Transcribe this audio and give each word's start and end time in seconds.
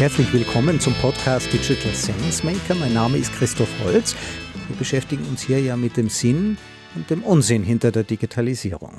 Herzlich 0.00 0.32
willkommen 0.32 0.80
zum 0.80 0.94
Podcast 0.94 1.52
Digital 1.52 1.92
Sense 1.92 2.42
Maker. 2.42 2.74
Mein 2.74 2.94
Name 2.94 3.18
ist 3.18 3.34
Christoph 3.34 3.68
Holz. 3.84 4.16
Wir 4.66 4.76
beschäftigen 4.76 5.26
uns 5.26 5.42
hier 5.42 5.60
ja 5.60 5.76
mit 5.76 5.98
dem 5.98 6.08
Sinn 6.08 6.56
und 6.94 7.10
dem 7.10 7.22
Unsinn 7.22 7.62
hinter 7.62 7.92
der 7.92 8.04
Digitalisierung. 8.04 8.94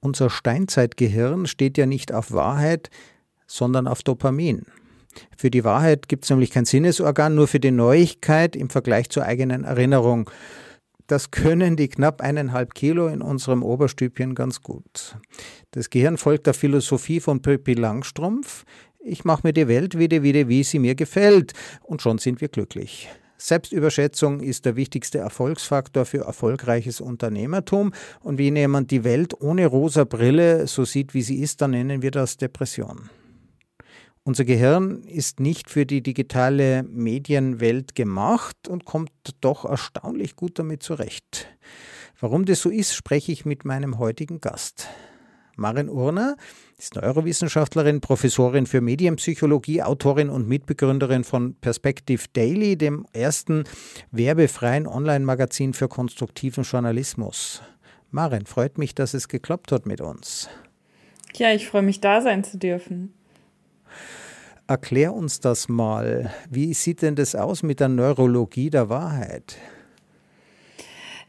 Unser 0.00 0.28
Steinzeitgehirn 0.28 1.46
steht 1.46 1.78
ja 1.78 1.86
nicht 1.86 2.12
auf 2.12 2.32
Wahrheit, 2.32 2.90
sondern 3.46 3.86
auf 3.86 4.02
Dopamin. 4.02 4.66
Für 5.38 5.52
die 5.52 5.62
Wahrheit 5.62 6.08
gibt 6.08 6.24
es 6.24 6.30
nämlich 6.30 6.50
kein 6.50 6.64
Sinnesorgan, 6.64 7.36
nur 7.36 7.46
für 7.46 7.60
die 7.60 7.70
Neuigkeit 7.70 8.56
im 8.56 8.70
Vergleich 8.70 9.08
zur 9.08 9.22
eigenen 9.22 9.62
Erinnerung. 9.62 10.28
Das 11.06 11.30
können 11.30 11.76
die 11.76 11.88
knapp 11.88 12.22
eineinhalb 12.22 12.74
Kilo 12.74 13.08
in 13.08 13.20
unserem 13.20 13.62
Oberstübchen 13.62 14.34
ganz 14.34 14.62
gut. 14.62 15.16
Das 15.72 15.90
Gehirn 15.90 16.16
folgt 16.16 16.46
der 16.46 16.54
Philosophie 16.54 17.20
von 17.20 17.42
Pippi 17.42 17.74
Langstrumpf. 17.74 18.64
Ich 19.06 19.24
mache 19.26 19.42
mir 19.44 19.52
die 19.52 19.68
Welt 19.68 19.98
wieder, 19.98 20.22
wieder, 20.22 20.48
wie 20.48 20.64
sie 20.64 20.78
mir 20.78 20.94
gefällt. 20.94 21.52
Und 21.82 22.00
schon 22.00 22.16
sind 22.16 22.40
wir 22.40 22.48
glücklich. 22.48 23.10
Selbstüberschätzung 23.36 24.40
ist 24.40 24.64
der 24.64 24.76
wichtigste 24.76 25.18
Erfolgsfaktor 25.18 26.06
für 26.06 26.24
erfolgreiches 26.24 27.02
Unternehmertum. 27.02 27.92
Und 28.20 28.38
wenn 28.38 28.56
jemand 28.56 28.90
die 28.90 29.04
Welt 29.04 29.38
ohne 29.38 29.66
rosa 29.66 30.04
Brille 30.04 30.66
so 30.66 30.86
sieht, 30.86 31.12
wie 31.12 31.20
sie 31.20 31.40
ist, 31.40 31.60
dann 31.60 31.72
nennen 31.72 32.00
wir 32.00 32.10
das 32.10 32.38
Depression. 32.38 33.10
Unser 34.22 34.46
Gehirn 34.46 35.02
ist 35.02 35.38
nicht 35.38 35.68
für 35.68 35.84
die 35.84 36.02
digitale 36.02 36.82
Medienwelt 36.84 37.94
gemacht 37.94 38.68
und 38.68 38.86
kommt 38.86 39.10
doch 39.42 39.66
erstaunlich 39.66 40.34
gut 40.34 40.58
damit 40.58 40.82
zurecht. 40.82 41.46
Warum 42.18 42.46
das 42.46 42.60
so 42.60 42.70
ist, 42.70 42.94
spreche 42.94 43.32
ich 43.32 43.44
mit 43.44 43.66
meinem 43.66 43.98
heutigen 43.98 44.40
Gast. 44.40 44.88
Maren 45.56 45.88
Urner 45.88 46.36
ist 46.78 46.96
Neurowissenschaftlerin, 46.96 48.00
Professorin 48.00 48.66
für 48.66 48.80
Medienpsychologie, 48.80 49.82
Autorin 49.82 50.30
und 50.30 50.48
Mitbegründerin 50.48 51.24
von 51.24 51.54
Perspective 51.54 52.24
Daily, 52.32 52.76
dem 52.76 53.06
ersten 53.12 53.64
werbefreien 54.10 54.86
Online-Magazin 54.86 55.72
für 55.74 55.88
konstruktiven 55.88 56.64
Journalismus. 56.64 57.62
Maren, 58.10 58.46
freut 58.46 58.78
mich, 58.78 58.94
dass 58.94 59.14
es 59.14 59.28
geklappt 59.28 59.72
hat 59.72 59.86
mit 59.86 60.00
uns. 60.00 60.48
Ja, 61.36 61.52
ich 61.52 61.66
freue 61.66 61.82
mich, 61.82 62.00
da 62.00 62.20
sein 62.20 62.44
zu 62.44 62.58
dürfen. 62.58 63.12
Erklär 64.66 65.12
uns 65.12 65.40
das 65.40 65.68
mal. 65.68 66.32
Wie 66.48 66.72
sieht 66.74 67.02
denn 67.02 67.16
das 67.16 67.34
aus 67.34 67.62
mit 67.62 67.80
der 67.80 67.88
Neurologie 67.88 68.70
der 68.70 68.88
Wahrheit? 68.88 69.56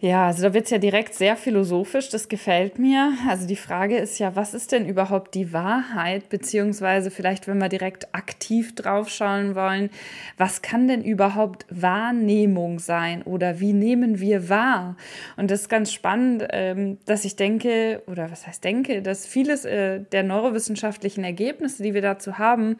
Ja, 0.06 0.28
also 0.28 0.44
da 0.44 0.54
wird 0.54 0.66
es 0.66 0.70
ja 0.70 0.78
direkt 0.78 1.16
sehr 1.16 1.36
philosophisch, 1.36 2.10
das 2.10 2.30
gefällt 2.30 2.78
mir. 2.78 3.14
Also 3.28 3.48
die 3.48 3.56
Frage 3.56 3.98
ist 3.98 4.20
ja, 4.20 4.36
was 4.36 4.54
ist 4.54 4.72
denn 4.72 4.88
überhaupt 4.88 5.34
die 5.34 5.52
Wahrheit? 5.52 6.30
Beziehungsweise 6.30 7.10
vielleicht, 7.10 7.48
wenn 7.48 7.58
wir 7.58 7.70
direkt 7.70 8.14
aktiv 8.14 8.76
draufschauen 8.76 9.56
wollen, 9.56 9.90
was 10.38 10.62
kann 10.62 10.88
denn 10.88 11.04
überhaupt 11.04 11.66
Wahrnehmung 11.72 12.78
sein 12.78 13.24
oder 13.24 13.60
wie 13.60 13.74
nehmen 13.74 14.20
wir 14.20 14.48
wahr? 14.48 14.96
Und 15.38 15.50
das 15.50 15.62
ist 15.62 15.70
ganz 15.70 15.92
spannend, 15.92 16.46
ähm, 16.52 17.00
dass 17.06 17.26
ich 17.26 17.36
denke, 17.36 18.04
oder 18.06 18.30
was 18.30 18.46
heißt 18.46 18.64
denke, 18.64 19.02
dass 19.02 19.26
vieles 19.26 19.66
äh, 19.66 20.02
der 20.12 20.22
neurowissenschaftlichen 20.22 21.24
Ergebnisse, 21.24 21.82
die 21.82 21.96
wir 21.96 22.04
dazu 22.04 22.38
haben, 22.38 22.78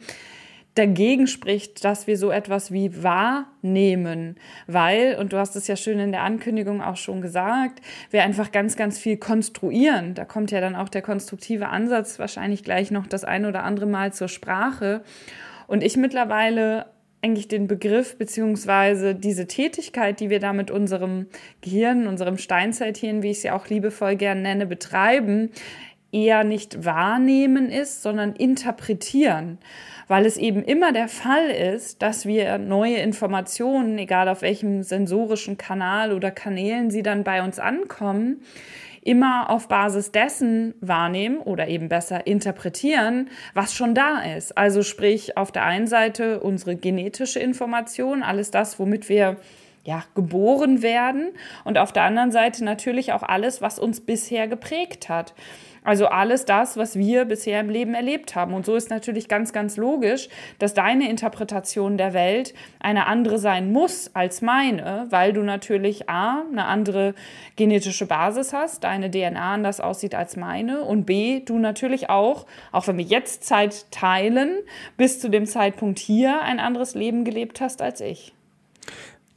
dagegen 0.76 1.26
spricht, 1.26 1.84
dass 1.84 2.06
wir 2.06 2.16
so 2.16 2.30
etwas 2.30 2.70
wie 2.70 3.02
wahrnehmen, 3.02 4.36
weil, 4.66 5.16
und 5.18 5.32
du 5.32 5.38
hast 5.38 5.56
es 5.56 5.66
ja 5.66 5.74
schön 5.74 5.98
in 5.98 6.12
der 6.12 6.22
Ankündigung 6.22 6.82
auch 6.82 6.96
schon 6.96 7.22
gesagt, 7.22 7.80
wir 8.10 8.22
einfach 8.22 8.52
ganz, 8.52 8.76
ganz 8.76 8.98
viel 8.98 9.16
konstruieren. 9.16 10.14
Da 10.14 10.24
kommt 10.24 10.50
ja 10.50 10.60
dann 10.60 10.76
auch 10.76 10.90
der 10.90 11.02
konstruktive 11.02 11.68
Ansatz 11.68 12.18
wahrscheinlich 12.18 12.62
gleich 12.62 12.90
noch 12.90 13.06
das 13.06 13.24
ein 13.24 13.46
oder 13.46 13.64
andere 13.64 13.86
Mal 13.86 14.12
zur 14.12 14.28
Sprache. 14.28 15.02
Und 15.66 15.82
ich 15.82 15.96
mittlerweile 15.96 16.86
eigentlich 17.22 17.48
den 17.48 17.66
Begriff 17.66 18.18
beziehungsweise 18.18 19.14
diese 19.14 19.46
Tätigkeit, 19.46 20.20
die 20.20 20.30
wir 20.30 20.40
da 20.40 20.52
mit 20.52 20.70
unserem 20.70 21.26
Gehirn, 21.62 22.06
unserem 22.06 22.36
Steinzeithirn, 22.36 23.22
wie 23.22 23.30
ich 23.30 23.42
ja 23.42 23.56
auch 23.56 23.68
liebevoll 23.68 24.16
gern 24.16 24.42
nenne, 24.42 24.66
betreiben, 24.66 25.50
eher 26.12 26.44
nicht 26.44 26.84
wahrnehmen 26.84 27.70
ist, 27.70 28.02
sondern 28.02 28.34
interpretieren, 28.34 29.58
weil 30.08 30.26
es 30.26 30.36
eben 30.36 30.62
immer 30.62 30.92
der 30.92 31.08
Fall 31.08 31.50
ist, 31.50 32.02
dass 32.02 32.26
wir 32.26 32.58
neue 32.58 32.96
Informationen, 32.96 33.98
egal 33.98 34.28
auf 34.28 34.42
welchem 34.42 34.82
sensorischen 34.82 35.58
Kanal 35.58 36.12
oder 36.12 36.30
Kanälen 36.30 36.90
sie 36.90 37.02
dann 37.02 37.24
bei 37.24 37.42
uns 37.42 37.58
ankommen, 37.58 38.42
immer 39.02 39.50
auf 39.50 39.68
Basis 39.68 40.10
dessen 40.10 40.74
wahrnehmen 40.80 41.38
oder 41.38 41.68
eben 41.68 41.88
besser 41.88 42.26
interpretieren, 42.26 43.30
was 43.54 43.72
schon 43.72 43.94
da 43.94 44.20
ist. 44.36 44.58
Also 44.58 44.82
sprich 44.82 45.36
auf 45.36 45.52
der 45.52 45.64
einen 45.64 45.86
Seite 45.86 46.40
unsere 46.40 46.76
genetische 46.76 47.38
Information, 47.38 48.22
alles 48.22 48.50
das, 48.50 48.78
womit 48.78 49.08
wir 49.08 49.36
ja, 49.84 50.02
geboren 50.16 50.82
werden 50.82 51.28
und 51.64 51.78
auf 51.78 51.92
der 51.92 52.02
anderen 52.02 52.32
Seite 52.32 52.64
natürlich 52.64 53.12
auch 53.12 53.22
alles, 53.22 53.62
was 53.62 53.78
uns 53.78 54.00
bisher 54.00 54.48
geprägt 54.48 55.08
hat. 55.08 55.32
Also 55.86 56.06
alles 56.06 56.44
das, 56.44 56.76
was 56.76 56.98
wir 56.98 57.26
bisher 57.26 57.60
im 57.60 57.70
Leben 57.70 57.94
erlebt 57.94 58.34
haben. 58.34 58.54
Und 58.54 58.66
so 58.66 58.74
ist 58.74 58.90
natürlich 58.90 59.28
ganz, 59.28 59.52
ganz 59.52 59.76
logisch, 59.76 60.28
dass 60.58 60.74
deine 60.74 61.08
Interpretation 61.08 61.96
der 61.96 62.12
Welt 62.12 62.54
eine 62.80 63.06
andere 63.06 63.38
sein 63.38 63.70
muss 63.70 64.10
als 64.12 64.42
meine, 64.42 65.06
weil 65.10 65.32
du 65.32 65.42
natürlich 65.42 66.10
A, 66.10 66.42
eine 66.50 66.64
andere 66.64 67.14
genetische 67.54 68.06
Basis 68.06 68.52
hast, 68.52 68.82
deine 68.82 69.12
DNA 69.12 69.54
anders 69.54 69.80
aussieht 69.80 70.16
als 70.16 70.36
meine 70.36 70.82
und 70.82 71.04
B, 71.04 71.38
du 71.38 71.56
natürlich 71.56 72.10
auch, 72.10 72.46
auch 72.72 72.88
wenn 72.88 72.98
wir 72.98 73.04
jetzt 73.04 73.44
Zeit 73.44 73.88
teilen, 73.92 74.56
bis 74.96 75.20
zu 75.20 75.30
dem 75.30 75.46
Zeitpunkt 75.46 76.00
hier 76.00 76.42
ein 76.42 76.58
anderes 76.58 76.96
Leben 76.96 77.24
gelebt 77.24 77.60
hast 77.60 77.80
als 77.80 78.00
ich. 78.00 78.34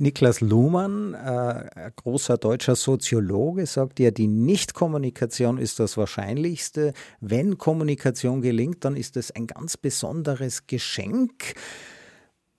Niklas 0.02 0.40
Luhmann, 0.40 1.14
äh, 1.14 1.92
großer 1.98 2.38
deutscher 2.38 2.76
Soziologe, 2.76 3.66
sagt 3.66 4.00
ja, 4.00 4.12
die 4.12 4.28
Nichtkommunikation 4.28 5.58
ist 5.58 5.80
das 5.80 5.98
Wahrscheinlichste. 5.98 6.94
Wenn 7.20 7.58
Kommunikation 7.58 8.42
gelingt, 8.42 8.86
dann 8.86 8.96
ist 8.96 9.18
es 9.18 9.30
ein 9.32 9.46
ganz 9.46 9.76
besonderes 9.76 10.68
Geschenk. 10.68 11.54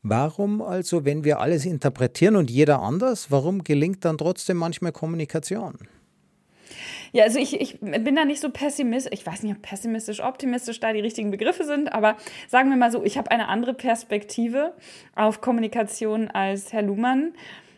Warum 0.02 0.60
also, 0.60 1.06
wenn 1.06 1.24
wir 1.24 1.40
alles 1.40 1.64
interpretieren 1.64 2.36
und 2.36 2.50
jeder 2.50 2.82
anders, 2.82 3.30
warum 3.30 3.64
gelingt 3.64 4.04
dann 4.04 4.18
trotzdem 4.18 4.58
manchmal 4.58 4.92
Kommunikation? 4.92 5.78
Ja, 7.12 7.24
also 7.24 7.38
ich, 7.38 7.60
ich 7.60 7.80
bin 7.80 8.14
da 8.16 8.24
nicht 8.24 8.40
so 8.40 8.50
pessimistisch. 8.50 9.12
Ich 9.12 9.26
weiß 9.26 9.42
nicht, 9.42 9.56
ob 9.56 9.62
pessimistisch, 9.62 10.22
optimistisch 10.22 10.80
da 10.80 10.92
die 10.92 11.00
richtigen 11.00 11.30
Begriffe 11.30 11.64
sind, 11.64 11.92
aber 11.92 12.16
sagen 12.48 12.70
wir 12.70 12.76
mal 12.76 12.92
so, 12.92 13.04
ich 13.04 13.18
habe 13.18 13.30
eine 13.30 13.48
andere 13.48 13.74
Perspektive 13.74 14.74
auf 15.14 15.40
Kommunikation 15.40 16.28
als 16.28 16.72
Herr 16.72 16.82
Luhmann, 16.82 17.34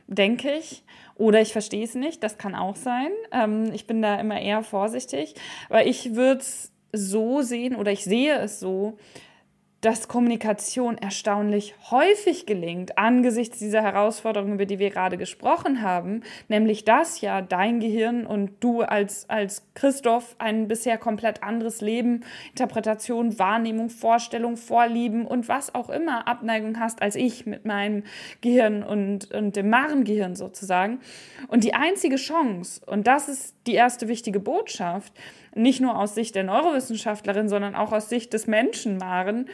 denke 0.06 0.53
ich. 0.53 0.82
Oder 1.15 1.41
ich 1.41 1.53
verstehe 1.53 1.84
es 1.84 1.94
nicht, 1.94 2.22
das 2.22 2.38
kann 2.38 2.54
auch 2.54 2.76
sein. 2.76 3.10
Ähm, 3.32 3.71
ich 3.72 3.87
bin 3.87 4.03
da 4.03 4.19
immer 4.19 4.41
eher 4.41 4.62
vorsichtig, 4.62 5.34
weil 5.69 5.87
ich 5.87 6.15
würde 6.15 6.41
es 6.41 6.72
so 6.92 7.42
sehen 7.42 7.76
oder 7.76 7.92
ich 7.92 8.04
sehe 8.04 8.38
es 8.38 8.60
so, 8.60 8.98
dass 9.82 10.06
Kommunikation 10.06 10.97
erstaunlich 10.97 11.75
häufig 11.91 12.47
gelingt 12.47 12.98
angesichts 12.98 13.59
dieser 13.59 13.82
Herausforderungen, 13.82 14.54
über 14.54 14.65
die 14.65 14.78
wir 14.78 14.91
gerade 14.91 15.19
gesprochen 15.19 15.82
haben, 15.82 16.22
nämlich 16.48 16.84
dass 16.84 17.20
ja 17.20 17.43
dein 17.43 17.81
Gehirn 17.81 18.25
und 18.25 18.53
du 18.60 18.82
als, 18.82 19.28
als 19.28 19.66
Christoph 19.75 20.37
ein 20.38 20.69
bisher 20.69 20.98
komplett 20.98 21.42
anderes 21.42 21.81
Leben, 21.81 22.25
Interpretation, 22.50 23.41
Wahrnehmung, 23.41 23.91
Vorstellung, 23.91 24.56
Vorlieben 24.56 25.26
und 25.26 25.48
was 25.48 25.75
auch 25.75 25.91
immer 25.91 26.28
Abneigung 26.28 26.78
hast 26.78 27.03
als 27.03 27.16
ich 27.16 27.44
mit 27.44 27.65
meinem 27.65 28.04
Gehirn 28.41 28.84
und, 28.84 29.33
und 29.33 29.57
dem 29.57 29.68
Marengehirn 29.68 30.36
sozusagen. 30.36 31.01
Und 31.48 31.65
die 31.65 31.74
einzige 31.74 32.16
Chance, 32.16 32.83
und 32.86 33.09
das 33.09 33.28
ist 33.28 33.57
die 33.66 33.74
erste 33.74 34.07
wichtige 34.07 34.39
Botschaft, 34.39 35.12
nicht 35.54 35.81
nur 35.81 35.99
aus 35.99 36.15
Sicht 36.15 36.34
der 36.34 36.45
Neurowissenschaftlerin, 36.45 37.49
sondern 37.49 37.75
auch 37.75 37.93
aus 37.93 38.09
Sicht 38.09 38.33
des 38.33 38.47
Menschen 38.47 38.97
Maren, 38.97 39.47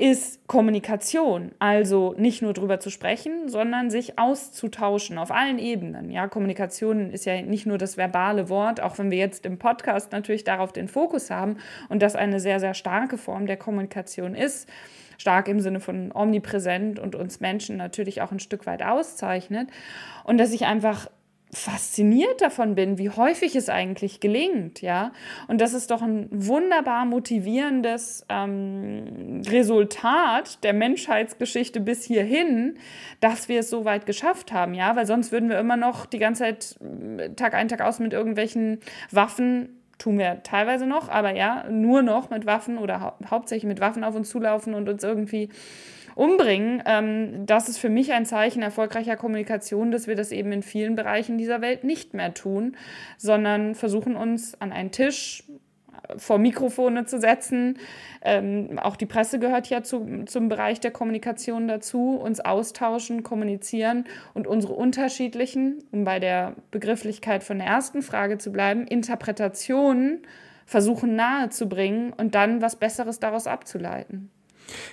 ist 0.00 0.46
Kommunikation. 0.46 1.52
Also 1.58 2.14
nicht 2.16 2.40
nur 2.40 2.54
drüber 2.54 2.80
zu 2.80 2.88
sprechen, 2.90 3.48
sondern 3.48 3.90
sich 3.90 4.18
auszutauschen 4.18 5.18
auf 5.18 5.30
allen 5.30 5.58
Ebenen. 5.58 6.10
Ja, 6.10 6.26
Kommunikation 6.26 7.10
ist 7.10 7.26
ja 7.26 7.42
nicht 7.42 7.66
nur 7.66 7.76
das 7.76 7.98
verbale 7.98 8.48
Wort, 8.48 8.80
auch 8.80 8.98
wenn 8.98 9.10
wir 9.10 9.18
jetzt 9.18 9.44
im 9.44 9.58
Podcast 9.58 10.12
natürlich 10.12 10.42
darauf 10.42 10.72
den 10.72 10.88
Fokus 10.88 11.30
haben 11.30 11.58
und 11.90 12.00
das 12.00 12.16
eine 12.16 12.40
sehr, 12.40 12.60
sehr 12.60 12.72
starke 12.72 13.18
Form 13.18 13.46
der 13.46 13.58
Kommunikation 13.58 14.34
ist. 14.34 14.68
Stark 15.18 15.48
im 15.48 15.60
Sinne 15.60 15.80
von 15.80 16.12
omnipräsent 16.14 16.98
und 16.98 17.14
uns 17.14 17.40
Menschen 17.40 17.76
natürlich 17.76 18.22
auch 18.22 18.32
ein 18.32 18.40
Stück 18.40 18.64
weit 18.64 18.82
auszeichnet. 18.82 19.68
Und 20.24 20.38
dass 20.38 20.52
ich 20.52 20.64
einfach 20.64 21.10
fasziniert 21.52 22.40
davon 22.40 22.74
bin, 22.74 22.98
wie 22.98 23.10
häufig 23.10 23.56
es 23.56 23.68
eigentlich 23.68 24.20
gelingt, 24.20 24.82
ja. 24.82 25.12
Und 25.48 25.60
das 25.60 25.74
ist 25.74 25.90
doch 25.90 26.02
ein 26.02 26.28
wunderbar 26.30 27.04
motivierendes 27.04 28.24
ähm, 28.28 29.42
Resultat 29.46 30.62
der 30.62 30.72
Menschheitsgeschichte 30.72 31.80
bis 31.80 32.04
hierhin, 32.04 32.78
dass 33.20 33.48
wir 33.48 33.60
es 33.60 33.70
so 33.70 33.84
weit 33.84 34.06
geschafft 34.06 34.52
haben, 34.52 34.74
ja, 34.74 34.94
weil 34.94 35.06
sonst 35.06 35.32
würden 35.32 35.48
wir 35.48 35.58
immer 35.58 35.76
noch 35.76 36.06
die 36.06 36.18
ganze 36.18 36.44
Zeit 36.44 36.76
Tag 37.36 37.54
ein, 37.54 37.68
Tag 37.68 37.80
aus 37.80 37.98
mit 37.98 38.12
irgendwelchen 38.12 38.78
Waffen 39.10 39.80
tun 40.00 40.18
wir 40.18 40.42
teilweise 40.42 40.86
noch, 40.86 41.08
aber 41.08 41.36
ja, 41.36 41.64
nur 41.70 42.02
noch 42.02 42.30
mit 42.30 42.46
Waffen 42.46 42.78
oder 42.78 43.00
hau 43.00 43.12
hauptsächlich 43.28 43.68
mit 43.68 43.80
Waffen 43.80 44.02
auf 44.02 44.14
uns 44.14 44.30
zulaufen 44.30 44.74
und 44.74 44.88
uns 44.88 45.04
irgendwie 45.04 45.50
umbringen, 46.20 46.82
ähm, 46.84 47.46
das 47.46 47.70
ist 47.70 47.78
für 47.78 47.88
mich 47.88 48.12
ein 48.12 48.26
Zeichen 48.26 48.60
erfolgreicher 48.60 49.16
Kommunikation, 49.16 49.90
dass 49.90 50.06
wir 50.06 50.16
das 50.16 50.32
eben 50.32 50.52
in 50.52 50.62
vielen 50.62 50.94
Bereichen 50.94 51.38
dieser 51.38 51.62
Welt 51.62 51.82
nicht 51.82 52.12
mehr 52.12 52.34
tun, 52.34 52.76
sondern 53.16 53.74
versuchen 53.74 54.16
uns 54.16 54.60
an 54.60 54.70
einen 54.70 54.90
Tisch 54.90 55.44
vor 56.18 56.38
Mikrofone 56.38 57.06
zu 57.06 57.18
setzen. 57.18 57.78
Ähm, 58.20 58.78
auch 58.78 58.96
die 58.96 59.06
Presse 59.06 59.38
gehört 59.38 59.70
ja 59.70 59.82
zu, 59.82 60.24
zum 60.26 60.50
Bereich 60.50 60.78
der 60.80 60.90
Kommunikation 60.90 61.68
dazu, 61.68 62.16
uns 62.16 62.40
austauschen, 62.40 63.22
kommunizieren 63.22 64.04
und 64.34 64.46
unsere 64.46 64.74
unterschiedlichen, 64.74 65.82
um 65.90 66.04
bei 66.04 66.18
der 66.18 66.54
Begrifflichkeit 66.70 67.42
von 67.42 67.58
der 67.58 67.66
ersten 67.66 68.02
Frage 68.02 68.36
zu 68.36 68.52
bleiben, 68.52 68.86
Interpretationen 68.86 70.20
versuchen 70.66 71.16
nahezubringen 71.16 72.12
und 72.12 72.34
dann 72.34 72.60
was 72.60 72.76
Besseres 72.76 73.20
daraus 73.20 73.46
abzuleiten. 73.46 74.30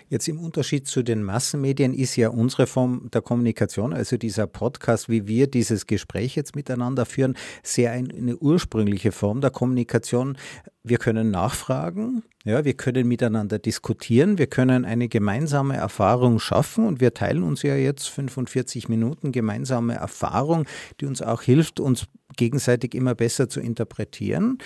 Jetzt 0.09 0.27
im 0.27 0.39
Unterschied 0.39 0.87
zu 0.87 1.03
den 1.03 1.23
Massenmedien 1.23 1.93
ist 1.93 2.15
ja 2.15 2.29
unsere 2.29 2.67
Form 2.67 3.09
der 3.13 3.21
Kommunikation, 3.21 3.93
also 3.93 4.17
dieser 4.17 4.47
Podcast, 4.47 5.09
wie 5.09 5.27
wir 5.27 5.47
dieses 5.47 5.85
Gespräch 5.85 6.35
jetzt 6.35 6.55
miteinander 6.55 7.05
führen, 7.05 7.35
sehr 7.63 7.91
eine 7.91 8.37
ursprüngliche 8.37 9.11
Form 9.11 9.41
der 9.41 9.51
Kommunikation. 9.51 10.37
Wir 10.83 10.97
können 10.97 11.31
nachfragen, 11.31 12.23
ja, 12.45 12.63
wir 12.63 12.75
können 12.75 13.07
miteinander 13.07 13.59
diskutieren, 13.59 14.37
wir 14.37 14.47
können 14.47 14.85
eine 14.85 15.09
gemeinsame 15.09 15.75
Erfahrung 15.75 16.39
schaffen 16.39 16.87
und 16.87 17.01
wir 17.01 17.13
teilen 17.13 17.43
uns 17.43 17.61
ja 17.61 17.75
jetzt 17.75 18.07
45 18.07 18.87
Minuten 18.87 19.33
gemeinsame 19.33 19.95
Erfahrung, 19.95 20.65
die 21.01 21.05
uns 21.07 21.21
auch 21.21 21.41
hilft, 21.41 21.81
uns 21.81 22.07
gegenseitig 22.37 22.95
immer 22.95 23.15
besser 23.15 23.49
zu 23.49 23.59
interpretieren. 23.59 24.59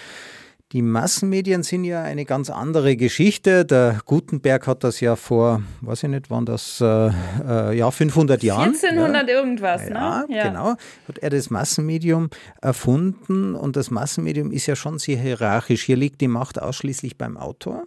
Die 0.72 0.82
Massenmedien 0.82 1.64
sind 1.64 1.84
ja 1.84 2.02
eine 2.02 2.24
ganz 2.24 2.50
andere 2.50 2.96
Geschichte. 2.96 3.66
Der 3.66 4.00
Gutenberg 4.06 4.68
hat 4.68 4.86
das 4.86 5.02
ja 5.02 5.18
vor, 5.18 5.62
weiß 5.82 6.04
ich 6.04 6.10
nicht, 6.10 6.30
wann 6.30 6.46
das, 6.46 6.80
äh, 6.80 7.10
äh 7.46 7.78
ja, 7.78 7.92
500 7.92 8.42
Jahren. 8.42 8.70
1400 8.70 9.28
ja. 9.28 9.36
irgendwas, 9.36 9.90
ne? 9.90 9.96
Ja, 9.96 10.26
ja, 10.30 10.48
genau. 10.48 10.76
Hat 11.10 11.18
er 11.20 11.30
das 11.30 11.50
Massenmedium 11.50 12.30
erfunden 12.62 13.54
und 13.54 13.76
das 13.76 13.92
Massenmedium 13.92 14.52
ist 14.52 14.66
ja 14.66 14.78
schon 14.78 14.98
sehr 14.98 15.18
hierarchisch. 15.18 15.84
Hier 15.84 15.98
liegt 15.98 16.22
die 16.22 16.30
Macht 16.30 16.62
ausschließlich 16.62 17.18
beim 17.18 17.36
Autor. 17.36 17.84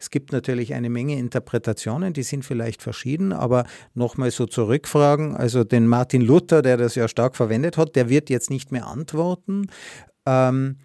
Es 0.00 0.10
gibt 0.10 0.32
natürlich 0.32 0.74
eine 0.74 0.90
Menge 0.90 1.18
Interpretationen, 1.18 2.12
die 2.12 2.24
sind 2.24 2.44
vielleicht 2.44 2.82
verschieden, 2.82 3.32
aber 3.32 3.66
nochmal 3.94 4.32
so 4.32 4.46
zurückfragen, 4.46 5.36
also 5.36 5.62
den 5.62 5.86
Martin 5.86 6.22
Luther, 6.22 6.62
der 6.62 6.76
das 6.76 6.96
ja 6.96 7.06
stark 7.06 7.36
verwendet 7.36 7.76
hat, 7.76 7.94
der 7.94 8.08
wird 8.08 8.30
jetzt 8.30 8.50
nicht 8.50 8.72
mehr 8.72 8.86
antworten. 8.86 9.68
Ähm, 10.24 10.76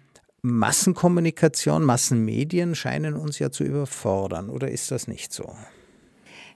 Massenkommunikation, 0.44 1.84
Massenmedien 1.84 2.74
scheinen 2.74 3.14
uns 3.14 3.38
ja 3.38 3.52
zu 3.52 3.62
überfordern, 3.62 4.50
oder 4.50 4.68
ist 4.68 4.90
das 4.90 5.06
nicht 5.06 5.32
so? 5.32 5.54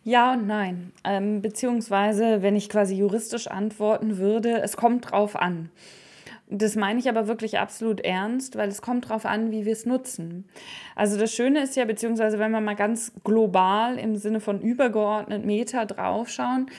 Ja 0.02 0.32
und 0.32 0.48
nein. 0.48 0.92
Ähm, 1.04 1.40
beziehungsweise, 1.40 2.42
wenn 2.42 2.56
ich 2.56 2.68
quasi 2.68 2.96
juristisch 2.96 3.46
antworten 3.46 4.18
würde, 4.18 4.60
es 4.60 4.76
kommt 4.76 5.12
drauf 5.12 5.36
an. 5.36 5.70
Das 6.48 6.74
meine 6.74 6.98
ich 6.98 7.08
aber 7.08 7.28
wirklich 7.28 7.58
absolut 7.58 8.00
ernst, 8.00 8.56
weil 8.56 8.68
es 8.68 8.82
kommt 8.82 9.08
drauf 9.08 9.24
an, 9.24 9.52
wie 9.52 9.64
wir 9.64 9.72
es 9.72 9.86
nutzen. 9.86 10.46
Also 10.96 11.16
das 11.16 11.32
Schöne 11.32 11.62
ist 11.62 11.76
ja, 11.76 11.84
beziehungsweise 11.84 12.40
wenn 12.40 12.50
wir 12.50 12.60
mal 12.60 12.74
ganz 12.74 13.12
global 13.22 13.98
im 13.98 14.16
Sinne 14.16 14.40
von 14.40 14.60
übergeordnet 14.60 15.44
Meta 15.44 15.84
draufschauen, 15.84 16.70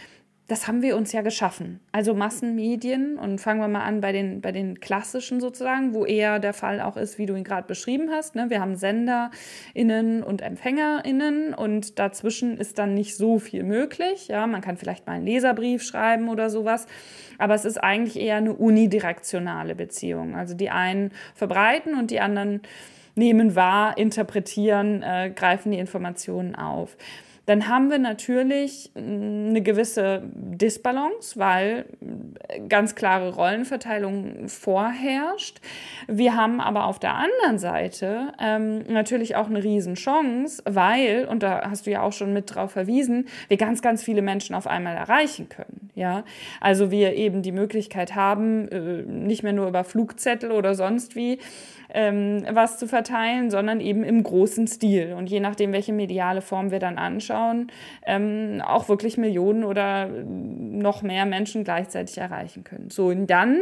das 0.48 0.66
haben 0.66 0.82
wir 0.82 0.96
uns 0.96 1.12
ja 1.12 1.22
geschaffen. 1.22 1.82
Also 1.92 2.14
Massenmedien 2.14 3.18
und 3.18 3.40
fangen 3.40 3.60
wir 3.60 3.68
mal 3.68 3.84
an 3.84 4.00
bei 4.00 4.14
den, 4.14 4.40
bei 4.40 4.54
den 4.54 4.80
klassischen 4.80 5.42
sozusagen, 5.42 5.94
wo 5.94 6.06
eher 6.06 6.40
der 6.40 6.54
Fall 6.54 6.80
auch 6.80 6.96
ist, 6.96 7.18
wie 7.18 7.26
du 7.26 7.36
ihn 7.36 7.44
gerade 7.44 7.68
beschrieben 7.68 8.10
hast. 8.12 8.36
Ne? 8.36 8.50
Wir 8.50 8.62
haben 8.62 8.78
SenderInnen 8.78 10.24
und 10.24 10.42
EmpfängerInnen 10.42 11.54
und 11.54 12.00
dazwischen 12.00 12.58
ist 12.58 12.80
dann 12.80 12.94
nicht 12.94 13.18
so 13.18 13.40
viel 13.40 13.64
möglich. 13.64 14.30
Ja, 14.30 14.48
man 14.48 14.62
kann 14.62 14.78
vielleicht 14.78 15.06
mal 15.06 15.14
einen 15.14 15.26
Leserbrief 15.26 15.84
schreiben 15.84 16.30
oder 16.30 16.50
sowas, 16.50 16.88
aber 17.38 17.54
es 17.54 17.66
ist 17.66 17.84
eigentlich 17.84 18.18
eher 18.18 18.38
eine 18.38 18.54
unidirektionale 18.54 19.76
Beziehung. 19.76 20.36
Also 20.36 20.56
die 20.56 20.70
einen 20.70 21.12
verbreiten 21.36 22.00
und 22.00 22.10
die 22.10 22.22
anderen 22.22 22.62
nehmen 23.16 23.56
wahr, 23.56 23.98
interpretieren, 23.98 25.04
äh, 25.04 25.32
greifen 25.36 25.72
die 25.72 25.80
Informationen 25.80 26.56
auf 26.56 26.96
dann 27.48 27.70
haben 27.70 27.90
wir 27.90 27.98
natürlich 27.98 28.92
eine 28.94 29.62
gewisse 29.62 30.22
Disbalance, 30.34 31.40
weil 31.40 31.86
ganz 32.68 32.94
klare 32.94 33.34
Rollenverteilung 33.34 34.50
vorherrscht. 34.50 35.62
Wir 36.08 36.36
haben 36.36 36.60
aber 36.60 36.88
auf 36.88 37.00
der 37.00 37.16
anderen 37.16 37.58
Seite 37.58 38.34
ähm, 38.38 38.84
natürlich 38.90 39.38
auch 39.38 39.48
eine 39.48 39.64
Riesenchance, 39.64 40.62
weil, 40.66 41.26
und 41.26 41.42
da 41.42 41.70
hast 41.70 41.88
du 41.88 41.92
ja 41.92 42.02
auch 42.02 42.12
schon 42.12 42.34
mit 42.34 42.54
drauf 42.54 42.72
verwiesen, 42.72 43.28
wir 43.48 43.56
ganz, 43.56 43.82
ganz 43.82 44.04
viele 44.04 44.22
Menschen 44.22 44.54
auf 44.54 44.68
einmal 44.68 44.98
erreichen 44.98 45.48
können. 45.48 45.90
Ja? 45.96 46.26
Also 46.60 46.92
wir 46.92 47.16
eben 47.16 47.44
die 47.44 47.54
Möglichkeit 47.54 48.14
haben, 48.14 48.68
äh, 48.68 49.04
nicht 49.04 49.44
mehr 49.44 49.54
nur 49.54 49.70
über 49.70 49.86
Flugzettel 49.86 50.52
oder 50.52 50.76
sonst 50.76 51.16
wie, 51.16 51.40
ähm, 51.94 52.46
was 52.52 52.78
zu 52.78 52.88
verteilen, 52.88 53.50
sondern 53.50 53.80
eben 53.80 54.04
im 54.04 54.22
großen 54.22 54.68
Stil. 54.68 55.14
Und 55.14 55.30
je 55.30 55.40
nachdem, 55.40 55.72
welche 55.72 55.94
mediale 55.94 56.42
Form 56.42 56.72
wir 56.72 56.80
dann 56.80 56.98
anschauen, 56.98 57.37
ähm, 58.06 58.62
auch 58.66 58.89
wirklich 58.89 59.18
Millionen 59.18 59.63
oder 59.63 60.07
noch 60.07 61.01
mehr 61.01 61.25
Menschen 61.25 61.63
gleichzeitig 61.63 62.18
erreichen 62.18 62.63
können. 62.63 62.89
So, 62.89 63.07
und 63.07 63.28
dann 63.28 63.60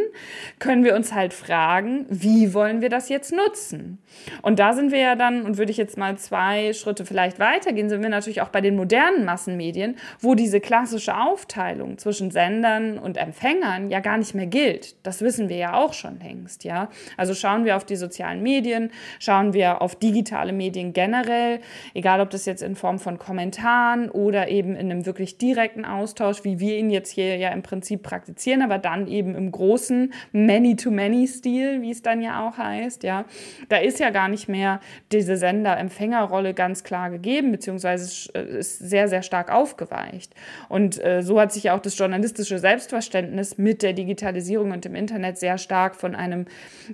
können 0.59 0.83
wir 0.83 0.95
uns 0.95 1.13
halt 1.13 1.33
fragen, 1.33 2.05
wie 2.09 2.53
wollen 2.53 2.81
wir 2.81 2.89
das 2.89 3.09
jetzt 3.09 3.33
nutzen? 3.33 3.99
Und 4.41 4.59
da 4.59 4.73
sind 4.73 4.91
wir 4.91 4.99
ja 4.99 5.15
dann, 5.15 5.43
und 5.43 5.57
würde 5.57 5.71
ich 5.71 5.77
jetzt 5.77 5.97
mal 5.97 6.17
zwei 6.17 6.73
Schritte 6.73 7.05
vielleicht 7.05 7.39
weitergehen, 7.39 7.89
sind 7.89 8.01
wir 8.01 8.09
natürlich 8.09 8.41
auch 8.41 8.49
bei 8.49 8.61
den 8.61 8.75
modernen 8.75 9.25
Massenmedien, 9.25 9.97
wo 10.19 10.35
diese 10.35 10.59
klassische 10.59 11.17
Aufteilung 11.17 11.97
zwischen 11.97 12.31
Sendern 12.31 12.97
und 12.97 13.17
Empfängern 13.17 13.89
ja 13.89 13.99
gar 13.99 14.17
nicht 14.17 14.35
mehr 14.35 14.47
gilt. 14.47 14.95
Das 15.05 15.21
wissen 15.21 15.49
wir 15.49 15.57
ja 15.57 15.73
auch 15.75 15.93
schon 15.93 16.19
längst, 16.19 16.63
ja. 16.63 16.89
Also 17.17 17.33
schauen 17.33 17.65
wir 17.65 17.75
auf 17.75 17.85
die 17.85 17.95
sozialen 17.95 18.41
Medien, 18.41 18.91
schauen 19.19 19.53
wir 19.53 19.81
auf 19.81 19.95
digitale 19.95 20.53
Medien 20.53 20.93
generell, 20.93 21.59
egal 21.93 22.21
ob 22.21 22.29
das 22.29 22.45
jetzt 22.45 22.61
in 22.61 22.75
Form 22.75 22.99
von 22.99 23.17
Kommentaren 23.17 23.64
oder 24.11 24.47
eben 24.49 24.75
in 24.75 24.91
einem 24.91 25.05
wirklich 25.05 25.37
direkten 25.37 25.85
Austausch, 25.85 26.43
wie 26.43 26.59
wir 26.59 26.77
ihn 26.77 26.89
jetzt 26.89 27.11
hier 27.11 27.37
ja 27.37 27.49
im 27.49 27.63
Prinzip 27.63 28.03
praktizieren, 28.03 28.61
aber 28.61 28.77
dann 28.77 29.07
eben 29.07 29.35
im 29.35 29.51
großen 29.51 30.13
Many-to-Many-Stil, 30.31 31.81
wie 31.81 31.91
es 31.91 32.01
dann 32.01 32.21
ja 32.21 32.47
auch 32.47 32.57
heißt, 32.57 33.03
ja. 33.03 33.25
Da 33.69 33.77
ist 33.77 33.99
ja 33.99 34.09
gar 34.11 34.27
nicht 34.27 34.47
mehr 34.47 34.79
diese 35.11 35.37
Sender-Empfänger-Rolle 35.37 36.53
ganz 36.53 36.83
klar 36.83 37.09
gegeben, 37.09 37.51
beziehungsweise 37.51 38.31
ist 38.33 38.79
sehr, 38.79 39.07
sehr 39.07 39.21
stark 39.21 39.51
aufgeweicht. 39.51 40.33
Und 40.69 41.03
äh, 41.03 41.21
so 41.21 41.39
hat 41.39 41.51
sich 41.51 41.63
ja 41.63 41.75
auch 41.75 41.81
das 41.81 41.97
journalistische 41.97 42.59
Selbstverständnis 42.59 43.57
mit 43.57 43.81
der 43.81 43.93
Digitalisierung 43.93 44.71
und 44.71 44.85
dem 44.85 44.95
Internet 44.95 45.37
sehr 45.37 45.57
stark 45.57 45.95
von 45.95 46.15
einem 46.15 46.45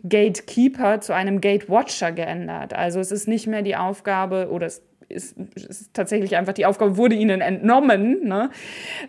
Gatekeeper 0.08 1.01
zu 1.01 1.13
einem 1.13 1.42
Gatewatcher 1.42 2.12
geändert. 2.12 2.74
Also 2.74 3.00
es 3.00 3.12
ist 3.12 3.28
nicht 3.28 3.48
mehr 3.48 3.62
die 3.62 3.75
Aufgabe 3.75 4.50
oder 4.50 4.68
es 4.68 4.82
ist, 5.12 5.36
ist 5.56 5.94
tatsächlich 5.94 6.36
einfach 6.36 6.53
die 6.53 6.65
Aufgabe, 6.65 6.98
wurde 6.98 7.15
ihnen 7.15 7.41
entnommen, 7.41 8.27
ne? 8.27 8.50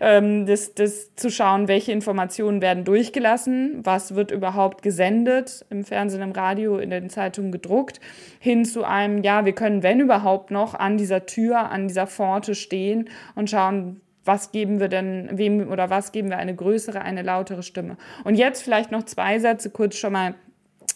ähm, 0.01 0.45
das, 0.45 0.73
das 0.73 1.15
zu 1.15 1.29
schauen, 1.29 1.67
welche 1.67 1.91
Informationen 1.91 2.61
werden 2.61 2.83
durchgelassen, 2.83 3.79
was 3.83 4.15
wird 4.15 4.31
überhaupt 4.31 4.81
gesendet 4.81 5.65
im 5.69 5.83
Fernsehen, 5.83 6.21
im 6.21 6.31
Radio, 6.31 6.77
in 6.77 6.89
den 6.89 7.09
Zeitungen 7.09 7.51
gedruckt, 7.51 7.99
hin 8.39 8.65
zu 8.65 8.83
einem, 8.83 9.23
ja, 9.23 9.45
wir 9.45 9.53
können, 9.53 9.83
wenn 9.83 9.99
überhaupt 9.99 10.51
noch, 10.51 10.73
an 10.73 10.97
dieser 10.97 11.25
Tür, 11.25 11.71
an 11.71 11.87
dieser 11.87 12.07
Pforte 12.07 12.55
stehen 12.55 13.09
und 13.35 13.49
schauen, 13.49 14.01
was 14.25 14.51
geben 14.51 14.79
wir 14.79 14.87
denn, 14.87 15.29
wem 15.33 15.69
oder 15.69 15.89
was 15.89 16.11
geben 16.11 16.29
wir 16.29 16.37
eine 16.37 16.55
größere, 16.55 17.01
eine 17.01 17.21
lautere 17.21 17.63
Stimme. 17.63 17.97
Und 18.23 18.35
jetzt 18.35 18.63
vielleicht 18.63 18.91
noch 18.91 19.03
zwei 19.03 19.39
Sätze 19.39 19.69
kurz 19.69 19.95
schon 19.95 20.13
mal 20.13 20.35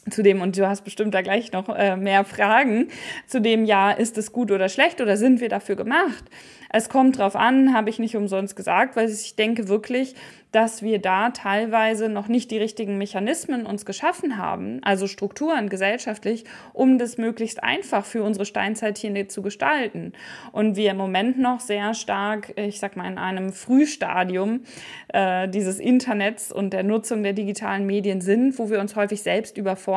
zu 0.10 0.24
dem, 0.24 0.42
und 0.42 0.58
du 0.58 0.68
hast 0.68 0.84
bestimmt 0.84 1.14
da 1.14 1.22
gleich 1.22 1.52
noch 1.52 1.70
äh, 1.70 1.96
mehr 1.96 2.24
Fragen, 2.24 2.88
zu 3.28 3.42
dem, 3.42 3.66
ja, 3.66 3.92
ist 3.92 4.18
es 4.18 4.32
gut 4.32 4.52
oder 4.52 4.70
schlecht 4.70 5.02
oder 5.02 5.18
sind 5.18 5.42
wir 5.42 5.50
dafür 5.50 5.76
gemacht? 5.76 6.24
Es 6.70 6.90
kommt 6.90 7.18
drauf 7.18 7.36
an, 7.36 7.74
habe 7.74 7.90
ich 7.90 8.00
nicht 8.00 8.16
umsonst 8.16 8.56
gesagt, 8.56 8.96
weil 8.96 9.10
ich 9.10 9.36
denke 9.36 9.70
wirklich, 9.70 10.16
dass 10.52 10.82
wir 10.82 11.00
da 11.00 11.30
teilweise 11.30 12.10
noch 12.10 12.30
nicht 12.30 12.52
die 12.52 12.58
richtigen 12.58 12.98
Mechanismen 12.98 13.66
uns 13.66 13.86
geschaffen 13.86 14.38
haben, 14.38 14.80
also 14.82 15.08
Strukturen 15.08 15.70
gesellschaftlich, 15.70 16.46
um 16.74 16.98
das 16.98 17.18
möglichst 17.18 17.64
einfach 17.64 18.06
für 18.06 18.24
unsere 18.24 18.46
Steinzeit 18.46 18.98
hier 18.98 19.28
zu 19.28 19.42
gestalten. 19.42 20.14
Und 20.52 20.76
wir 20.76 20.92
im 20.92 20.98
Moment 20.98 21.38
noch 21.38 21.60
sehr 21.60 21.94
stark, 21.94 22.54
ich 22.56 22.80
sag 22.80 22.96
mal, 22.96 23.10
in 23.10 23.18
einem 23.18 23.52
Frühstadium 23.52 24.62
äh, 25.10 25.48
dieses 25.50 25.80
Internets 25.80 26.52
und 26.52 26.72
der 26.72 26.84
Nutzung 26.84 27.24
der 27.24 27.34
digitalen 27.34 27.86
Medien 27.86 28.22
sind, 28.22 28.58
wo 28.58 28.70
wir 28.70 28.80
uns 28.80 28.96
häufig 28.96 29.22
selbst 29.22 29.58
überfordern 29.58 29.97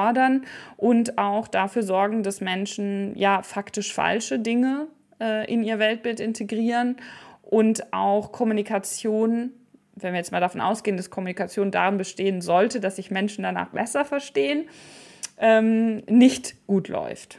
und 0.77 1.19
auch 1.19 1.49
dafür 1.49 1.83
sorgen, 1.83 2.23
dass 2.23 2.41
Menschen 2.41 3.17
ja 3.17 3.43
faktisch 3.43 3.93
falsche 3.93 4.39
Dinge 4.39 4.87
äh, 5.21 5.51
in 5.53 5.63
ihr 5.63 5.79
Weltbild 5.79 6.21
integrieren 6.21 6.97
und 7.43 7.93
auch 7.93 8.33
Kommunikation, 8.33 9.53
wenn 9.97 10.13
wir 10.13 10.19
jetzt 10.19 10.33
mal 10.33 10.41
davon 10.41 10.61
ausgehen, 10.61 10.97
dass 10.97 11.11
Kommunikation 11.11 11.71
darin 11.71 11.99
bestehen 11.99 12.41
sollte, 12.41 12.81
dass 12.81 12.97
sich 12.97 13.11
Menschen 13.11 13.43
danach 13.43 13.71
besser 13.71 14.05
verstehen, 14.05 14.69
ähm, 15.39 16.03
nicht 16.09 16.67
gut 16.67 16.89
läuft. 16.89 17.39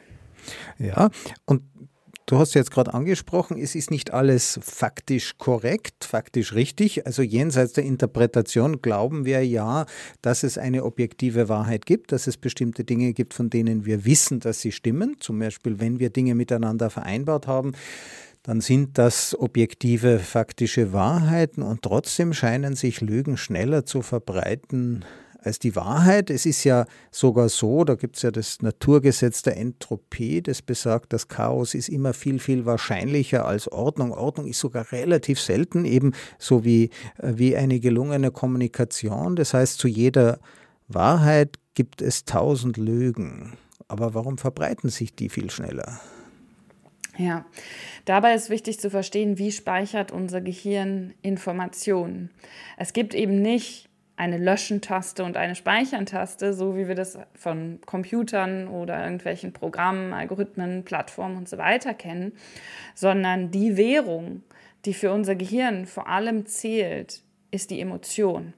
Ja, 0.77 1.09
und 1.45 1.61
Du 2.25 2.37
hast 2.37 2.53
jetzt 2.53 2.71
gerade 2.71 2.93
angesprochen, 2.93 3.57
es 3.57 3.75
ist 3.75 3.91
nicht 3.91 4.13
alles 4.13 4.59
faktisch 4.63 5.37
korrekt, 5.37 6.05
faktisch 6.05 6.53
richtig. 6.53 7.05
Also 7.05 7.23
jenseits 7.23 7.73
der 7.73 7.83
Interpretation 7.83 8.81
glauben 8.81 9.25
wir 9.25 9.45
ja, 9.45 9.85
dass 10.21 10.43
es 10.43 10.57
eine 10.57 10.85
objektive 10.85 11.49
Wahrheit 11.49 11.85
gibt, 11.85 12.11
dass 12.11 12.27
es 12.27 12.37
bestimmte 12.37 12.83
Dinge 12.83 13.13
gibt, 13.13 13.33
von 13.33 13.49
denen 13.49 13.85
wir 13.85 14.05
wissen, 14.05 14.39
dass 14.39 14.61
sie 14.61 14.71
stimmen. 14.71 15.17
Zum 15.19 15.39
Beispiel, 15.39 15.79
wenn 15.79 15.99
wir 15.99 16.09
Dinge 16.09 16.35
miteinander 16.35 16.89
vereinbart 16.89 17.47
haben, 17.47 17.73
dann 18.43 18.61
sind 18.61 18.97
das 18.97 19.37
objektive, 19.37 20.19
faktische 20.19 20.93
Wahrheiten 20.93 21.61
und 21.61 21.81
trotzdem 21.81 22.33
scheinen 22.33 22.75
sich 22.75 23.01
Lügen 23.01 23.37
schneller 23.37 23.85
zu 23.85 24.01
verbreiten 24.01 25.05
als 25.41 25.59
die 25.59 25.75
Wahrheit. 25.75 26.29
Es 26.29 26.45
ist 26.45 26.63
ja 26.63 26.85
sogar 27.09 27.49
so, 27.49 27.83
da 27.83 27.95
gibt 27.95 28.15
es 28.15 28.21
ja 28.21 28.31
das 28.31 28.61
Naturgesetz 28.61 29.41
der 29.41 29.57
Entropie, 29.57 30.41
das 30.41 30.61
besagt, 30.61 31.13
dass 31.13 31.27
Chaos 31.27 31.73
ist 31.73 31.89
immer 31.89 32.13
viel, 32.13 32.39
viel 32.39 32.65
wahrscheinlicher 32.65 33.45
als 33.45 33.67
Ordnung. 33.71 34.13
Ordnung 34.13 34.47
ist 34.47 34.59
sogar 34.59 34.91
relativ 34.91 35.39
selten, 35.39 35.85
eben 35.85 36.13
so 36.37 36.63
wie, 36.63 36.91
äh, 37.17 37.33
wie 37.35 37.55
eine 37.57 37.79
gelungene 37.79 38.31
Kommunikation. 38.31 39.35
Das 39.35 39.53
heißt, 39.53 39.79
zu 39.79 39.87
jeder 39.87 40.39
Wahrheit 40.87 41.57
gibt 41.73 42.01
es 42.01 42.25
tausend 42.25 42.77
Lügen. 42.77 43.57
Aber 43.87 44.13
warum 44.13 44.37
verbreiten 44.37 44.89
sich 44.89 45.15
die 45.15 45.29
viel 45.29 45.49
schneller? 45.49 45.99
Ja, 47.17 47.45
dabei 48.05 48.35
ist 48.35 48.49
wichtig 48.49 48.79
zu 48.79 48.89
verstehen, 48.89 49.37
wie 49.37 49.51
speichert 49.51 50.11
unser 50.11 50.39
Gehirn 50.39 51.13
Informationen. 51.21 52.31
Es 52.77 52.93
gibt 52.93 53.13
eben 53.13 53.41
nicht 53.41 53.90
eine 54.21 54.37
Löschen-Taste 54.37 55.23
und 55.23 55.35
eine 55.35 55.55
Speichern-Taste, 55.55 56.53
so 56.53 56.77
wie 56.77 56.87
wir 56.87 56.93
das 56.93 57.17
von 57.33 57.79
Computern 57.87 58.67
oder 58.67 59.03
irgendwelchen 59.03 59.51
Programmen, 59.51 60.13
Algorithmen, 60.13 60.83
Plattformen 60.83 61.37
und 61.37 61.49
so 61.49 61.57
weiter 61.57 61.95
kennen, 61.95 62.33
sondern 62.93 63.49
die 63.49 63.77
Währung, 63.77 64.43
die 64.85 64.93
für 64.93 65.11
unser 65.11 65.33
Gehirn 65.33 65.87
vor 65.87 66.07
allem 66.07 66.45
zählt, 66.45 67.23
ist 67.49 67.71
die 67.71 67.79
Emotion. 67.79 68.53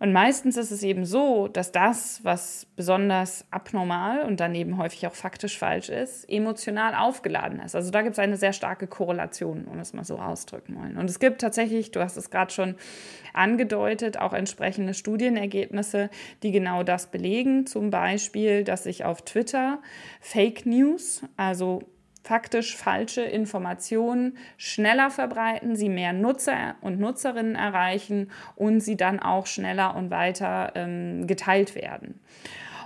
Und 0.00 0.14
meistens 0.14 0.56
ist 0.56 0.70
es 0.70 0.82
eben 0.82 1.04
so, 1.04 1.46
dass 1.46 1.72
das, 1.72 2.24
was 2.24 2.66
besonders 2.74 3.44
abnormal 3.50 4.22
und 4.22 4.40
dann 4.40 4.54
eben 4.54 4.78
häufig 4.78 5.06
auch 5.06 5.12
faktisch 5.12 5.58
falsch 5.58 5.90
ist, 5.90 6.24
emotional 6.24 6.94
aufgeladen 6.94 7.60
ist. 7.60 7.76
Also 7.76 7.90
da 7.90 8.00
gibt 8.00 8.14
es 8.14 8.18
eine 8.18 8.38
sehr 8.38 8.54
starke 8.54 8.86
Korrelation, 8.86 9.66
um 9.66 9.78
es 9.78 9.92
mal 9.92 10.04
so 10.04 10.18
ausdrücken 10.18 10.74
wollen. 10.76 10.96
Und 10.96 11.10
es 11.10 11.18
gibt 11.18 11.42
tatsächlich, 11.42 11.90
du 11.90 12.00
hast 12.00 12.16
es 12.16 12.30
gerade 12.30 12.50
schon 12.50 12.76
angedeutet, 13.34 14.18
auch 14.18 14.32
entsprechende 14.32 14.94
Studienergebnisse, 14.94 16.08
die 16.42 16.50
genau 16.50 16.82
das 16.82 17.08
belegen. 17.08 17.66
Zum 17.66 17.90
Beispiel, 17.90 18.64
dass 18.64 18.84
sich 18.84 19.04
auf 19.04 19.20
Twitter 19.20 19.80
Fake 20.22 20.64
News, 20.64 21.22
also 21.36 21.82
faktisch 22.22 22.76
falsche 22.76 23.22
Informationen 23.22 24.36
schneller 24.56 25.10
verbreiten, 25.10 25.76
sie 25.76 25.88
mehr 25.88 26.12
Nutzer 26.12 26.76
und 26.80 27.00
Nutzerinnen 27.00 27.54
erreichen 27.54 28.30
und 28.56 28.80
sie 28.80 28.96
dann 28.96 29.20
auch 29.20 29.46
schneller 29.46 29.96
und 29.96 30.10
weiter 30.10 30.72
ähm, 30.74 31.26
geteilt 31.26 31.74
werden. 31.74 32.20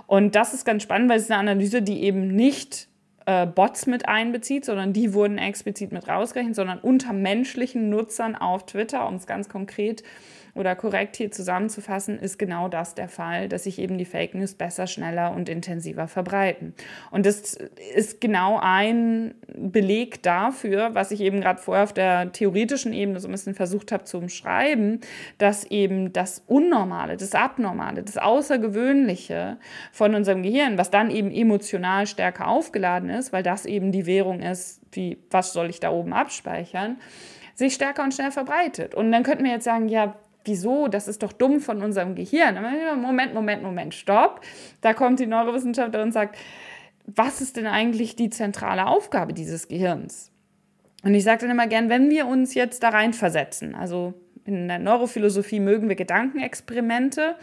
Und 0.07 0.35
das 0.35 0.53
ist 0.53 0.65
ganz 0.65 0.83
spannend, 0.83 1.09
weil 1.09 1.19
es 1.19 1.29
eine 1.29 1.39
Analyse, 1.39 1.81
die 1.81 2.03
eben 2.03 2.27
nicht 2.27 2.87
äh, 3.25 3.45
Bots 3.45 3.87
mit 3.87 4.07
einbezieht, 4.07 4.65
sondern 4.65 4.93
die 4.93 5.13
wurden 5.13 5.37
explizit 5.37 5.91
mit 5.91 6.07
rausgerechnet, 6.07 6.55
sondern 6.55 6.79
unter 6.79 7.11
menschlichen 7.11 7.89
Nutzern 7.89 8.35
auf 8.35 8.65
Twitter, 8.67 9.07
um 9.07 9.15
es 9.15 9.25
ganz 9.25 9.49
konkret 9.49 9.99
zu 9.99 10.05
oder 10.55 10.73
korrekt 10.75 11.17
hier 11.17 11.31
zusammenzufassen, 11.31 12.17
ist 12.17 12.39
genau 12.39 12.69
das 12.69 12.95
der 12.95 13.09
Fall, 13.09 13.49
dass 13.49 13.65
sich 13.65 13.77
eben 13.77 13.97
die 13.97 14.05
Fake 14.05 14.33
News 14.33 14.55
besser, 14.55 14.87
schneller 14.87 15.31
und 15.31 15.49
intensiver 15.49 16.07
verbreiten. 16.07 16.73
Und 17.11 17.25
das 17.25 17.57
ist 17.93 18.21
genau 18.21 18.57
ein 18.61 19.35
Beleg 19.53 20.23
dafür, 20.23 20.95
was 20.95 21.11
ich 21.11 21.19
eben 21.19 21.41
gerade 21.41 21.61
vorher 21.61 21.83
auf 21.83 21.93
der 21.93 22.31
theoretischen 22.31 22.93
Ebene 22.93 23.19
so 23.19 23.27
ein 23.27 23.31
bisschen 23.31 23.53
versucht 23.53 23.91
habe 23.91 24.05
zu 24.05 24.17
umschreiben, 24.17 25.01
dass 25.37 25.65
eben 25.65 26.13
das 26.13 26.41
Unnormale, 26.47 27.17
das 27.17 27.35
Abnormale, 27.35 28.01
das 28.01 28.17
Außergewöhnliche 28.17 29.57
von 29.91 30.15
unserem 30.15 30.41
Gehirn, 30.41 30.77
was 30.77 30.89
dann 30.89 31.11
eben 31.11 31.31
emotional 31.31 32.07
stärker 32.07 32.47
aufgeladen 32.47 33.09
ist, 33.09 33.33
weil 33.33 33.43
das 33.43 33.65
eben 33.65 33.91
die 33.91 34.05
Währung 34.05 34.39
ist, 34.41 34.81
wie 34.93 35.17
was 35.29 35.51
soll 35.51 35.69
ich 35.69 35.81
da 35.81 35.91
oben 35.91 36.13
abspeichern, 36.13 36.97
sich 37.55 37.73
stärker 37.73 38.03
und 38.03 38.13
schneller 38.13 38.31
verbreitet. 38.31 38.95
Und 38.95 39.11
dann 39.11 39.23
könnten 39.23 39.43
wir 39.43 39.51
jetzt 39.51 39.63
sagen, 39.63 39.87
ja, 39.89 40.15
wieso, 40.45 40.87
das 40.87 41.07
ist 41.07 41.23
doch 41.23 41.33
dumm 41.33 41.59
von 41.59 41.81
unserem 41.81 42.15
Gehirn. 42.15 42.55
Moment, 43.01 43.33
Moment, 43.33 43.63
Moment, 43.63 43.93
stopp. 43.93 44.41
Da 44.81 44.93
kommt 44.93 45.19
die 45.19 45.25
Neurowissenschaftlerin 45.25 46.07
und 46.07 46.13
sagt, 46.13 46.37
was 47.05 47.41
ist 47.41 47.57
denn 47.57 47.67
eigentlich 47.67 48.15
die 48.15 48.29
zentrale 48.29 48.87
Aufgabe 48.87 49.33
dieses 49.33 49.67
Gehirns? 49.67 50.31
Und 51.03 51.13
ich 51.13 51.23
sage 51.23 51.41
dann 51.41 51.51
immer 51.51 51.67
gern, 51.67 51.89
wenn 51.89 52.09
wir 52.09 52.25
uns 52.25 52.55
jetzt 52.55 52.81
da 52.81 52.89
rein 52.89 53.13
versetzen, 53.13 53.75
also 53.75 54.15
in 54.45 54.67
der 54.67 54.79
Neurophilosophie 54.79 55.59
mögen 55.59 55.89
wir 55.89 55.95
Gedankenexperimente. 55.95 57.35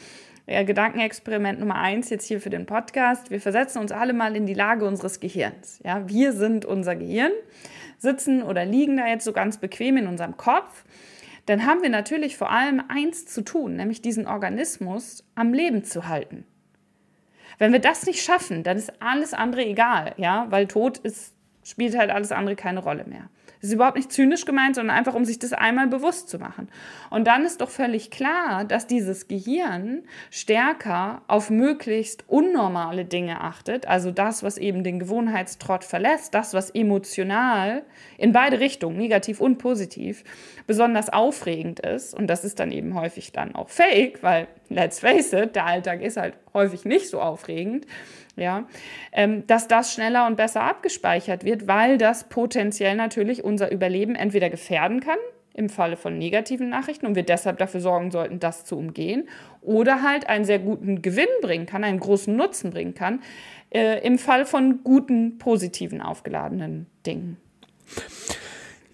Ja, 0.48 0.64
Gedankenexperiment 0.64 1.60
Nummer 1.60 1.76
eins 1.76 2.10
jetzt 2.10 2.26
hier 2.26 2.40
für 2.40 2.50
den 2.50 2.66
Podcast. 2.66 3.30
Wir 3.30 3.40
versetzen 3.40 3.78
uns 3.78 3.92
alle 3.92 4.12
mal 4.12 4.34
in 4.34 4.46
die 4.46 4.54
Lage 4.54 4.84
unseres 4.84 5.20
Gehirns. 5.20 5.80
Ja, 5.84 6.08
wir 6.08 6.32
sind 6.32 6.64
unser 6.64 6.96
Gehirn, 6.96 7.30
sitzen 7.98 8.42
oder 8.42 8.64
liegen 8.64 8.96
da 8.96 9.06
jetzt 9.06 9.24
so 9.24 9.32
ganz 9.32 9.58
bequem 9.58 9.96
in 9.96 10.08
unserem 10.08 10.36
Kopf 10.36 10.84
dann 11.46 11.66
haben 11.66 11.82
wir 11.82 11.88
natürlich 11.88 12.36
vor 12.36 12.50
allem 12.50 12.82
eins 12.88 13.26
zu 13.26 13.42
tun, 13.42 13.76
nämlich 13.76 14.00
diesen 14.00 14.26
Organismus 14.26 15.24
am 15.34 15.52
Leben 15.52 15.84
zu 15.84 16.06
halten. 16.08 16.44
Wenn 17.58 17.72
wir 17.72 17.80
das 17.80 18.06
nicht 18.06 18.22
schaffen, 18.22 18.62
dann 18.62 18.76
ist 18.76 19.02
alles 19.02 19.34
andere 19.34 19.64
egal, 19.64 20.14
ja, 20.16 20.46
weil 20.50 20.66
Tod 20.66 20.98
ist, 20.98 21.34
spielt 21.64 21.96
halt 21.96 22.10
alles 22.10 22.32
andere 22.32 22.56
keine 22.56 22.80
Rolle 22.80 23.04
mehr. 23.04 23.28
Das 23.62 23.68
ist 23.68 23.74
überhaupt 23.74 23.96
nicht 23.96 24.10
zynisch 24.10 24.44
gemeint, 24.44 24.74
sondern 24.74 24.96
einfach, 24.96 25.14
um 25.14 25.24
sich 25.24 25.38
das 25.38 25.52
einmal 25.52 25.86
bewusst 25.86 26.28
zu 26.28 26.40
machen. 26.40 26.68
Und 27.10 27.28
dann 27.28 27.44
ist 27.44 27.60
doch 27.60 27.70
völlig 27.70 28.10
klar, 28.10 28.64
dass 28.64 28.88
dieses 28.88 29.28
Gehirn 29.28 30.02
stärker 30.32 31.22
auf 31.28 31.48
möglichst 31.48 32.24
unnormale 32.28 33.04
Dinge 33.04 33.40
achtet, 33.40 33.86
also 33.86 34.10
das, 34.10 34.42
was 34.42 34.58
eben 34.58 34.82
den 34.82 34.98
Gewohnheitstrott 34.98 35.84
verlässt, 35.84 36.34
das, 36.34 36.54
was 36.54 36.70
emotional 36.70 37.84
in 38.18 38.32
beide 38.32 38.58
Richtungen, 38.58 38.96
negativ 38.96 39.40
und 39.40 39.58
positiv, 39.58 40.24
besonders 40.66 41.08
aufregend 41.08 41.78
ist. 41.78 42.14
Und 42.14 42.26
das 42.26 42.44
ist 42.44 42.58
dann 42.58 42.72
eben 42.72 42.94
häufig 42.94 43.30
dann 43.30 43.54
auch 43.54 43.68
fake, 43.68 44.24
weil, 44.24 44.48
let's 44.70 44.98
face 44.98 45.32
it, 45.32 45.54
der 45.54 45.66
Alltag 45.66 46.02
ist 46.02 46.16
halt 46.16 46.34
häufig 46.52 46.84
nicht 46.84 47.08
so 47.08 47.20
aufregend 47.20 47.86
ja, 48.36 48.66
ähm, 49.12 49.46
dass 49.46 49.68
das 49.68 49.92
schneller 49.92 50.26
und 50.26 50.36
besser 50.36 50.62
abgespeichert 50.62 51.44
wird, 51.44 51.66
weil 51.66 51.98
das 51.98 52.28
potenziell 52.28 52.96
natürlich 52.96 53.44
unser 53.44 53.70
Überleben 53.70 54.14
entweder 54.14 54.50
gefährden 54.50 55.00
kann, 55.00 55.18
im 55.54 55.68
Falle 55.68 55.96
von 55.96 56.16
negativen 56.16 56.68
Nachrichten 56.68 57.06
und 57.06 57.14
wir 57.14 57.24
deshalb 57.24 57.58
dafür 57.58 57.80
sorgen 57.80 58.10
sollten, 58.10 58.40
das 58.40 58.64
zu 58.64 58.76
umgehen, 58.76 59.28
oder 59.60 60.02
halt 60.02 60.28
einen 60.28 60.44
sehr 60.44 60.58
guten 60.58 61.02
Gewinn 61.02 61.28
bringen 61.42 61.66
kann, 61.66 61.84
einen 61.84 62.00
großen 62.00 62.34
Nutzen 62.34 62.70
bringen 62.70 62.94
kann, 62.94 63.20
äh, 63.70 64.04
im 64.06 64.18
Fall 64.18 64.46
von 64.46 64.82
guten, 64.82 65.38
positiven, 65.38 66.00
aufgeladenen 66.00 66.86
Dingen. 67.06 67.36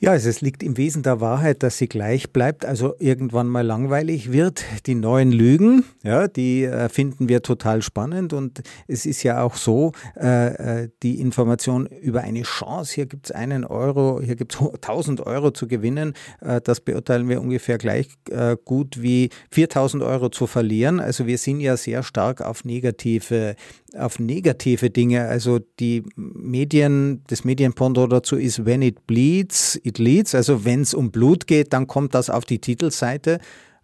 Ja, 0.01 0.13
also 0.13 0.29
es 0.29 0.41
liegt 0.41 0.63
im 0.63 0.77
Wesen 0.77 1.03
der 1.03 1.21
Wahrheit, 1.21 1.65
dass 1.65 1.79
sie 1.79 1.89
gleich 1.89 2.33
bleibt, 2.33 2.65
also 2.65 2.95
irgendwann 3.01 3.49
mal 3.49 3.67
langweilig 3.67 4.31
wird. 4.31 4.65
Die 4.87 4.95
neuen 4.95 5.33
Lügen, 5.33 5.85
ja, 6.05 6.29
die 6.29 6.63
äh, 6.63 6.89
finden 6.89 7.29
wir 7.29 7.43
total 7.43 7.83
spannend 7.83 8.33
und 8.33 8.63
es 8.87 9.07
ist 9.07 9.25
ja 9.25 9.43
auch 9.43 9.57
so, 9.57 9.91
äh, 10.17 10.83
äh 10.83 10.89
die 11.03 11.21
Information 11.21 11.87
über 11.87 12.21
eine 12.21 12.43
Chance, 12.43 12.95
hier 12.95 13.07
gibt 13.07 13.27
es 13.27 13.33
einen 13.33 13.65
Euro, 13.65 14.21
hier 14.23 14.37
gibt 14.37 14.55
es 14.55 14.61
1000 14.61 15.27
Euro 15.27 15.51
zu 15.51 15.67
gewinnen, 15.67 16.15
äh, 16.43 16.61
das 16.63 16.81
beurteilen 16.81 17.29
wir 17.29 17.41
ungefähr 17.41 17.79
gleich 17.79 18.09
äh, 18.31 18.57
gut 18.65 19.03
wie 19.03 19.31
4000 19.51 20.05
Euro 20.05 20.29
zu 20.29 20.47
verlieren. 20.47 21.01
Also 21.01 21.27
wir 21.27 21.39
sind 21.39 21.59
ja 21.59 21.77
sehr 21.77 22.05
stark 22.05 22.41
auf 22.41 22.65
negative 22.65 23.57
auf 23.97 24.19
negative 24.19 24.91
Dinge. 24.91 25.27
Also 25.27 25.61
die 25.81 26.03
Medien, 26.17 27.23
das 27.29 27.45
Medienpendant 27.45 28.13
dazu 28.13 28.37
ist 28.37 28.67
When 28.67 28.83
it 28.83 29.07
bleeds, 29.07 29.81
leads. 29.97 30.35
Also 30.35 30.67
wenn 30.67 30.83
es 30.83 30.93
um 30.93 31.11
Blut 31.11 31.47
geht, 31.47 31.73
dann 31.73 31.87
kommt 31.87 32.15
das 32.15 32.29
auf 32.29 32.45
die 32.45 32.59
Titelseite. 32.59 33.39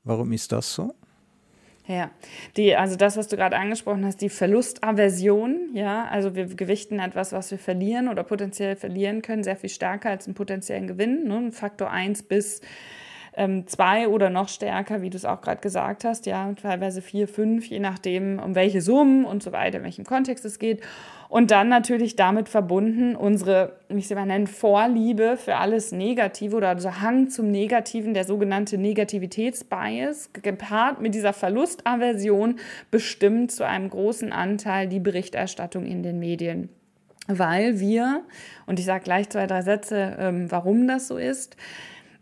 Warum 0.05 0.33
ist 0.33 0.53
das 0.53 0.75
so? 0.75 0.95
Ja, 1.87 2.11
die, 2.57 2.75
also 2.77 2.97
das, 2.97 3.19
was 3.19 3.29
du 3.29 3.37
gerade 3.37 3.57
angesprochen 3.57 4.07
hast, 4.07 4.23
die 4.23 4.31
Verlustaversion, 4.31 5.71
ja, 5.75 6.07
also 6.07 6.35
wir 6.35 6.47
gewichten 6.47 6.99
etwas, 6.99 7.33
was 7.33 7.51
wir 7.51 7.59
verlieren 7.59 8.09
oder 8.09 8.25
potenziell 8.25 8.75
verlieren 8.75 9.21
können, 9.21 9.45
sehr 9.45 9.57
viel 9.57 9.69
stärker 9.69 10.09
als 10.09 10.27
einen 10.27 10.35
potenziellen 10.35 10.87
Gewinn. 10.87 11.29
Ne? 11.29 11.53
Faktor 11.53 11.91
1 11.91 12.23
bis 12.23 12.63
ähm, 13.37 13.67
zwei 13.67 14.09
oder 14.09 14.31
noch 14.31 14.49
stärker, 14.49 15.03
wie 15.03 15.11
du 15.11 15.17
es 15.17 15.25
auch 15.25 15.41
gerade 15.41 15.61
gesagt 15.61 16.05
hast, 16.05 16.27
ja, 16.27 16.53
teilweise 16.61 17.03
vier, 17.03 17.27
fünf, 17.27 17.67
je 17.67 17.81
nachdem, 17.81 18.39
um 18.39 18.55
welche 18.55 18.81
Summen 18.81 19.25
und 19.25 19.43
so 19.43 19.53
weiter, 19.53 19.79
in 19.79 19.85
welchem 19.85 20.05
Kontext 20.05 20.45
es 20.45 20.59
geht. 20.59 20.83
Und 21.29 21.51
dann 21.51 21.69
natürlich 21.69 22.15
damit 22.15 22.49
verbunden 22.49 23.17
unsere, 23.17 23.81
ich 23.89 24.07
sie 24.07 24.15
mal 24.15 24.25
nennen, 24.25 24.47
Vorliebe 24.47 25.37
für 25.37 25.57
alles 25.57 25.91
Negative 25.91 26.55
oder 26.55 26.69
also 26.69 27.01
Hang 27.01 27.29
zum 27.29 27.51
Negativen, 27.51 28.15
der 28.15 28.25
sogenannte 28.25 28.79
Negativitätsbias, 28.79 30.31
gepaart 30.33 31.01
mit 31.01 31.15
dieser 31.15 31.33
Verlustaversion, 31.33 32.61
bestimmt 32.93 33.51
zu 33.51 33.67
einem 33.67 33.91
großen 33.91 34.33
Anteil 34.33 34.87
die 34.87 35.01
Berichterstattung 35.01 35.87
in 35.87 36.05
den 36.05 36.21
Medien. 36.21 36.69
Weil 37.27 37.81
wir, 37.81 38.23
und 38.67 38.79
ich 38.79 38.85
sage 38.85 39.03
gleich 39.03 39.29
zwei, 39.31 39.47
drei 39.47 39.63
Sätze, 39.63 40.17
ähm, 40.21 40.51
warum 40.53 40.87
das 40.87 41.09
so 41.09 41.17
ist, 41.17 41.57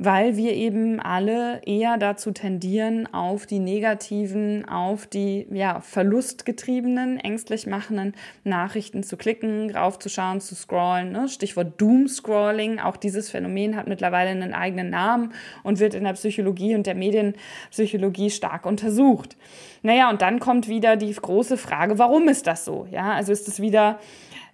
weil 0.05 0.37
wir 0.37 0.53
eben 0.55 0.99
alle 0.99 1.63
eher 1.65 1.97
dazu 1.97 2.33
tendieren, 2.33 3.13
auf 3.15 3.47
die 3.47 3.61
negativen, 3.61 4.69
auf 4.69 5.07
die 5.07 5.47
ja, 5.53 5.81
verlustgetriebenen, 5.81 7.21
ängstlich 7.21 7.69
machenden 7.69 8.15
Nachrichten 8.43 9.05
zu 9.05 9.17
klicken, 9.17 9.71
raufzuschauen, 9.71 10.41
zu 10.41 10.57
scrollen. 10.57 11.13
Ne? 11.13 11.29
Stichwort 11.29 11.81
Doom-Scrolling. 11.81 12.81
Auch 12.81 12.97
dieses 12.97 13.31
Phänomen 13.31 13.77
hat 13.77 13.87
mittlerweile 13.87 14.31
einen 14.31 14.55
eigenen 14.55 14.91
Namen 14.91 15.35
und 15.63 15.79
wird 15.79 15.95
in 15.95 16.03
der 16.03 16.15
Psychologie 16.15 16.75
und 16.75 16.87
der 16.87 16.97
Medienpsychologie 16.97 18.31
stark 18.31 18.67
untersucht. 18.67 19.37
Naja, 19.83 20.11
und 20.11 20.23
dann 20.23 20.39
kommt 20.39 20.69
wieder 20.69 20.97
die 20.97 21.13
große 21.13 21.57
Frage, 21.57 21.99
warum 21.99 22.29
ist 22.29 22.47
das 22.47 22.65
so? 22.65 22.87
Ja, 22.91 23.13
also 23.13 23.33
ist 23.33 23.49
es 23.49 23.61
wieder 23.61 23.99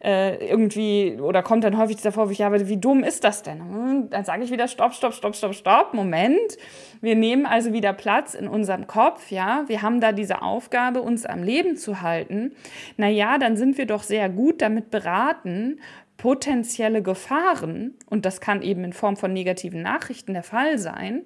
äh, 0.03 0.49
irgendwie, 0.49 1.19
oder 1.21 1.43
kommt 1.43 1.65
dann 1.65 1.77
häufig 1.77 1.97
dieser 1.97 2.13
Vorwurf, 2.13 2.37
ja, 2.37 2.47
aber 2.47 2.69
wie 2.69 2.77
dumm 2.77 3.03
ist 3.03 3.25
das 3.25 3.43
denn? 3.43 3.61
Hm, 3.61 4.11
dann 4.11 4.25
sage 4.25 4.45
ich 4.45 4.51
wieder, 4.51 4.69
stopp, 4.69 4.95
stopp, 4.95 5.13
stopp, 5.13 5.35
stopp, 5.35 5.55
stopp, 5.55 5.93
Moment. 5.93 6.57
Wir 7.01 7.17
nehmen 7.17 7.47
also 7.47 7.73
wieder 7.73 7.93
Platz 7.93 8.35
in 8.35 8.47
unserem 8.47 8.87
Kopf, 8.87 9.31
ja. 9.31 9.65
Wir 9.67 9.83
haben 9.83 10.01
da 10.01 10.13
diese 10.13 10.43
Aufgabe, 10.43 11.03
uns 11.03 11.27
am 11.27 11.43
Leben 11.43 11.77
zu 11.77 12.01
halten. 12.01 12.53
Naja, 12.97 13.39
dann 13.39 13.57
sind 13.57 13.77
wir 13.77 13.87
doch 13.87 14.05
sehr 14.05 14.29
gut 14.29 14.63
damit 14.63 14.91
beraten, 14.91 15.81
potenzielle 16.17 17.03
Gefahren, 17.03 17.95
und 18.07 18.25
das 18.25 18.41
kann 18.41 18.63
eben 18.63 18.85
in 18.85 18.93
Form 18.93 19.17
von 19.17 19.33
negativen 19.33 19.83
Nachrichten 19.83 20.33
der 20.33 20.43
Fall 20.43 20.79
sein, 20.79 21.23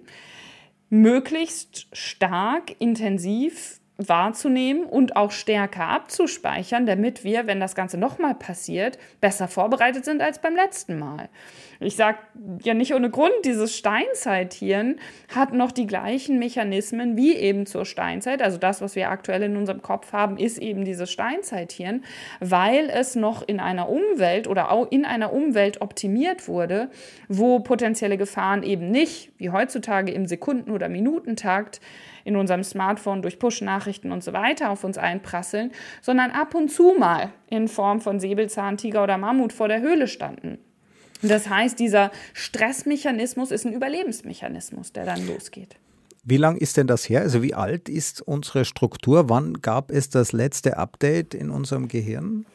möglichst 0.88 1.88
stark, 1.92 2.74
intensiv 2.78 3.81
wahrzunehmen 4.08 4.84
und 4.84 5.16
auch 5.16 5.30
stärker 5.30 5.88
abzuspeichern, 5.88 6.86
damit 6.86 7.24
wir, 7.24 7.46
wenn 7.46 7.60
das 7.60 7.74
Ganze 7.74 7.98
nochmal 7.98 8.34
passiert, 8.34 8.98
besser 9.20 9.48
vorbereitet 9.48 10.04
sind 10.04 10.20
als 10.20 10.40
beim 10.40 10.54
letzten 10.54 10.98
Mal. 10.98 11.28
Ich 11.80 11.96
sage 11.96 12.18
ja 12.62 12.74
nicht 12.74 12.94
ohne 12.94 13.10
Grund, 13.10 13.32
dieses 13.44 13.76
Steinzeithirn 13.76 14.96
hat 15.34 15.52
noch 15.52 15.72
die 15.72 15.86
gleichen 15.86 16.38
Mechanismen 16.38 17.16
wie 17.16 17.34
eben 17.34 17.66
zur 17.66 17.84
Steinzeit. 17.84 18.40
Also 18.40 18.58
das, 18.58 18.80
was 18.80 18.94
wir 18.94 19.10
aktuell 19.10 19.42
in 19.42 19.56
unserem 19.56 19.82
Kopf 19.82 20.12
haben, 20.12 20.36
ist 20.36 20.58
eben 20.58 20.84
dieses 20.84 21.10
Steinzeithirn, 21.10 22.04
weil 22.40 22.88
es 22.88 23.16
noch 23.16 23.46
in 23.46 23.58
einer 23.58 23.88
Umwelt 23.88 24.46
oder 24.46 24.70
auch 24.70 24.90
in 24.90 25.04
einer 25.04 25.32
Umwelt 25.32 25.80
optimiert 25.80 26.46
wurde, 26.46 26.90
wo 27.28 27.60
potenzielle 27.60 28.16
Gefahren 28.16 28.62
eben 28.62 28.90
nicht, 28.90 29.32
wie 29.38 29.50
heutzutage 29.50 30.12
im 30.12 30.26
Sekunden- 30.26 30.70
oder 30.70 30.88
Minutentakt, 30.88 31.80
in 32.24 32.36
unserem 32.36 32.64
Smartphone 32.64 33.22
durch 33.22 33.38
Push-Nachrichten 33.38 34.12
und 34.12 34.22
so 34.22 34.32
weiter 34.32 34.70
auf 34.70 34.84
uns 34.84 34.98
einprasseln, 34.98 35.72
sondern 36.00 36.30
ab 36.30 36.54
und 36.54 36.70
zu 36.70 36.94
mal 36.98 37.32
in 37.48 37.68
Form 37.68 38.00
von 38.00 38.20
Säbelzahntiger 38.20 39.02
oder 39.02 39.18
Mammut 39.18 39.52
vor 39.52 39.68
der 39.68 39.80
Höhle 39.80 40.08
standen. 40.08 40.58
Das 41.22 41.48
heißt, 41.48 41.78
dieser 41.78 42.10
Stressmechanismus 42.34 43.52
ist 43.52 43.64
ein 43.64 43.72
Überlebensmechanismus, 43.72 44.92
der 44.92 45.04
dann 45.04 45.26
losgeht. 45.26 45.76
Wie 46.24 46.36
lang 46.36 46.56
ist 46.56 46.76
denn 46.76 46.86
das 46.86 47.08
her? 47.08 47.20
Also 47.20 47.42
wie 47.42 47.54
alt 47.54 47.88
ist 47.88 48.22
unsere 48.22 48.64
Struktur? 48.64 49.28
Wann 49.28 49.54
gab 49.60 49.90
es 49.90 50.08
das 50.08 50.32
letzte 50.32 50.76
Update 50.76 51.34
in 51.34 51.50
unserem 51.50 51.88
Gehirn? 51.88 52.46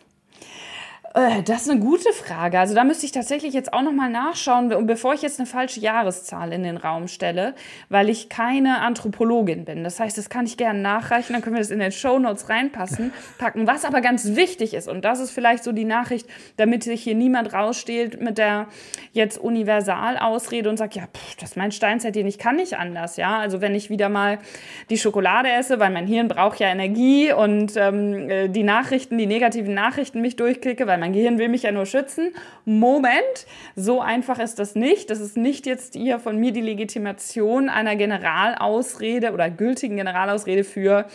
Äh, 1.17 1.41
das 1.41 1.63
ist 1.63 1.69
eine 1.69 1.79
gute 1.79 2.13
Frage. 2.13 2.59
Also 2.59 2.75
da 2.75 2.83
müsste 2.83 3.07
ich 3.07 3.11
tatsächlich 3.11 3.53
jetzt 3.53 3.73
auch 3.73 3.81
nochmal 3.81 4.09
nachschauen, 4.11 4.85
bevor 4.85 5.15
ich 5.15 5.23
jetzt 5.23 5.39
eine 5.39 5.47
falsche 5.47 5.79
Jahreszahl 5.79 6.53
in 6.53 6.61
den 6.61 6.77
Raum 6.77 7.07
stelle, 7.07 7.55
weil 7.89 8.07
ich 8.09 8.29
keine 8.29 8.81
Anthropologin 8.81 9.65
bin. 9.65 9.83
Das 9.83 9.99
heißt, 9.99 10.15
das 10.15 10.29
kann 10.29 10.45
ich 10.45 10.57
gerne 10.57 10.79
nachreichen, 10.79 11.33
dann 11.33 11.41
können 11.41 11.55
wir 11.55 11.61
das 11.61 11.71
in 11.71 11.79
den 11.79 11.91
Show 11.91 12.19
Notes 12.19 12.49
reinpassen, 12.49 13.11
packen. 13.39 13.65
Was 13.65 13.83
aber 13.83 14.01
ganz 14.01 14.35
wichtig 14.35 14.75
ist, 14.75 14.87
und 14.87 15.03
das 15.03 15.19
ist 15.19 15.31
vielleicht 15.31 15.63
so 15.63 15.71
die 15.71 15.85
Nachricht, 15.85 16.27
damit 16.57 16.83
sich 16.83 17.01
hier 17.01 17.15
niemand 17.15 17.51
raussteht 17.51 18.21
mit 18.21 18.37
der 18.37 18.67
jetzt 19.11 19.39
Universalausrede 19.39 20.69
und 20.69 20.77
sagt, 20.77 20.95
ja, 20.95 21.03
pff, 21.03 21.35
das 21.37 21.51
ist 21.51 21.57
mein 21.57 21.71
Steinzeitchen, 21.71 22.27
ich 22.27 22.37
kann 22.37 22.57
nicht 22.57 22.77
anders. 22.77 23.17
Ja, 23.17 23.39
also 23.39 23.59
wenn 23.59 23.73
ich 23.73 23.89
wieder 23.89 24.09
mal 24.09 24.37
die 24.91 24.99
Schokolade 24.99 25.49
esse, 25.49 25.79
weil 25.79 25.89
mein 25.89 26.05
Hirn 26.05 26.27
braucht 26.27 26.59
ja 26.59 26.67
Energie 26.67 27.31
und 27.33 27.75
ähm, 27.75 28.29
äh, 28.29 28.47
die 28.49 28.63
Nachrichten, 28.63 29.17
die 29.17 29.25
negativen 29.25 29.73
Nachrichten 29.73 30.21
mich 30.21 30.35
durchklicke, 30.35 30.85
weil 30.85 30.99
mein 30.99 31.06
mein 31.07 31.13
Gehirn 31.13 31.37
will 31.37 31.47
mich 31.47 31.63
ja 31.63 31.71
nur 31.71 31.85
schützen. 31.85 32.33
Moment, 32.65 33.47
so 33.77 34.01
einfach 34.01 34.39
ist 34.39 34.59
das 34.59 34.75
nicht. 34.75 35.09
Das 35.09 35.21
ist 35.21 35.37
nicht 35.37 35.65
jetzt 35.65 35.93
hier 35.93 36.19
von 36.19 36.37
mir 36.37 36.51
die 36.51 36.59
Legitimation 36.59 37.69
einer 37.69 37.95
Generalausrede 37.95 39.31
oder 39.31 39.49
gültigen 39.49 39.95
Generalausrede 39.95 40.65
für 40.65 41.05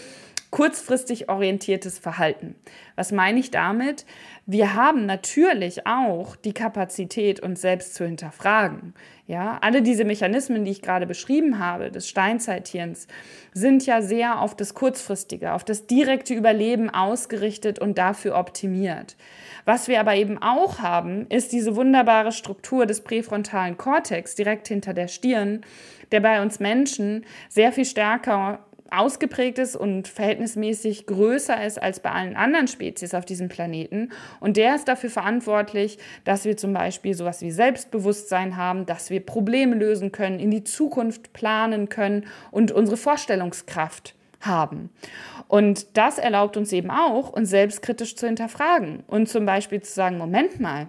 kurzfristig 0.49 1.29
orientiertes 1.29 1.99
Verhalten. 1.99 2.55
Was 2.97 3.13
meine 3.13 3.39
ich 3.39 3.51
damit? 3.51 4.07
Wir 4.47 4.75
haben 4.75 5.07
natürlich 5.07 5.87
auch 5.87 6.35
die 6.35 6.53
Kapazität, 6.53 7.39
uns 7.41 7.61
selbst 7.61 7.95
zu 7.95 8.05
hinterfragen. 8.05 8.93
Ja, 9.29 9.59
alle 9.61 9.83
diese 9.83 10.05
Mechanismen, 10.05 10.65
die 10.65 10.73
ich 10.73 10.83
gerade 10.83 11.07
beschrieben 11.07 11.61
habe, 11.61 11.93
des 11.93 12.09
Steinzeithirns, 12.09 13.07
sind 13.55 13.87
ja 13.87 14.03
sehr 14.03 14.41
auf 14.41 14.57
das 14.57 14.75
Kurzfristige, 14.75 15.53
auf 15.53 15.65
das 15.65 15.87
direkte 15.87 16.35
Überleben 16.35 16.91
ausgerichtet 16.91 17.79
und 17.79 17.99
dafür 17.99 18.37
optimiert. 18.37 19.17
Was 19.65 19.87
wir 19.87 20.01
aber 20.01 20.17
eben 20.17 20.43
auch 20.43 20.81
haben, 20.81 21.29
ist 21.29 21.53
diese 21.53 21.77
wunderbare 21.77 22.33
Struktur 22.33 22.85
des 22.85 23.03
präfrontalen 23.03 23.77
Kortex 23.77 24.35
direkt 24.35 24.67
hinter 24.67 24.93
der 24.93 25.07
Stirn, 25.07 25.61
der 26.11 26.19
bei 26.19 26.43
uns 26.43 26.59
Menschen 26.59 27.25
sehr 27.49 27.71
viel 27.71 27.85
stärker 27.85 28.59
ausgeprägt 28.93 29.59
ist 29.59 29.77
und 29.77 30.09
verhältnismäßig 30.09 31.07
größer 31.07 31.65
ist 31.65 31.81
als 31.81 32.01
bei 32.01 32.11
allen 32.11 32.37
anderen 32.37 32.69
Spezies 32.69 33.15
auf 33.15 33.25
diesem 33.25 33.49
Planeten. 33.49 34.11
Und 34.41 34.57
der 34.57 34.75
ist 34.75 34.89
dafür 34.89 35.11
verantwortlich, 35.11 35.99
dass 36.25 36.45
wir 36.45 36.57
zum 36.57 36.73
Beispiel 36.73 37.15
sowas 37.15 37.41
wie 37.41 37.51
Selbstbewusstsein 37.51 38.57
haben, 38.57 38.87
dass 38.87 39.11
wir 39.11 39.25
Probleme 39.25 39.75
lösen 39.77 40.13
können, 40.13 40.39
in 40.39 40.51
die 40.51 40.65
Zukunft 40.65 41.33
planen 41.33 41.89
können 41.89 42.27
und 42.51 42.73
unsere 42.73 42.97
Vorstellungskraft 42.97 44.15
haben. 44.41 44.91
Und 45.49 45.97
das 45.97 46.19
erlaubt 46.19 46.57
uns 46.57 46.73
eben 46.73 46.91
auch, 46.91 47.31
uns 47.31 47.51
selbstkritisch 47.51 48.17
zu 48.17 48.27
hinterfragen 48.27 49.05
und 49.07 49.29
zum 49.29 49.47
Beispiel 49.47 49.83
zu 49.83 49.93
sagen, 49.93 50.19
Moment 50.19 50.61
mal, 50.61 50.89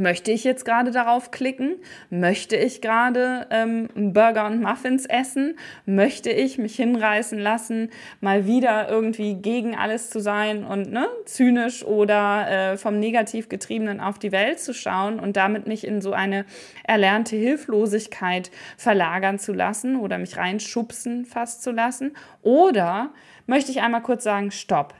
Möchte 0.00 0.32
ich 0.32 0.44
jetzt 0.44 0.64
gerade 0.64 0.92
darauf 0.92 1.30
klicken? 1.30 1.76
Möchte 2.08 2.56
ich 2.56 2.80
gerade 2.80 3.46
ähm, 3.50 3.90
Burger 3.94 4.46
und 4.46 4.62
Muffins 4.62 5.04
essen? 5.04 5.58
Möchte 5.84 6.30
ich 6.30 6.56
mich 6.56 6.74
hinreißen 6.76 7.38
lassen, 7.38 7.90
mal 8.22 8.46
wieder 8.46 8.88
irgendwie 8.88 9.34
gegen 9.34 9.76
alles 9.76 10.08
zu 10.08 10.18
sein 10.18 10.64
und 10.64 10.90
ne, 10.90 11.06
zynisch 11.26 11.84
oder 11.84 12.72
äh, 12.72 12.76
vom 12.78 12.98
Negativ 12.98 13.50
getriebenen 13.50 14.00
auf 14.00 14.18
die 14.18 14.32
Welt 14.32 14.58
zu 14.58 14.72
schauen 14.72 15.20
und 15.20 15.36
damit 15.36 15.66
mich 15.66 15.86
in 15.86 16.00
so 16.00 16.14
eine 16.14 16.46
erlernte 16.84 17.36
Hilflosigkeit 17.36 18.50
verlagern 18.78 19.38
zu 19.38 19.52
lassen 19.52 19.96
oder 19.96 20.16
mich 20.16 20.38
reinschubsen 20.38 21.26
fast 21.26 21.62
zu 21.62 21.72
lassen? 21.72 22.16
Oder 22.40 23.12
möchte 23.46 23.70
ich 23.70 23.82
einmal 23.82 24.00
kurz 24.00 24.24
sagen, 24.24 24.50
stopp, 24.50 24.94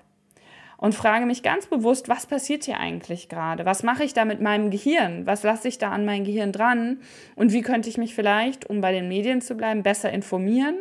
und 0.81 0.95
frage 0.95 1.27
mich 1.27 1.43
ganz 1.43 1.66
bewusst, 1.66 2.09
was 2.09 2.27
passiert 2.27 2.64
hier 2.64 2.79
eigentlich 2.79 3.29
gerade? 3.29 3.66
Was 3.66 3.83
mache 3.83 4.03
ich 4.03 4.14
da 4.14 4.25
mit 4.25 4.40
meinem 4.40 4.71
Gehirn? 4.71 5.27
Was 5.27 5.43
lasse 5.43 5.69
ich 5.69 5.77
da 5.77 5.90
an 5.90 6.07
mein 6.07 6.25
Gehirn 6.25 6.53
dran? 6.53 7.01
Und 7.37 7.53
wie 7.53 7.61
könnte 7.61 7.90
ich 7.90 7.99
mich 7.99 8.14
vielleicht, 8.14 8.69
um 8.69 8.81
bei 8.81 8.90
den 8.90 9.07
Medien 9.07 9.43
zu 9.43 9.57
bleiben, 9.57 9.83
besser 9.83 10.11
informieren, 10.11 10.77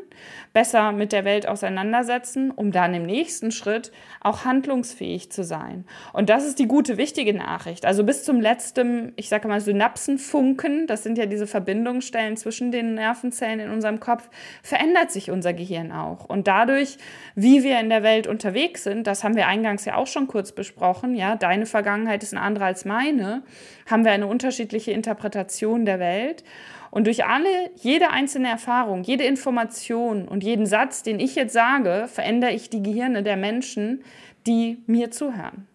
besser 0.53 0.93
mit 0.93 1.11
der 1.11 1.25
Welt 1.25 1.47
auseinandersetzen, 1.47 2.49
um 2.49 2.71
dann 2.71 2.93
im 2.93 3.05
nächsten 3.05 3.51
Schritt 3.51 3.91
auch 4.21 4.45
handlungsfähig 4.45 5.33
zu 5.33 5.43
sein? 5.43 5.83
Und 6.13 6.29
das 6.29 6.45
ist 6.45 6.59
die 6.59 6.67
gute, 6.67 6.95
wichtige 6.97 7.33
Nachricht. 7.33 7.85
Also 7.85 8.05
bis 8.05 8.23
zum 8.23 8.39
letzten, 8.39 9.11
ich 9.17 9.27
sage 9.27 9.49
mal, 9.49 9.59
Synapsenfunken, 9.59 10.87
das 10.87 11.03
sind 11.03 11.17
ja 11.17 11.25
diese 11.25 11.45
Verbindungsstellen 11.45 12.37
zwischen 12.37 12.71
den 12.71 12.93
Nervenzellen 12.93 13.59
in 13.59 13.69
unserem 13.69 13.99
Kopf, 13.99 14.29
verändert 14.63 15.11
sich 15.11 15.29
unser 15.29 15.51
Gehirn 15.51 15.91
auch. 15.91 16.23
Und 16.23 16.47
dadurch, 16.47 16.97
wie 17.35 17.63
wir 17.63 17.81
in 17.81 17.89
der 17.89 18.01
Welt 18.03 18.27
unterwegs 18.27 18.85
sind, 18.85 19.05
das 19.05 19.25
haben 19.25 19.35
wir 19.35 19.47
eingangs 19.47 19.88
ja 19.89 19.95
auch 19.95 20.07
schon 20.07 20.27
kurz 20.27 20.51
besprochen, 20.51 21.15
ja, 21.15 21.35
deine 21.35 21.65
Vergangenheit 21.65 22.23
ist 22.23 22.33
eine 22.33 22.41
andere 22.41 22.65
als 22.65 22.85
meine, 22.85 23.43
haben 23.89 24.05
wir 24.05 24.11
eine 24.11 24.27
unterschiedliche 24.27 24.91
Interpretation 24.91 25.85
der 25.85 25.99
Welt. 25.99 26.43
Und 26.91 27.05
durch 27.05 27.25
alle, 27.25 27.47
jede 27.75 28.09
einzelne 28.09 28.49
Erfahrung, 28.49 29.03
jede 29.03 29.23
Information 29.23 30.27
und 30.27 30.43
jeden 30.43 30.65
Satz, 30.65 31.03
den 31.03 31.19
ich 31.19 31.35
jetzt 31.35 31.53
sage, 31.53 32.07
verändere 32.07 32.51
ich 32.51 32.69
die 32.69 32.81
Gehirne 32.81 33.21
der 33.21 33.37
Menschen, 33.37 34.03
die 34.47 34.81
mir 34.87 35.11
zuhören. 35.11 35.68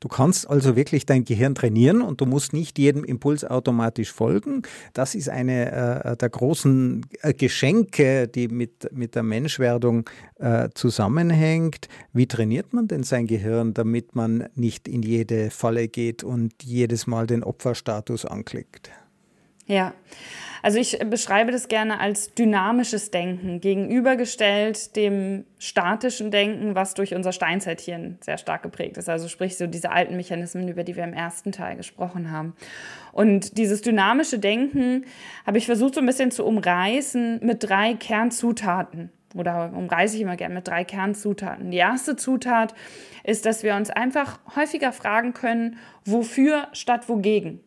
Du 0.00 0.08
kannst 0.08 0.48
also 0.48 0.76
wirklich 0.76 1.06
dein 1.06 1.24
Gehirn 1.24 1.54
trainieren 1.54 2.02
und 2.02 2.20
du 2.20 2.26
musst 2.26 2.52
nicht 2.52 2.78
jedem 2.78 3.04
Impuls 3.04 3.44
automatisch 3.44 4.12
folgen. 4.12 4.62
Das 4.92 5.14
ist 5.14 5.28
eine 5.28 6.04
äh, 6.04 6.16
der 6.16 6.28
großen 6.28 7.06
äh, 7.22 7.32
Geschenke, 7.32 8.28
die 8.28 8.48
mit, 8.48 8.88
mit 8.92 9.14
der 9.14 9.22
Menschwerdung 9.22 10.08
äh, 10.38 10.68
zusammenhängt. 10.74 11.88
Wie 12.12 12.26
trainiert 12.26 12.72
man 12.72 12.88
denn 12.88 13.02
sein 13.02 13.26
Gehirn, 13.26 13.74
damit 13.74 14.14
man 14.14 14.48
nicht 14.54 14.88
in 14.88 15.02
jede 15.02 15.50
Falle 15.50 15.88
geht 15.88 16.24
und 16.24 16.52
jedes 16.62 17.06
Mal 17.06 17.26
den 17.26 17.42
Opferstatus 17.42 18.24
anklickt? 18.24 18.90
Ja, 19.66 19.94
also 20.62 20.80
ich 20.80 20.98
beschreibe 20.98 21.52
das 21.52 21.68
gerne 21.68 22.00
als 22.00 22.34
dynamisches 22.34 23.12
Denken, 23.12 23.60
gegenübergestellt 23.60 24.96
dem 24.96 25.44
statischen 25.58 26.32
Denken, 26.32 26.74
was 26.74 26.94
durch 26.94 27.14
unser 27.14 27.30
Steinzeithirn 27.30 28.18
sehr 28.20 28.36
stark 28.36 28.64
geprägt 28.64 28.96
ist. 28.96 29.08
Also 29.08 29.28
sprich 29.28 29.56
so 29.56 29.68
diese 29.68 29.92
alten 29.92 30.16
Mechanismen, 30.16 30.66
über 30.66 30.82
die 30.82 30.96
wir 30.96 31.04
im 31.04 31.12
ersten 31.12 31.52
Teil 31.52 31.76
gesprochen 31.76 32.32
haben. 32.32 32.54
Und 33.12 33.58
dieses 33.58 33.80
dynamische 33.80 34.40
Denken 34.40 35.04
habe 35.46 35.58
ich 35.58 35.66
versucht 35.66 35.94
so 35.94 36.00
ein 36.00 36.06
bisschen 36.06 36.32
zu 36.32 36.44
umreißen 36.44 37.38
mit 37.42 37.62
drei 37.62 37.94
Kernzutaten. 37.94 39.10
Oder 39.36 39.72
umreiße 39.72 40.16
ich 40.16 40.22
immer 40.22 40.36
gerne 40.36 40.54
mit 40.56 40.66
drei 40.66 40.82
Kernzutaten. 40.82 41.70
Die 41.70 41.76
erste 41.76 42.16
Zutat 42.16 42.74
ist, 43.22 43.46
dass 43.46 43.62
wir 43.62 43.76
uns 43.76 43.90
einfach 43.90 44.40
häufiger 44.56 44.92
fragen 44.92 45.32
können, 45.32 45.76
wofür 46.04 46.66
statt 46.72 47.08
wogegen. 47.08 47.60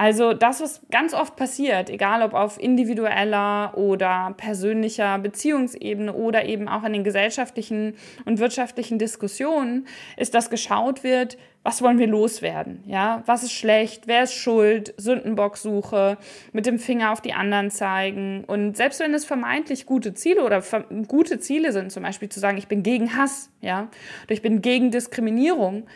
Also 0.00 0.32
das, 0.32 0.60
was 0.60 0.80
ganz 0.92 1.12
oft 1.12 1.34
passiert, 1.34 1.90
egal 1.90 2.22
ob 2.22 2.32
auf 2.32 2.56
individueller 2.62 3.76
oder 3.76 4.32
persönlicher 4.36 5.18
Beziehungsebene 5.18 6.12
oder 6.12 6.44
eben 6.44 6.68
auch 6.68 6.84
in 6.84 6.92
den 6.92 7.02
gesellschaftlichen 7.02 7.96
und 8.24 8.38
wirtschaftlichen 8.38 9.00
Diskussionen, 9.00 9.88
ist, 10.16 10.34
dass 10.34 10.50
geschaut 10.50 11.02
wird, 11.02 11.36
was 11.64 11.82
wollen 11.82 11.98
wir 11.98 12.06
loswerden? 12.06 12.84
Ja, 12.86 13.24
was 13.26 13.42
ist 13.42 13.50
schlecht? 13.52 14.06
Wer 14.06 14.22
ist 14.22 14.34
schuld? 14.34 14.94
Sündenbocksuche, 14.98 16.16
mit 16.52 16.66
dem 16.66 16.78
Finger 16.78 17.10
auf 17.10 17.20
die 17.20 17.32
anderen 17.32 17.72
zeigen. 17.72 18.44
Und 18.44 18.76
selbst 18.76 19.00
wenn 19.00 19.12
es 19.14 19.24
vermeintlich 19.24 19.84
gute 19.84 20.14
Ziele 20.14 20.44
oder 20.44 20.62
gute 21.08 21.40
Ziele 21.40 21.72
sind, 21.72 21.90
zum 21.90 22.04
Beispiel 22.04 22.28
zu 22.28 22.38
sagen, 22.38 22.56
ich 22.56 22.68
bin 22.68 22.84
gegen 22.84 23.16
Hass, 23.16 23.50
ja, 23.62 23.88
oder 24.26 24.32
ich 24.32 24.42
bin 24.42 24.62
gegen 24.62 24.92
Diskriminierung, 24.92 25.88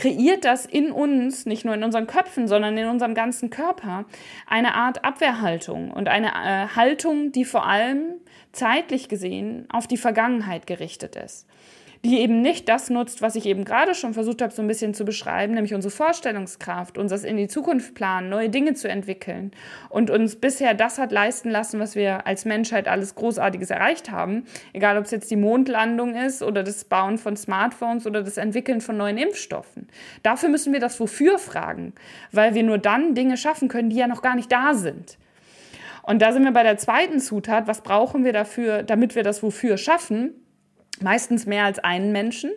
kreiert 0.00 0.44
das 0.44 0.64
in 0.64 0.90
uns, 0.90 1.44
nicht 1.44 1.64
nur 1.64 1.74
in 1.74 1.84
unseren 1.84 2.06
Köpfen, 2.06 2.48
sondern 2.48 2.76
in 2.78 2.88
unserem 2.88 3.14
ganzen 3.14 3.50
Körper, 3.50 4.06
eine 4.46 4.74
Art 4.74 5.04
Abwehrhaltung 5.04 5.90
und 5.90 6.08
eine 6.08 6.28
äh, 6.28 6.68
Haltung, 6.74 7.32
die 7.32 7.44
vor 7.44 7.66
allem 7.66 8.14
zeitlich 8.52 9.08
gesehen 9.08 9.66
auf 9.70 9.86
die 9.86 9.98
Vergangenheit 9.98 10.66
gerichtet 10.66 11.16
ist 11.16 11.46
die 12.04 12.20
eben 12.20 12.40
nicht 12.40 12.68
das 12.68 12.88
nutzt, 12.88 13.20
was 13.20 13.36
ich 13.36 13.44
eben 13.44 13.64
gerade 13.64 13.94
schon 13.94 14.14
versucht 14.14 14.40
habe, 14.40 14.54
so 14.54 14.62
ein 14.62 14.68
bisschen 14.68 14.94
zu 14.94 15.04
beschreiben, 15.04 15.52
nämlich 15.52 15.74
unsere 15.74 15.92
Vorstellungskraft, 15.92 16.96
unseres 16.96 17.24
in 17.24 17.36
die 17.36 17.48
Zukunft 17.48 17.94
planen, 17.94 18.30
neue 18.30 18.48
Dinge 18.48 18.72
zu 18.72 18.88
entwickeln 18.88 19.50
und 19.90 20.10
uns 20.10 20.36
bisher 20.36 20.72
das 20.72 20.98
hat 20.98 21.12
leisten 21.12 21.50
lassen, 21.50 21.78
was 21.78 21.96
wir 21.96 22.26
als 22.26 22.46
Menschheit 22.46 22.88
alles 22.88 23.14
Großartiges 23.16 23.68
erreicht 23.68 24.10
haben, 24.10 24.44
egal 24.72 24.96
ob 24.96 25.04
es 25.04 25.10
jetzt 25.10 25.30
die 25.30 25.36
Mondlandung 25.36 26.14
ist 26.14 26.42
oder 26.42 26.62
das 26.62 26.84
Bauen 26.84 27.18
von 27.18 27.36
Smartphones 27.36 28.06
oder 28.06 28.22
das 28.22 28.38
Entwickeln 28.38 28.80
von 28.80 28.96
neuen 28.96 29.18
Impfstoffen. 29.18 29.86
Dafür 30.22 30.48
müssen 30.48 30.72
wir 30.72 30.80
das 30.80 30.98
Wofür 31.00 31.38
fragen, 31.38 31.92
weil 32.32 32.54
wir 32.54 32.62
nur 32.62 32.78
dann 32.78 33.14
Dinge 33.14 33.36
schaffen 33.36 33.68
können, 33.68 33.90
die 33.90 33.96
ja 33.96 34.06
noch 34.06 34.22
gar 34.22 34.36
nicht 34.36 34.50
da 34.50 34.72
sind. 34.72 35.18
Und 36.02 36.22
da 36.22 36.32
sind 36.32 36.44
wir 36.44 36.52
bei 36.52 36.62
der 36.62 36.78
zweiten 36.78 37.20
Zutat. 37.20 37.68
Was 37.68 37.82
brauchen 37.82 38.24
wir 38.24 38.32
dafür, 38.32 38.82
damit 38.82 39.14
wir 39.14 39.22
das 39.22 39.42
Wofür 39.42 39.76
schaffen? 39.76 40.32
Meistens 41.00 41.46
mehr 41.46 41.64
als 41.64 41.78
einen 41.78 42.12
Menschen. 42.12 42.50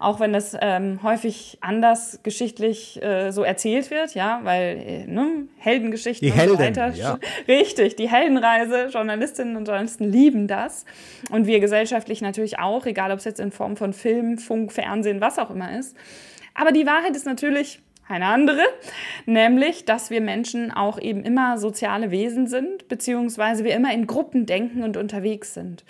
Auch 0.00 0.20
wenn 0.20 0.32
das 0.32 0.56
ähm, 0.60 1.02
häufig 1.02 1.58
anders 1.60 2.20
geschichtlich 2.22 3.02
äh, 3.02 3.32
so 3.32 3.42
erzählt 3.42 3.90
wird, 3.90 4.14
ja, 4.14 4.38
weil 4.44 4.76
äh, 4.86 5.06
ne, 5.08 5.48
Heldengeschichten 5.56 6.24
die 6.24 6.30
und 6.30 6.38
Helden, 6.38 6.56
so 6.56 6.62
weiter. 6.62 6.88
Ja. 6.94 7.18
Richtig, 7.48 7.96
die 7.96 8.08
Heldenreise, 8.08 8.90
Journalistinnen 8.92 9.56
und 9.56 9.66
Journalisten 9.66 10.04
lieben 10.04 10.46
das. 10.46 10.84
Und 11.30 11.48
wir 11.48 11.58
gesellschaftlich 11.58 12.20
natürlich 12.20 12.60
auch, 12.60 12.86
egal 12.86 13.10
ob 13.10 13.18
es 13.18 13.24
jetzt 13.24 13.40
in 13.40 13.50
Form 13.50 13.76
von 13.76 13.92
Film, 13.92 14.38
Funk, 14.38 14.72
Fernsehen, 14.72 15.20
was 15.20 15.36
auch 15.36 15.50
immer 15.50 15.76
ist. 15.76 15.96
Aber 16.54 16.70
die 16.70 16.86
Wahrheit 16.86 17.16
ist 17.16 17.26
natürlich 17.26 17.80
eine 18.08 18.26
andere, 18.26 18.62
nämlich, 19.26 19.84
dass 19.84 20.10
wir 20.10 20.20
Menschen 20.20 20.72
auch 20.72 20.98
eben 20.98 21.22
immer 21.22 21.58
soziale 21.58 22.10
Wesen 22.10 22.46
sind, 22.46 22.88
beziehungsweise 22.88 23.64
wir 23.64 23.74
immer 23.74 23.92
in 23.92 24.06
Gruppen 24.06 24.46
denken 24.46 24.82
und 24.82 24.96
unterwegs 24.96 25.54
sind. 25.54 25.84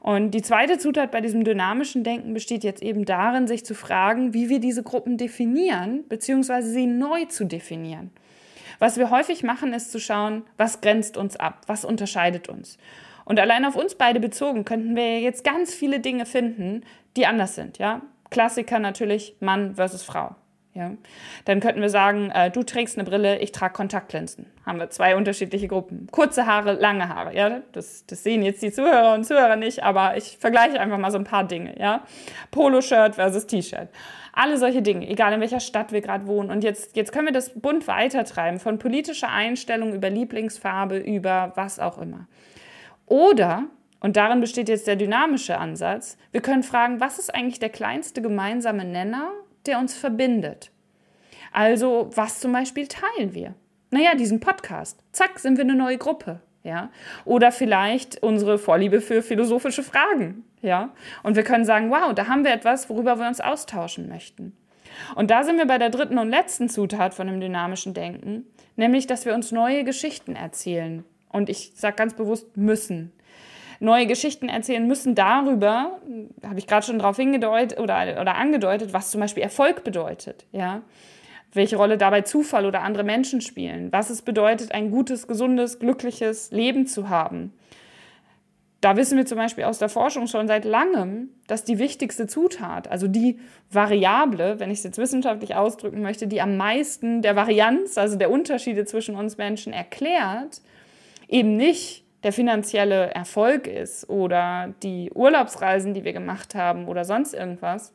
Und 0.00 0.32
die 0.32 0.42
zweite 0.42 0.78
Zutat 0.78 1.12
bei 1.12 1.20
diesem 1.20 1.44
dynamischen 1.44 2.02
Denken 2.02 2.34
besteht 2.34 2.64
jetzt 2.64 2.82
eben 2.82 3.04
darin, 3.04 3.46
sich 3.46 3.64
zu 3.64 3.74
fragen, 3.74 4.34
wie 4.34 4.48
wir 4.48 4.58
diese 4.58 4.82
Gruppen 4.82 5.16
definieren, 5.16 6.04
beziehungsweise 6.08 6.70
sie 6.70 6.86
neu 6.86 7.24
zu 7.26 7.44
definieren. 7.44 8.10
Was 8.80 8.98
wir 8.98 9.10
häufig 9.10 9.44
machen, 9.44 9.72
ist 9.72 9.92
zu 9.92 10.00
schauen, 10.00 10.42
was 10.56 10.80
grenzt 10.80 11.16
uns 11.16 11.36
ab, 11.36 11.60
was 11.68 11.84
unterscheidet 11.84 12.48
uns. 12.48 12.78
Und 13.24 13.38
allein 13.38 13.64
auf 13.64 13.76
uns 13.76 13.94
beide 13.94 14.18
bezogen 14.18 14.64
könnten 14.64 14.96
wir 14.96 15.20
jetzt 15.20 15.44
ganz 15.44 15.72
viele 15.72 16.00
Dinge 16.00 16.26
finden, 16.26 16.82
die 17.16 17.26
anders 17.26 17.54
sind. 17.54 17.78
Ja? 17.78 18.02
Klassiker 18.30 18.80
natürlich 18.80 19.36
Mann 19.38 19.76
versus 19.76 20.02
Frau. 20.02 20.34
Ja? 20.74 20.92
Dann 21.44 21.60
könnten 21.60 21.82
wir 21.82 21.90
sagen, 21.90 22.30
äh, 22.30 22.50
du 22.50 22.62
trägst 22.62 22.96
eine 22.96 23.08
Brille, 23.08 23.38
ich 23.40 23.52
trage 23.52 23.74
Kontaktlinsen. 23.74 24.46
Haben 24.64 24.78
wir 24.78 24.88
zwei 24.88 25.16
unterschiedliche 25.16 25.68
Gruppen. 25.68 26.08
Kurze 26.10 26.46
Haare, 26.46 26.72
lange 26.72 27.08
Haare. 27.08 27.36
Ja? 27.36 27.60
Das, 27.72 28.06
das 28.06 28.22
sehen 28.22 28.42
jetzt 28.42 28.62
die 28.62 28.72
Zuhörer 28.72 29.14
und 29.14 29.24
Zuhörer 29.24 29.56
nicht, 29.56 29.82
aber 29.82 30.16
ich 30.16 30.38
vergleiche 30.38 30.80
einfach 30.80 30.98
mal 30.98 31.10
so 31.10 31.18
ein 31.18 31.24
paar 31.24 31.44
Dinge. 31.44 31.78
Ja? 31.78 32.04
Poloshirt 32.50 33.16
versus 33.16 33.46
T-Shirt. 33.46 33.88
Alle 34.32 34.56
solche 34.56 34.80
Dinge, 34.80 35.06
egal 35.08 35.34
in 35.34 35.40
welcher 35.40 35.60
Stadt 35.60 35.92
wir 35.92 36.00
gerade 36.00 36.26
wohnen. 36.26 36.50
Und 36.50 36.64
jetzt, 36.64 36.96
jetzt 36.96 37.12
können 37.12 37.26
wir 37.26 37.34
das 37.34 37.50
bunt 37.50 37.86
weitertreiben, 37.86 38.58
von 38.58 38.78
politischer 38.78 39.28
Einstellung 39.28 39.92
über 39.92 40.08
Lieblingsfarbe, 40.08 40.96
über 40.96 41.52
was 41.54 41.78
auch 41.78 41.98
immer. 41.98 42.26
Oder 43.06 43.64
und 44.00 44.16
darin 44.16 44.40
besteht 44.40 44.68
jetzt 44.68 44.88
der 44.88 44.96
dynamische 44.96 45.58
Ansatz. 45.58 46.16
Wir 46.32 46.40
können 46.40 46.64
fragen, 46.64 46.98
was 46.98 47.20
ist 47.20 47.32
eigentlich 47.32 47.60
der 47.60 47.68
kleinste 47.68 48.20
gemeinsame 48.20 48.84
Nenner 48.84 49.30
der 49.66 49.78
uns 49.78 49.94
verbindet. 49.94 50.70
Also, 51.52 52.10
was 52.14 52.40
zum 52.40 52.52
Beispiel 52.52 52.88
teilen 52.88 53.34
wir? 53.34 53.54
Naja, 53.90 54.14
diesen 54.14 54.40
Podcast. 54.40 54.98
Zack, 55.12 55.38
sind 55.38 55.58
wir 55.58 55.64
eine 55.64 55.74
neue 55.74 55.98
Gruppe. 55.98 56.40
Ja? 56.64 56.90
Oder 57.24 57.52
vielleicht 57.52 58.22
unsere 58.22 58.58
Vorliebe 58.58 59.00
für 59.00 59.22
philosophische 59.22 59.82
Fragen. 59.82 60.44
Ja? 60.62 60.90
Und 61.22 61.36
wir 61.36 61.42
können 61.42 61.64
sagen, 61.64 61.90
wow, 61.90 62.14
da 62.14 62.26
haben 62.26 62.44
wir 62.44 62.52
etwas, 62.52 62.88
worüber 62.88 63.18
wir 63.18 63.28
uns 63.28 63.40
austauschen 63.40 64.08
möchten. 64.08 64.56
Und 65.14 65.30
da 65.30 65.42
sind 65.42 65.58
wir 65.58 65.66
bei 65.66 65.78
der 65.78 65.90
dritten 65.90 66.18
und 66.18 66.30
letzten 66.30 66.68
Zutat 66.68 67.14
von 67.14 67.26
dem 67.26 67.40
dynamischen 67.40 67.94
Denken, 67.94 68.46
nämlich, 68.76 69.06
dass 69.06 69.24
wir 69.24 69.34
uns 69.34 69.52
neue 69.52 69.84
Geschichten 69.84 70.36
erzählen. 70.36 71.04
Und 71.30 71.48
ich 71.48 71.72
sage 71.74 71.96
ganz 71.96 72.14
bewusst 72.14 72.56
müssen 72.56 73.12
neue 73.82 74.06
Geschichten 74.06 74.48
erzählen 74.48 74.86
müssen 74.86 75.14
darüber, 75.14 75.98
habe 76.44 76.58
ich 76.58 76.66
gerade 76.66 76.86
schon 76.86 76.98
darauf 76.98 77.16
hingedeutet 77.16 77.80
oder, 77.80 78.20
oder 78.20 78.36
angedeutet, 78.36 78.92
was 78.92 79.10
zum 79.10 79.20
Beispiel 79.20 79.42
Erfolg 79.42 79.84
bedeutet, 79.84 80.46
ja. 80.52 80.82
Welche 81.54 81.76
Rolle 81.76 81.98
dabei 81.98 82.22
Zufall 82.22 82.64
oder 82.64 82.80
andere 82.80 83.04
Menschen 83.04 83.42
spielen, 83.42 83.92
was 83.92 84.08
es 84.08 84.22
bedeutet, 84.22 84.72
ein 84.72 84.90
gutes, 84.90 85.26
gesundes, 85.26 85.80
glückliches 85.80 86.50
Leben 86.50 86.86
zu 86.86 87.10
haben. 87.10 87.52
Da 88.80 88.96
wissen 88.96 89.18
wir 89.18 89.26
zum 89.26 89.36
Beispiel 89.36 89.64
aus 89.64 89.78
der 89.78 89.90
Forschung 89.90 90.26
schon 90.28 90.48
seit 90.48 90.64
langem, 90.64 91.28
dass 91.46 91.62
die 91.62 91.78
wichtigste 91.78 92.26
Zutat, 92.26 92.88
also 92.88 93.06
die 93.06 93.38
Variable, 93.70 94.60
wenn 94.60 94.70
ich 94.70 94.78
es 94.78 94.84
jetzt 94.84 94.98
wissenschaftlich 94.98 95.54
ausdrücken 95.54 96.00
möchte, 96.02 96.26
die 96.26 96.40
am 96.40 96.56
meisten 96.56 97.20
der 97.20 97.36
Varianz, 97.36 97.98
also 97.98 98.16
der 98.16 98.30
Unterschiede 98.30 98.84
zwischen 98.86 99.14
uns 99.14 99.36
Menschen 99.36 99.72
erklärt, 99.72 100.62
eben 101.28 101.56
nicht 101.56 102.02
der 102.22 102.32
finanzielle 102.32 103.10
Erfolg 103.10 103.66
ist 103.66 104.08
oder 104.08 104.74
die 104.82 105.10
Urlaubsreisen, 105.12 105.94
die 105.94 106.04
wir 106.04 106.12
gemacht 106.12 106.54
haben 106.54 106.86
oder 106.86 107.04
sonst 107.04 107.34
irgendwas, 107.34 107.92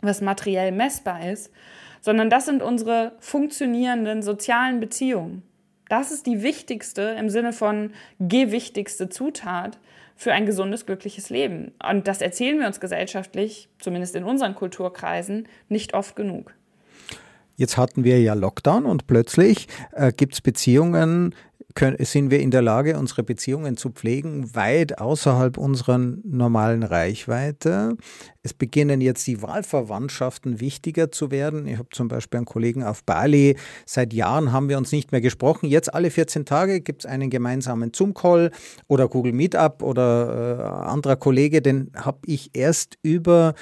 was 0.00 0.20
materiell 0.20 0.72
messbar 0.72 1.30
ist, 1.30 1.52
sondern 2.00 2.28
das 2.28 2.46
sind 2.46 2.62
unsere 2.62 3.12
funktionierenden 3.20 4.22
sozialen 4.22 4.80
Beziehungen. 4.80 5.42
Das 5.88 6.10
ist 6.10 6.26
die 6.26 6.42
wichtigste 6.42 7.16
im 7.18 7.28
Sinne 7.28 7.52
von 7.52 7.92
gewichtigste 8.18 9.08
Zutat 9.08 9.78
für 10.16 10.32
ein 10.32 10.46
gesundes, 10.46 10.86
glückliches 10.86 11.30
Leben. 11.30 11.72
Und 11.88 12.08
das 12.08 12.20
erzählen 12.20 12.58
wir 12.58 12.66
uns 12.66 12.80
gesellschaftlich, 12.80 13.68
zumindest 13.78 14.16
in 14.16 14.24
unseren 14.24 14.54
Kulturkreisen, 14.54 15.48
nicht 15.68 15.94
oft 15.94 16.16
genug. 16.16 16.54
Jetzt 17.56 17.76
hatten 17.76 18.02
wir 18.04 18.20
ja 18.20 18.34
Lockdown 18.34 18.86
und 18.86 19.06
plötzlich 19.06 19.68
äh, 19.92 20.12
gibt 20.12 20.34
es 20.34 20.40
Beziehungen, 20.40 21.34
sind 21.98 22.30
wir 22.30 22.40
in 22.40 22.50
der 22.50 22.62
Lage, 22.62 22.98
unsere 22.98 23.22
Beziehungen 23.22 23.76
zu 23.76 23.90
pflegen, 23.90 24.54
weit 24.54 24.98
außerhalb 24.98 25.56
unserer 25.58 25.98
normalen 25.98 26.82
Reichweite. 26.82 27.96
Es 28.42 28.52
beginnen 28.54 29.00
jetzt 29.00 29.26
die 29.26 29.42
Wahlverwandtschaften 29.42 30.60
wichtiger 30.60 31.12
zu 31.12 31.30
werden. 31.30 31.66
Ich 31.66 31.78
habe 31.78 31.88
zum 31.90 32.08
Beispiel 32.08 32.38
einen 32.38 32.46
Kollegen 32.46 32.82
auf 32.82 33.04
Bali. 33.04 33.56
Seit 33.86 34.12
Jahren 34.12 34.52
haben 34.52 34.68
wir 34.68 34.78
uns 34.78 34.92
nicht 34.92 35.12
mehr 35.12 35.20
gesprochen. 35.20 35.66
Jetzt 35.66 35.94
alle 35.94 36.10
14 36.10 36.44
Tage 36.44 36.80
gibt 36.80 37.04
es 37.04 37.10
einen 37.10 37.30
gemeinsamen 37.30 37.92
Zoom-Call 37.94 38.50
oder 38.88 39.08
Google 39.08 39.32
Meetup 39.32 39.82
oder 39.82 40.58
äh, 40.58 40.88
anderer 40.88 41.16
Kollege. 41.16 41.62
Den 41.62 41.90
habe 41.94 42.18
ich 42.26 42.50
erst 42.54 42.98
über 43.02 43.54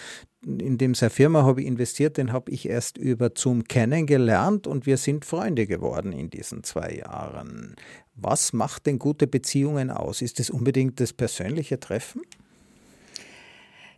in 0.44 0.78
dem 0.78 0.94
seine 0.94 1.10
Firma 1.10 1.42
habe 1.42 1.60
ich 1.60 1.66
investiert, 1.66 2.16
den 2.16 2.32
habe 2.32 2.50
ich 2.50 2.68
erst 2.68 2.96
über 2.96 3.30
Zoom 3.34 3.64
kennengelernt 3.64 4.66
und 4.66 4.86
wir 4.86 4.96
sind 4.96 5.24
Freunde 5.24 5.66
geworden 5.66 6.12
in 6.12 6.30
diesen 6.30 6.64
zwei 6.64 6.94
Jahren. 6.94 7.76
Was 8.14 8.52
macht 8.52 8.86
denn 8.86 8.98
gute 8.98 9.26
Beziehungen 9.26 9.90
aus? 9.90 10.22
Ist 10.22 10.40
es 10.40 10.50
unbedingt 10.50 11.00
das 11.00 11.12
persönliche 11.12 11.78
Treffen? 11.78 12.22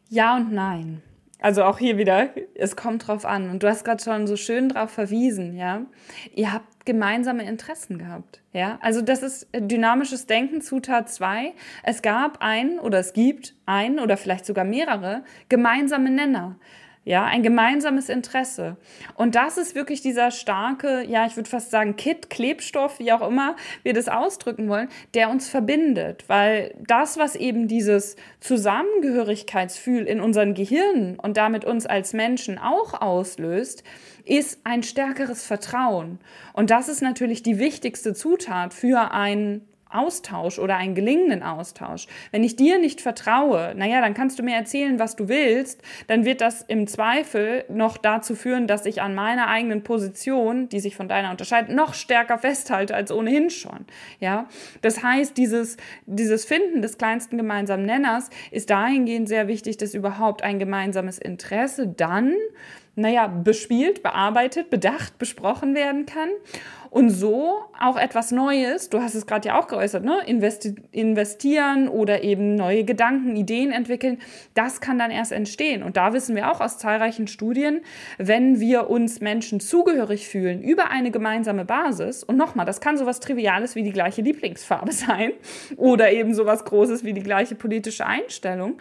Ja 0.08 0.36
und 0.36 0.52
nein. 0.52 1.02
Also 1.42 1.64
auch 1.64 1.78
hier 1.78 1.98
wieder, 1.98 2.30
es 2.54 2.76
kommt 2.76 3.08
drauf 3.08 3.24
an. 3.24 3.50
Und 3.50 3.64
du 3.64 3.68
hast 3.68 3.84
gerade 3.84 4.02
schon 4.02 4.28
so 4.28 4.36
schön 4.36 4.68
drauf 4.68 4.90
verwiesen, 4.90 5.56
ja. 5.56 5.86
Ihr 6.34 6.52
habt 6.52 6.71
gemeinsame 6.84 7.44
Interessen 7.44 7.98
gehabt, 7.98 8.42
ja. 8.52 8.78
Also 8.82 9.02
das 9.02 9.22
ist 9.22 9.48
dynamisches 9.54 10.26
Denken, 10.26 10.60
Zutat 10.60 11.10
2. 11.10 11.54
Es 11.82 12.02
gab 12.02 12.38
ein 12.40 12.78
oder 12.78 12.98
es 12.98 13.12
gibt 13.12 13.54
ein 13.66 13.98
oder 13.98 14.16
vielleicht 14.16 14.46
sogar 14.46 14.64
mehrere 14.64 15.24
gemeinsame 15.48 16.10
Nenner 16.10 16.56
ja, 17.04 17.24
ein 17.24 17.42
gemeinsames 17.42 18.08
Interesse. 18.08 18.76
Und 19.14 19.34
das 19.34 19.58
ist 19.58 19.74
wirklich 19.74 20.02
dieser 20.02 20.30
starke, 20.30 21.04
ja, 21.04 21.26
ich 21.26 21.36
würde 21.36 21.50
fast 21.50 21.70
sagen, 21.70 21.96
Kit, 21.96 22.30
Klebstoff, 22.30 23.00
wie 23.00 23.12
auch 23.12 23.26
immer 23.26 23.56
wir 23.82 23.92
das 23.92 24.08
ausdrücken 24.08 24.68
wollen, 24.68 24.88
der 25.14 25.28
uns 25.28 25.48
verbindet, 25.48 26.24
weil 26.28 26.74
das, 26.86 27.18
was 27.18 27.34
eben 27.34 27.66
dieses 27.66 28.14
Zusammengehörigkeitsgefühl 28.40 30.04
in 30.04 30.20
unseren 30.20 30.54
Gehirnen 30.54 31.18
und 31.18 31.36
damit 31.36 31.64
uns 31.64 31.86
als 31.86 32.12
Menschen 32.12 32.58
auch 32.58 33.00
auslöst, 33.00 33.82
ist 34.24 34.60
ein 34.62 34.84
stärkeres 34.84 35.44
Vertrauen. 35.44 36.20
Und 36.52 36.70
das 36.70 36.88
ist 36.88 37.02
natürlich 37.02 37.42
die 37.42 37.58
wichtigste 37.58 38.14
Zutat 38.14 38.74
für 38.74 39.10
ein 39.10 39.62
Austausch 39.94 40.58
oder 40.58 40.76
einen 40.76 40.94
gelingenden 40.94 41.42
Austausch. 41.42 42.06
Wenn 42.30 42.44
ich 42.44 42.56
dir 42.56 42.78
nicht 42.78 43.00
vertraue, 43.00 43.74
naja, 43.76 44.00
dann 44.00 44.14
kannst 44.14 44.38
du 44.38 44.42
mir 44.42 44.54
erzählen, 44.54 44.98
was 44.98 45.16
du 45.16 45.28
willst, 45.28 45.82
dann 46.06 46.24
wird 46.24 46.40
das 46.40 46.62
im 46.62 46.86
Zweifel 46.86 47.64
noch 47.68 47.96
dazu 47.96 48.34
führen, 48.34 48.66
dass 48.66 48.86
ich 48.86 49.02
an 49.02 49.14
meiner 49.14 49.48
eigenen 49.48 49.82
Position, 49.82 50.68
die 50.68 50.80
sich 50.80 50.96
von 50.96 51.08
deiner 51.08 51.30
unterscheidet, 51.30 51.74
noch 51.74 51.94
stärker 51.94 52.38
festhalte 52.38 52.94
als 52.94 53.12
ohnehin 53.12 53.50
schon. 53.50 53.86
Ja, 54.20 54.48
das 54.80 55.02
heißt, 55.02 55.36
dieses, 55.36 55.76
dieses 56.06 56.44
Finden 56.44 56.82
des 56.82 56.98
kleinsten 56.98 57.36
gemeinsamen 57.36 57.86
Nenners 57.86 58.30
ist 58.50 58.70
dahingehend 58.70 59.28
sehr 59.28 59.48
wichtig, 59.48 59.76
dass 59.76 59.94
überhaupt 59.94 60.42
ein 60.42 60.58
gemeinsames 60.58 61.18
Interesse 61.18 61.88
dann 61.88 62.34
naja, 62.94 63.26
bespielt, 63.26 64.02
bearbeitet, 64.02 64.68
bedacht, 64.70 65.18
besprochen 65.18 65.74
werden 65.74 66.04
kann. 66.06 66.28
Und 66.92 67.08
so 67.08 67.54
auch 67.80 67.96
etwas 67.96 68.32
Neues, 68.32 68.90
du 68.90 69.00
hast 69.00 69.14
es 69.14 69.26
gerade 69.26 69.48
ja 69.48 69.58
auch 69.58 69.66
geäußert, 69.66 70.04
ne? 70.04 70.18
Investi 70.26 70.74
investieren 70.90 71.88
oder 71.88 72.22
eben 72.22 72.54
neue 72.54 72.84
Gedanken, 72.84 73.34
Ideen 73.34 73.72
entwickeln, 73.72 74.18
das 74.52 74.82
kann 74.82 74.98
dann 74.98 75.10
erst 75.10 75.32
entstehen. 75.32 75.82
Und 75.82 75.96
da 75.96 76.12
wissen 76.12 76.36
wir 76.36 76.52
auch 76.52 76.60
aus 76.60 76.76
zahlreichen 76.76 77.28
Studien, 77.28 77.80
wenn 78.18 78.60
wir 78.60 78.90
uns 78.90 79.20
Menschen 79.20 79.58
zugehörig 79.58 80.28
fühlen 80.28 80.60
über 80.60 80.90
eine 80.90 81.10
gemeinsame 81.10 81.64
Basis, 81.64 82.22
und 82.22 82.36
nochmal, 82.36 82.66
das 82.66 82.82
kann 82.82 82.98
sowas 82.98 83.20
Triviales 83.20 83.74
wie 83.74 83.84
die 83.84 83.92
gleiche 83.92 84.20
Lieblingsfarbe 84.20 84.92
sein 84.92 85.32
oder 85.78 86.12
eben 86.12 86.34
sowas 86.34 86.66
Großes 86.66 87.04
wie 87.04 87.14
die 87.14 87.22
gleiche 87.22 87.54
politische 87.54 88.04
Einstellung, 88.04 88.76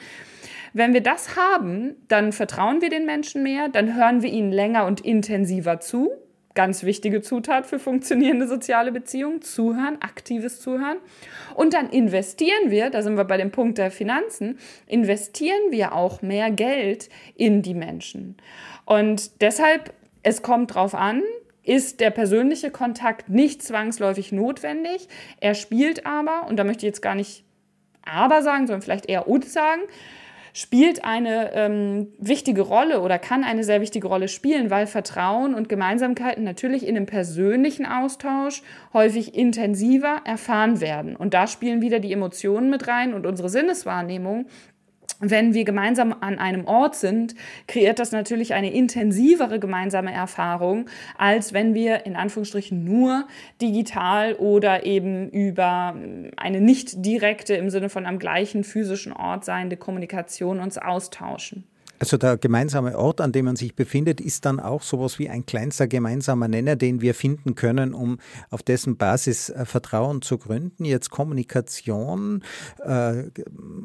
wenn 0.74 0.94
wir 0.94 1.02
das 1.02 1.38
haben, 1.38 1.96
dann 2.10 2.34
vertrauen 2.34 2.82
wir 2.82 2.90
den 2.90 3.06
Menschen 3.06 3.42
mehr, 3.42 3.70
dann 3.70 3.96
hören 3.96 4.22
wir 4.22 4.30
ihnen 4.30 4.52
länger 4.52 4.86
und 4.86 5.00
intensiver 5.00 5.80
zu. 5.80 6.12
Ganz 6.54 6.84
wichtige 6.84 7.22
Zutat 7.22 7.66
für 7.66 7.80
funktionierende 7.80 8.48
soziale 8.48 8.92
Beziehungen. 8.92 9.42
Zuhören, 9.42 10.02
aktives 10.02 10.60
Zuhören. 10.60 10.98
Und 11.56 11.74
dann 11.74 11.90
investieren 11.90 12.70
wir, 12.70 12.90
da 12.90 13.02
sind 13.02 13.16
wir 13.16 13.24
bei 13.24 13.38
dem 13.38 13.52
Punkt 13.52 13.78
der 13.78 13.92
Finanzen, 13.92 14.60
investieren 14.88 15.72
wir 15.72 15.94
auch 15.94 16.22
mehr 16.22 16.52
Geld 16.52 17.10
in 17.36 17.62
die 17.62 17.74
Menschen. 17.74 18.36
Und 18.86 19.42
deshalb, 19.42 19.94
es 20.24 20.42
kommt 20.42 20.76
drauf 20.76 20.94
an, 20.94 21.24
ist 21.64 22.00
der 22.00 22.10
persönliche 22.10 22.72
Kontakt 22.72 23.30
nicht 23.30 23.62
zwangsläufig 23.64 24.32
notwendig. 24.32 25.08
Er 25.40 25.54
spielt 25.54 26.06
aber, 26.06 26.48
und 26.48 26.58
da 26.58 26.64
möchte 26.64 26.86
ich 26.86 26.90
jetzt 26.90 27.02
gar 27.02 27.16
nicht 27.16 27.46
aber 28.04 28.42
sagen, 28.42 28.68
sondern 28.68 28.82
vielleicht 28.82 29.08
eher 29.08 29.28
und 29.28 29.46
sagen, 29.46 29.82
spielt 30.54 31.04
eine 31.04 31.54
ähm, 31.54 32.08
wichtige 32.18 32.62
Rolle 32.62 33.02
oder 33.02 33.20
kann 33.20 33.44
eine 33.44 33.64
sehr 33.64 33.82
wichtige 33.82 34.08
Rolle 34.08 34.28
spielen, 34.28 34.70
weil 34.70 34.88
Vertrauen 34.88 35.54
und 35.54 35.70
Gemeinsamkeiten 35.70 36.44
natürlich 36.44 36.88
in 36.88 36.96
einem 36.96 37.06
persönlichen 37.06 37.86
Austausch 37.86 38.62
häufig 38.94 39.36
intensiver 39.36 40.22
erfahren 40.26 40.82
werden. 40.82 41.16
Und 41.16 41.34
da 41.34 41.48
spielen 41.48 41.82
wieder 41.82 42.00
die 42.00 42.14
Emotionen 42.14 42.70
mit 42.70 42.88
rein 42.88 43.14
und 43.14 43.26
unsere 43.26 43.50
Sinneswahrnehmung 43.50 44.46
wenn 45.22 45.54
wir 45.54 45.64
gemeinsam 45.64 46.14
an 46.20 46.40
einem 46.40 46.66
Ort 46.66 46.96
sind, 46.96 47.36
kreiert 47.68 48.00
das 48.00 48.12
natürlich 48.12 48.54
eine 48.54 48.74
intensivere 48.74 49.60
gemeinsame 49.60 50.12
Erfahrung, 50.12 50.88
als 51.18 51.54
wenn 51.54 51.74
wir 51.74 52.06
in 52.06 52.16
Anführungsstrichen 52.16 52.84
nur 52.84 53.28
digital 53.62 54.34
oder 54.34 54.86
eben 54.86 55.30
über 55.30 55.96
eine 56.38 56.60
nicht 56.60 57.06
direkte 57.06 57.54
im 57.54 57.70
Sinne 57.70 57.90
von 57.90 58.06
am 58.06 58.20
gleichen 58.20 58.64
physischen 58.64 59.14
Ort 59.14 59.46
seiende 59.46 59.78
Kommunikation 59.78 60.60
uns 60.60 60.78
austauschen. 60.78 61.71
Also 62.02 62.18
der 62.18 62.38
gemeinsame 62.38 62.98
Ort, 62.98 63.22
an 63.22 63.32
dem 63.32 63.46
man 63.46 63.56
sich 63.56 63.76
befindet, 63.76 64.20
ist 64.20 64.46
dann 64.46 64.60
auch 64.60 64.82
sowas 64.82 65.20
wie 65.20 65.30
ein 65.30 65.46
kleinster 65.46 65.88
gemeinsamer 65.88 66.48
Nenner, 66.48 66.76
den 66.76 67.00
wir 67.00 67.14
finden 67.14 67.54
können, 67.54 67.94
um 67.94 68.18
auf 68.50 68.64
dessen 68.64 68.98
Basis 68.98 69.52
äh, 69.52 69.66
Vertrauen 69.66 70.24
zu 70.24 70.40
gründen. 70.40 70.84
Jetzt 70.84 71.12
Kommunikation, 71.12 72.42
äh, 72.84 73.26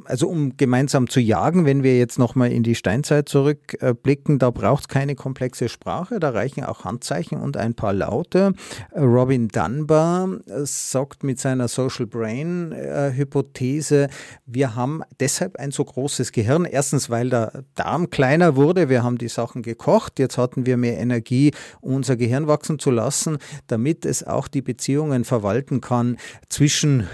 also 0.07 0.29
um 0.29 0.57
gemeinsam 0.57 1.11
zu 1.11 1.21
jagen, 1.21 1.67
wenn 1.67 1.83
wir 1.83 1.99
jetzt 1.99 2.19
nochmal 2.19 2.53
in 2.53 2.63
die 2.63 2.75
Steinzeit 2.75 3.29
zurückblicken, 3.29 4.39
da 4.39 4.51
braucht 4.51 4.85
es 4.85 4.89
keine 4.89 5.15
komplexe 5.15 5.69
Sprache, 5.69 6.19
da 6.19 6.31
reichen 6.31 6.65
auch 6.65 6.85
Handzeichen 6.85 7.39
und 7.39 7.59
ein 7.59 7.75
paar 7.75 7.93
Laute. 7.93 8.55
Robin 8.97 9.49
Dunbar 9.49 10.39
äh, 10.47 10.65
sagt 10.65 11.23
mit 11.23 11.39
seiner 11.39 11.69
Social 11.69 12.07
Brain 12.07 12.75
Hypothese, 13.15 14.09
wir 14.47 14.75
haben 14.75 15.03
deshalb 15.21 15.57
ein 15.57 15.71
so 15.71 15.85
großes 15.85 16.33
Gehirn. 16.33 16.65
Erstens, 16.65 17.11
weil 17.11 17.29
der 17.29 17.65
Darm 17.75 18.06
kleiner 18.07 18.57
wurde. 18.57 18.89
Wir 18.89 19.03
haben 19.03 19.19
die 19.19 19.29
Sachen 19.29 19.63
gekocht. 19.63 20.19
Jetzt 20.19 20.39
hatten 20.39 20.67
wir 20.67 20.77
mehr 20.77 20.99
Energie, 20.99 21.53
unser 21.81 22.17
Gehirn 22.17 22.47
wachsen 22.47 22.79
zu 22.79 22.91
lassen, 22.91 23.39
damit 23.67 24.05
es 24.05 24.25
auch 24.25 24.49
die 24.49 24.63
Beziehungen 24.63 25.25
verwalten 25.25 25.81
kann 25.81 26.17
zwischen 26.49 27.07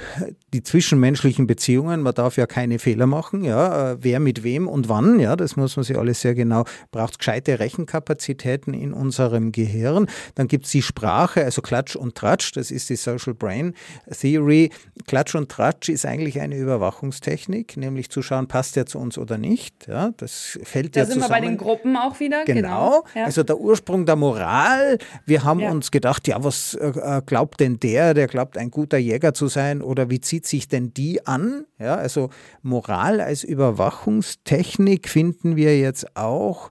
die 0.53 0.63
zwischenmenschlichen 0.63 1.47
Beziehungen. 1.47 2.03
Man 2.03 2.15
darf 2.15 2.37
ja 2.37 2.47
keine 2.47 2.79
Fehler 2.79 3.07
machen. 3.07 3.45
Ja, 3.45 3.97
wer 4.03 4.21
mit 4.21 4.43
wem 4.43 4.69
und 4.69 4.89
wann. 4.89 5.19
Ja, 5.19 5.37
das 5.37 5.57
muss 5.57 5.77
man 5.77 5.85
sich 5.85 5.97
alles 5.97 6.21
sehr 6.21 6.35
genau. 6.35 6.65
Braucht 6.91 7.19
gescheite 7.19 7.59
Rechenkapazitäten 7.59 8.75
in 8.75 8.93
unserem 8.93 9.53
Gehirn. 9.53 10.07
Dann 10.35 10.49
gibt 10.49 10.67
es 10.67 10.73
die 10.73 10.83
Sprache, 10.83 11.45
also 11.45 11.63
Klatsch 11.63 11.97
und 11.97 12.15
Tratsch. 12.15 12.53
Das 12.53 12.71
ist 12.71 12.91
die 12.91 12.97
Social 12.97 13.35
Brain 13.35 13.75
Theory. 14.11 14.71
Klatsch 15.07 15.35
und 15.35 15.51
Tratsch 15.51 15.89
ist 15.89 16.05
eigentlich 16.05 16.41
eine 16.41 16.57
Überwachungstechnik, 16.57 17.77
nämlich 17.77 18.11
zu 18.11 18.23
schauen, 18.23 18.47
passt 18.47 18.77
er 18.77 18.87
zu 18.87 18.99
uns 18.99 19.19
oder 19.19 19.39
nicht. 19.39 19.87
Ja, 19.87 20.11
das 20.17 20.59
fällt 20.63 20.82
fällt 20.83 20.97
da 20.97 21.01
ja 21.01 21.07
sind 21.07 21.21
wir 21.21 21.29
bei 21.29 21.41
den 21.41 21.57
Gruppen 21.57 21.97
auch 21.97 22.21
wieder. 22.21 22.45
Genau. 22.45 22.61
genau. 22.61 23.05
Ja. 23.15 23.25
Also 23.25 23.43
der 23.43 23.59
Ursprung 23.59 24.07
der 24.07 24.17
Moral. 24.17 24.99
Wir 25.27 25.45
haben 25.45 25.61
ja. 25.61 25.71
uns 25.71 25.91
gedacht, 25.91 26.29
ja, 26.29 26.43
was 26.43 26.75
äh, 26.75 26.89
äh, 26.89 27.23
glaubt 27.25 27.61
denn 27.61 27.81
der? 27.81 28.15
Der 28.15 28.27
glaubt, 28.27 28.59
ein 28.59 28.71
guter 28.71 28.99
Jäger 28.99 29.35
zu 29.35 29.49
sein 29.49 29.83
oder 29.83 30.11
wie 30.11 30.21
zieht 30.21 30.47
sich 30.47 30.69
denn 30.69 30.93
die 30.95 31.27
an? 31.27 31.65
Ja, 31.79 31.97
also 31.97 32.31
Moral 32.63 33.21
als 33.21 33.45
Überwachungstechnik 33.45 35.09
finden 35.09 35.57
wir 35.57 35.79
jetzt 35.79 36.17
auch 36.17 36.71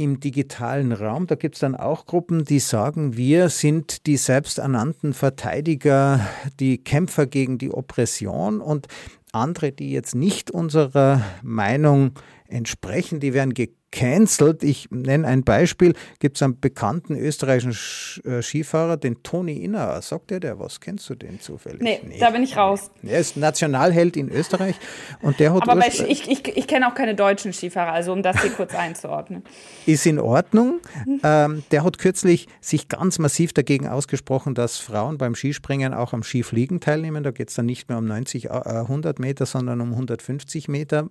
im 0.00 0.18
digitalen 0.18 0.92
Raum. 0.92 1.26
Da 1.26 1.34
gibt 1.34 1.56
es 1.56 1.60
dann 1.60 1.76
auch 1.76 2.06
Gruppen, 2.06 2.44
die 2.44 2.58
sagen, 2.58 3.16
wir 3.16 3.50
sind 3.50 4.06
die 4.06 4.16
selbsternannten 4.16 5.12
Verteidiger, 5.12 6.26
die 6.58 6.78
Kämpfer 6.82 7.26
gegen 7.26 7.58
die 7.58 7.70
Oppression 7.70 8.62
und 8.62 8.86
andere, 9.32 9.72
die 9.72 9.92
jetzt 9.92 10.14
nicht 10.14 10.50
unserer 10.50 11.22
Meinung 11.42 12.12
entsprechen, 12.50 13.20
die 13.20 13.34
werden 13.34 13.54
gecancelt. 13.90 14.62
Ich 14.62 14.90
nenne 14.90 15.26
ein 15.26 15.42
Beispiel. 15.42 15.94
Gibt 16.18 16.36
es 16.36 16.42
einen 16.42 16.58
bekannten 16.60 17.16
österreichischen 17.16 17.76
äh, 18.24 18.42
Skifahrer, 18.42 18.96
den 18.96 19.22
Toni 19.22 19.58
Inner. 19.58 20.00
Sagt 20.02 20.30
der 20.30 20.40
der 20.40 20.58
was? 20.58 20.80
Kennst 20.80 21.08
du 21.10 21.14
den 21.14 21.40
zufällig? 21.40 21.82
Nee, 21.82 22.00
nee. 22.06 22.18
da 22.18 22.30
bin 22.30 22.42
ich 22.42 22.56
raus. 22.56 22.90
Er 23.02 23.18
ist 23.18 23.36
Nationalheld 23.36 24.16
in 24.16 24.30
Österreich 24.30 24.76
und 25.22 25.40
der 25.40 25.54
hat. 25.54 25.68
Aber 25.68 25.86
ich, 25.86 26.00
ich, 26.00 26.30
ich, 26.30 26.56
ich 26.56 26.66
kenne 26.66 26.88
auch 26.88 26.94
keine 26.94 27.14
deutschen 27.14 27.52
Skifahrer, 27.52 27.92
also 27.92 28.12
um 28.12 28.22
das 28.22 28.40
hier 28.40 28.50
kurz 28.50 28.74
einzuordnen. 28.74 29.42
Ist 29.86 30.06
in 30.06 30.18
Ordnung. 30.18 30.80
Ähm, 31.22 31.64
der 31.70 31.84
hat 31.84 31.98
kürzlich 31.98 32.48
sich 32.60 32.88
ganz 32.88 33.18
massiv 33.18 33.52
dagegen 33.52 33.88
ausgesprochen, 33.88 34.54
dass 34.54 34.78
Frauen 34.78 35.18
beim 35.18 35.34
Skispringen 35.34 35.94
auch 35.94 36.12
am 36.12 36.22
Skifliegen 36.22 36.80
teilnehmen. 36.80 37.22
Da 37.22 37.30
geht 37.30 37.48
es 37.48 37.54
dann 37.54 37.66
nicht 37.66 37.88
mehr 37.88 37.98
um 37.98 38.06
90, 38.06 38.46
äh, 38.46 38.48
100 38.48 39.18
Meter, 39.18 39.46
sondern 39.46 39.80
um 39.80 39.92
150 39.92 40.68
Meter. 40.68 41.08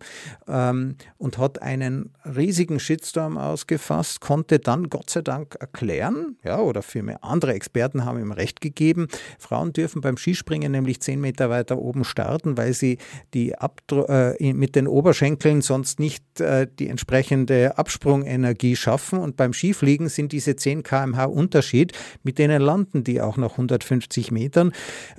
Ähm, 0.47 0.95
und 1.17 1.37
hat 1.37 1.61
einen 1.61 2.13
riesigen 2.25 2.68
Shitstorm 2.77 3.37
ausgefasst, 3.37 4.21
konnte 4.21 4.59
dann 4.59 4.89
Gott 4.89 5.09
sei 5.09 5.21
Dank 5.21 5.55
erklären, 5.59 6.37
ja, 6.43 6.59
oder 6.59 6.83
vielmehr 6.83 7.23
andere 7.23 7.53
Experten 7.53 8.05
haben 8.05 8.19
ihm 8.19 8.31
recht 8.31 8.61
gegeben, 8.61 9.07
Frauen 9.39 9.73
dürfen 9.73 10.01
beim 10.01 10.17
Skispringen 10.17 10.71
nämlich 10.71 10.99
zehn 10.99 11.21
Meter 11.21 11.49
weiter 11.49 11.79
oben 11.79 12.03
starten, 12.03 12.57
weil 12.57 12.73
sie 12.73 12.97
die 13.33 13.53
äh, 13.91 14.53
mit 14.53 14.75
den 14.75 14.87
Oberschenkeln 14.87 15.61
sonst 15.61 15.99
nicht 15.99 16.41
äh, 16.41 16.67
die 16.67 16.89
entsprechende 16.89 17.77
Absprungenergie 17.77 18.75
schaffen 18.75 19.19
und 19.19 19.37
beim 19.37 19.53
Skifliegen 19.53 20.09
sind 20.09 20.31
diese 20.31 20.55
10 20.55 20.83
kmh 20.83 21.23
Unterschied, 21.25 21.93
mit 22.23 22.37
denen 22.37 22.61
landen 22.61 23.03
die 23.03 23.21
auch 23.21 23.37
nach 23.37 23.51
150 23.51 24.31
Metern, 24.31 24.73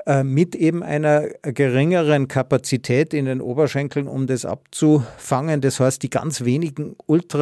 äh, 0.07 0.23
mit 0.23 0.55
eben 0.55 0.83
einer 0.83 1.29
geringeren 1.43 2.29
Kapazität 2.29 3.15
in 3.15 3.25
den 3.25 3.41
Oberschenkeln, 3.41 4.07
um 4.07 4.27
das 4.27 4.45
abzufangen. 4.45 5.61
Das 5.61 5.81
heißt, 5.81 6.03
die 6.03 6.11
ganz 6.11 6.45
wenigen 6.45 6.97
ultra 7.07 7.40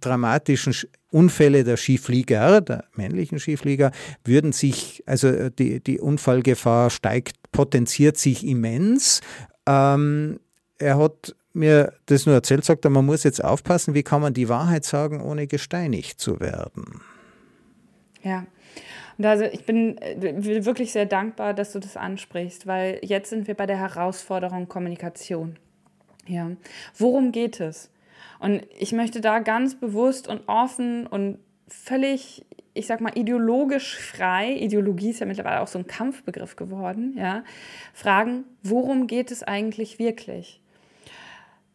dramatischen 0.00 0.74
Unfälle 1.10 1.64
der 1.64 1.76
Skiflieger, 1.76 2.60
der 2.60 2.84
männlichen 2.94 3.38
Skiflieger, 3.38 3.92
würden 4.24 4.52
sich, 4.52 5.02
also 5.06 5.50
die, 5.50 5.80
die 5.80 6.00
Unfallgefahr 6.00 6.90
steigt, 6.90 7.36
potenziert 7.52 8.16
sich 8.16 8.46
immens. 8.46 9.20
Ähm, 9.66 10.40
er 10.78 10.98
hat 10.98 11.34
mir 11.52 11.92
das 12.06 12.26
nur 12.26 12.34
erzählt, 12.34 12.64
sagt 12.64 12.84
er, 12.84 12.90
man 12.90 13.04
muss 13.04 13.24
jetzt 13.24 13.44
aufpassen, 13.44 13.94
wie 13.94 14.02
kann 14.02 14.22
man 14.22 14.32
die 14.32 14.48
Wahrheit 14.48 14.84
sagen, 14.84 15.20
ohne 15.20 15.46
gesteinigt 15.46 16.18
zu 16.18 16.40
werden. 16.40 17.02
Ja, 18.22 18.46
und 19.18 19.26
also 19.26 19.44
ich 19.44 19.64
bin 19.64 19.98
äh, 19.98 20.64
wirklich 20.64 20.92
sehr 20.92 21.06
dankbar, 21.06 21.54
dass 21.54 21.72
du 21.72 21.78
das 21.78 21.96
ansprichst, 21.96 22.66
weil 22.66 22.98
jetzt 23.02 23.30
sind 23.30 23.46
wir 23.46 23.54
bei 23.54 23.66
der 23.66 23.78
Herausforderung 23.78 24.68
Kommunikation. 24.68 25.58
Ja. 26.26 26.50
Worum 26.96 27.32
geht 27.32 27.60
es? 27.60 27.90
Und 28.42 28.66
ich 28.76 28.90
möchte 28.90 29.20
da 29.20 29.38
ganz 29.38 29.76
bewusst 29.76 30.26
und 30.26 30.48
offen 30.48 31.06
und 31.06 31.38
völlig, 31.68 32.44
ich 32.74 32.88
sag 32.88 33.00
mal, 33.00 33.16
ideologisch 33.16 33.96
frei, 33.96 34.54
Ideologie 34.54 35.10
ist 35.10 35.20
ja 35.20 35.26
mittlerweile 35.26 35.60
auch 35.60 35.68
so 35.68 35.78
ein 35.78 35.86
Kampfbegriff 35.86 36.56
geworden, 36.56 37.14
ja, 37.16 37.44
fragen, 37.94 38.42
worum 38.64 39.06
geht 39.06 39.30
es 39.30 39.44
eigentlich 39.44 40.00
wirklich? 40.00 40.60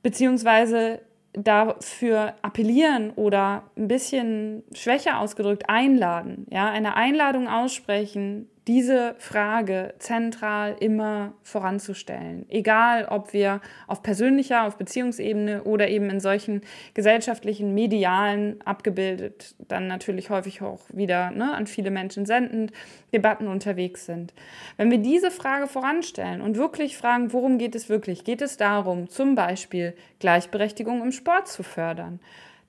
Beziehungsweise 0.04 1.00
dafür 1.32 2.34
appellieren 2.42 3.12
oder 3.12 3.64
ein 3.78 3.88
bisschen 3.88 4.64
schwächer 4.74 5.20
ausgedrückt 5.22 5.70
einladen, 5.70 6.48
ja, 6.52 6.70
eine 6.70 6.98
Einladung 6.98 7.48
aussprechen, 7.48 8.50
diese 8.68 9.16
Frage 9.18 9.94
zentral 9.98 10.76
immer 10.80 11.34
voranzustellen. 11.42 12.46
Egal, 12.50 13.06
ob 13.06 13.32
wir 13.32 13.62
auf 13.88 14.04
persönlicher, 14.04 14.66
auf 14.66 14.78
Beziehungsebene 14.78 15.64
oder 15.64 15.88
eben 15.88 16.10
in 16.10 16.20
solchen 16.20 16.62
gesellschaftlichen, 16.94 17.74
medialen, 17.74 18.62
abgebildet, 18.66 19.56
dann 19.70 19.88
natürlich 19.88 20.30
häufig 20.30 20.62
auch 20.62 20.82
wieder 20.92 21.32
ne, 21.32 21.54
an 21.54 21.66
viele 21.66 21.92
Menschen 21.92 22.26
sendend, 22.26 22.74
Debatten 23.14 23.48
unterwegs 23.48 24.06
sind. 24.06 24.34
Wenn 24.76 24.92
wir 24.92 24.98
diese 24.98 25.32
Frage 25.32 25.68
voranstellen 25.68 26.42
und 26.42 26.58
wirklich 26.58 26.98
fragen, 26.98 27.32
worum 27.32 27.58
geht 27.58 27.74
es 27.74 27.88
wirklich? 27.88 28.26
Geht 28.26 28.42
es 28.42 28.58
darum, 28.58 29.10
zum 29.10 29.36
Beispiel 29.36 29.94
Gleichberechtigung 30.20 31.02
im 31.02 31.14
Sport 31.14 31.48
zu 31.48 31.64
fördern? 31.64 32.20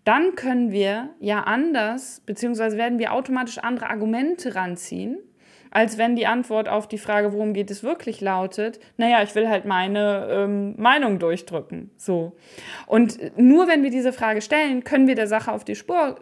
Dann 0.05 0.37
können 0.37 0.71
wir 0.71 1.11
ja 1.21 1.41
anders, 1.41 2.23
beziehungsweise 2.25 2.77
werden 2.77 2.99
wir 2.99 3.13
automatisch 3.13 3.59
andere 3.59 3.91
Argumente 3.91 4.55
ranziehen, 4.55 5.19
als 5.71 5.99
wenn 5.99 6.17
die 6.17 6.27
Antwort 6.27 6.69
auf 6.69 6.89
die 6.89 6.99
Frage, 6.99 7.33
worum 7.33 7.55
geht 7.55 7.71
es 7.71 7.83
wirklich, 7.83 8.21
lautet, 8.21 8.81
naja, 8.97 9.23
ich 9.23 9.35
will 9.35 9.49
halt 9.49 9.65
meine 9.65 10.29
ähm, 10.31 10.75
Meinung 10.77 11.19
durchdrücken. 11.19 11.91
So. 11.97 12.37
Und 12.87 13.19
nur 13.39 13.69
wenn 13.69 13.83
wir 13.83 13.91
diese 13.91 14.13
Frage 14.13 14.41
stellen, 14.41 14.85
können 14.85 15.07
wir 15.07 15.15
der 15.15 15.27
Sache 15.27 15.53
auf 15.53 15.65
die 15.65 15.75
Spur 15.75 16.17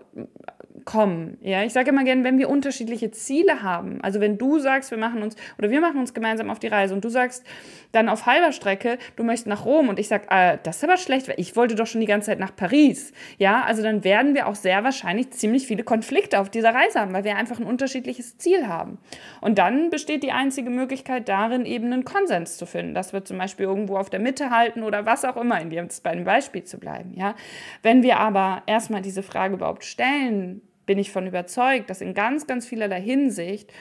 kommen. 0.87 1.37
Ja, 1.43 1.65
ich 1.65 1.75
sage 1.75 1.91
immer 1.91 2.05
gerne, 2.05 2.25
wenn 2.25 2.39
wir 2.39 2.49
unterschiedliche 2.49 3.11
Ziele 3.11 3.63
haben, 3.63 4.01
also 4.01 4.21
wenn 4.21 4.39
du 4.39 4.59
sagst, 4.59 4.91
wir 4.91 4.99
machen 4.99 5.23
uns 5.23 5.37
oder 5.59 5.69
wir 5.69 5.81
machen 5.81 6.01
uns 6.01 6.15
gemeinsam 6.15 6.49
auf 6.49 6.59
die 6.59 6.69
Reise 6.69 6.95
und 6.95 7.05
du 7.05 7.11
sagst 7.11 7.45
dann 7.93 8.09
auf 8.09 8.25
halber 8.25 8.53
Strecke, 8.53 8.99
du 9.17 9.25
möchtest 9.25 9.49
nach 9.49 9.65
Rom 9.65 9.89
und 9.89 9.99
ich 9.99 10.09
sage, 10.09 10.27
äh, 10.31 10.59
das 10.63 10.77
ist 10.77 10.85
aber 10.85 10.97
schlecht, 10.97 11.29
weil 11.29 11.35
ich 11.39 11.57
wollte 11.57 11.75
doch 11.75 11.87
schon 11.87 12.01
die 12.01 12.07
ganze 12.07 12.27
Zeit 12.27 12.39
nach 12.39 12.55
Paris. 12.55 13.13
Ja, 13.37 13.63
also 13.63 13.83
dann 13.83 14.05
werden 14.05 14.35
wir 14.35 14.47
auch 14.47 14.55
sehr 14.55 14.85
wahrscheinlich 14.85 15.31
ziemlich 15.33 15.67
viele 15.67 15.83
Konflikte 15.83 16.39
auf 16.41 16.49
dieser 16.49 16.75
Reise 16.75 17.01
haben, 17.01 17.13
weil 17.13 17.25
wir 17.25 17.37
einfach 17.37 17.59
ein 17.59 17.67
unterschiedliches 17.67 18.39
Ziel 18.39 18.69
haben. 18.69 18.99
Und 19.41 19.59
dann 19.59 19.91
besteht 19.91 20.23
die 20.23 20.33
einzige 20.33 20.71
Möglichkeit 20.71 21.29
darin, 21.29 21.67
eben 21.67 21.93
einen 21.93 22.05
Konsens 22.05 22.57
zu 22.57 22.65
finden, 22.65 22.95
dass 22.95 23.13
wir 23.13 23.25
zum 23.25 23.39
Beispiel 23.39 23.67
irgendwo 23.67 23.97
auf 23.97 24.09
der 24.09 24.21
Mitte 24.21 24.51
halten 24.51 24.83
oder 24.83 25.05
was 25.05 25.25
auch 25.25 25.37
immer, 25.37 25.61
in 25.61 25.71
jetzt 25.71 26.05
bei 26.05 26.15
dem 26.15 26.25
Beispiel 26.25 26.63
zu 26.65 26.79
bleiben. 26.79 27.13
Ja, 27.15 27.35
wenn 27.83 28.03
wir 28.03 28.19
aber 28.19 28.63
erstmal 28.67 29.03
diese 29.03 29.23
Frage 29.23 29.55
überhaupt 29.55 29.85
stellen, 29.85 30.63
bin 30.87 30.99
ich 30.99 31.11
von 31.11 31.27
überzeugt, 31.27 31.91
dass 31.91 32.01
in 32.01 32.15
ganz, 32.15 32.47
ganz 32.47 32.67
vielerlei 32.67 33.01
Hinsicht 33.01 33.73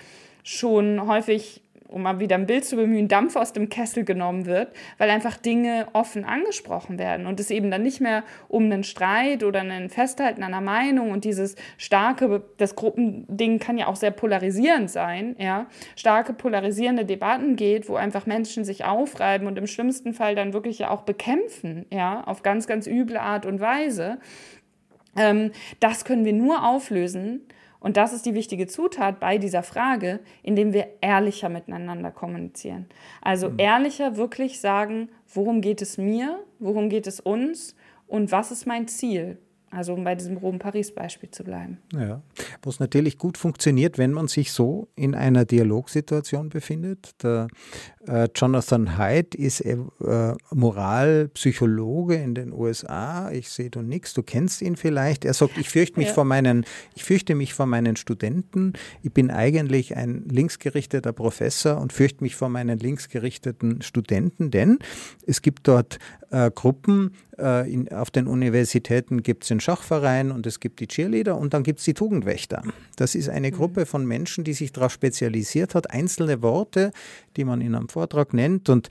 schon 0.44 1.08
häufig, 1.08 1.62
um 1.88 2.02
mal 2.02 2.20
wieder 2.20 2.36
ein 2.36 2.48
Bild 2.48 2.66
zu 2.66 2.76
bemühen, 2.76 3.08
Dampf 3.08 3.36
aus 3.36 3.54
dem 3.54 3.70
Kessel 3.70 4.04
genommen 4.04 4.48
wird, 4.48 4.70
weil 4.98 5.10
einfach 5.12 5.38
Dinge 5.38 5.88
offen 5.94 6.26
angesprochen 6.26 6.98
werden 6.98 7.28
und 7.28 7.40
es 7.40 7.52
eben 7.52 7.70
dann 7.70 7.84
nicht 7.84 8.02
mehr 8.02 8.24
um 8.48 8.64
einen 8.66 8.84
Streit 8.84 9.44
oder 9.44 9.62
ein 9.62 9.90
Festhalten 9.90 10.44
einer 10.44 10.62
Meinung 10.62 11.12
und 11.12 11.26
dieses 11.26 11.56
starke, 11.78 12.44
das 12.58 12.76
Gruppending 12.76 13.60
kann 13.60 13.78
ja 13.78 13.88
auch 13.88 13.96
sehr 13.96 14.12
polarisierend 14.12 14.90
sein, 14.90 15.36
ja, 15.38 15.68
starke 15.96 16.34
polarisierende 16.34 17.06
Debatten 17.06 17.56
geht, 17.56 17.88
wo 17.88 17.96
einfach 17.96 18.26
Menschen 18.26 18.66
sich 18.66 18.84
aufreiben 18.84 19.48
und 19.48 19.58
im 19.58 19.68
schlimmsten 19.68 20.14
Fall 20.14 20.36
dann 20.36 20.54
wirklich 20.54 20.80
ja 20.80 20.90
auch 20.90 21.04
bekämpfen, 21.04 21.86
ja, 21.92 22.24
auf 22.24 22.42
ganz, 22.42 22.66
ganz 22.66 22.88
üble 22.88 23.18
Art 23.18 23.46
und 23.46 23.60
Weise 23.60 24.18
das 25.80 26.06
können 26.06 26.26
wir 26.26 26.34
nur 26.34 26.68
auflösen. 26.68 27.42
Und 27.80 27.98
das 27.98 28.14
ist 28.14 28.26
die 28.26 28.34
wichtige 28.34 28.66
Zutat 28.66 29.20
bei 29.20 29.38
dieser 29.38 29.62
Frage, 29.62 30.20
indem 30.42 30.74
wir 30.74 30.88
ehrlicher 31.02 31.50
miteinander 31.50 32.10
kommunizieren. 32.10 32.88
Also 33.22 33.52
mhm. 33.52 33.60
ehrlicher 33.60 34.18
wirklich 34.18 34.60
sagen, 34.60 35.10
worum 35.32 35.62
geht 35.62 35.84
es 35.84 36.00
mir, 36.00 36.44
worum 36.58 36.90
geht 36.90 37.06
es 37.06 37.20
uns 37.20 37.76
und 38.08 38.32
was 38.32 38.52
ist 38.52 38.66
mein 38.66 38.88
Ziel. 38.88 39.38
Also 39.70 39.94
um 39.94 40.04
bei 40.04 40.16
diesem 40.16 40.38
Rom-Paris-Beispiel 40.38 41.32
zu 41.32 41.44
bleiben. 41.44 41.80
Ja, 41.94 42.22
was 42.64 42.80
natürlich 42.80 43.18
gut 43.18 43.38
funktioniert, 43.38 43.98
wenn 43.98 44.14
man 44.14 44.30
sich 44.30 44.54
so 44.54 44.88
in 44.96 45.14
einer 45.14 45.44
Dialogsituation 45.44 46.50
befindet. 46.50 47.14
Äh, 47.24 47.48
Jonathan 48.36 48.98
Haidt 48.98 49.36
ist 49.36 49.62
äh, 49.62 49.78
Moralpsychologe 50.52 52.16
in 52.16 52.36
den 52.36 52.54
USA. 52.54 53.32
Ich 53.32 53.50
sehe 53.50 53.70
du 53.70 53.82
nichts, 53.82 54.14
du 54.14 54.24
kennst 54.24 54.62
ihn 54.62 54.76
vielleicht. 54.76 55.26
Er 55.26 55.34
sagt, 55.34 55.58
ich 55.58 55.70
fürchte 55.70 56.00
mich 56.00 56.10
ja. 56.10 56.14
vor 56.14 56.26
meinen, 56.26 56.66
ich 56.96 57.04
fürchte 57.04 57.36
mich 57.36 57.54
vor 57.54 57.66
meinen 57.66 57.96
Studenten. 57.96 58.74
Ich 59.02 59.12
bin 59.12 59.32
eigentlich 59.32 59.96
ein 59.96 60.26
linksgerichteter 60.30 61.14
Professor 61.14 61.80
und 61.82 61.94
fürchte 61.94 62.24
mich 62.24 62.36
vor 62.36 62.50
meinen 62.50 62.80
linksgerichteten 62.80 63.82
Studenten, 63.82 64.52
denn 64.52 64.80
es 65.26 65.42
gibt 65.42 65.68
dort 65.68 66.00
äh, 66.32 66.52
Gruppen, 66.54 67.12
äh, 67.38 67.72
in, 67.72 67.92
auf 67.92 68.12
den 68.12 68.28
Universitäten 68.28 69.24
gibt 69.24 69.44
es 69.44 69.50
den 69.50 69.60
Schachverein 69.60 70.32
und 70.32 70.46
es 70.48 70.60
gibt 70.60 70.80
die 70.80 70.88
Cheerleader 70.88 71.38
und 71.38 71.54
dann 71.54 71.64
gibt 71.64 71.80
es 71.80 71.86
die 71.86 71.94
Tugendwächter. 71.94 72.64
Das 72.96 73.16
ist 73.16 73.30
eine 73.30 73.52
mhm. 73.52 73.56
Gruppe 73.56 73.86
von 73.86 74.06
Menschen, 74.06 74.44
die 74.44 74.54
sich 74.54 74.72
darauf 74.72 74.92
spezialisiert 74.92 75.76
hat, 75.76 75.92
einzelne 75.92 76.42
Worte, 76.42 76.92
die 77.38 77.44
man 77.44 77.62
in 77.62 77.76
einem 77.76 77.90
Vortrag 77.96 78.34
nennt 78.34 78.68
und 78.68 78.90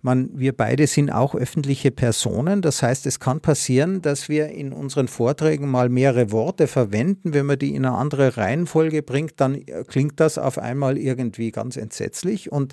man, 0.00 0.30
wir 0.32 0.56
beide 0.56 0.86
sind 0.86 1.10
auch 1.10 1.34
öffentliche 1.34 1.90
Personen. 1.90 2.62
Das 2.62 2.82
heißt, 2.82 3.04
es 3.04 3.20
kann 3.20 3.40
passieren, 3.40 4.00
dass 4.00 4.30
wir 4.30 4.48
in 4.48 4.72
unseren 4.72 5.08
Vorträgen 5.08 5.70
mal 5.70 5.90
mehrere 5.90 6.32
Worte 6.32 6.66
verwenden. 6.66 7.34
Wenn 7.34 7.44
man 7.44 7.58
die 7.58 7.74
in 7.74 7.84
eine 7.84 7.94
andere 7.94 8.38
Reihenfolge 8.38 9.02
bringt, 9.02 9.34
dann 9.36 9.56
äh, 9.56 9.84
klingt 9.86 10.20
das 10.20 10.38
auf 10.38 10.56
einmal 10.56 10.96
irgendwie 10.96 11.50
ganz 11.50 11.76
entsetzlich 11.76 12.50
und 12.50 12.72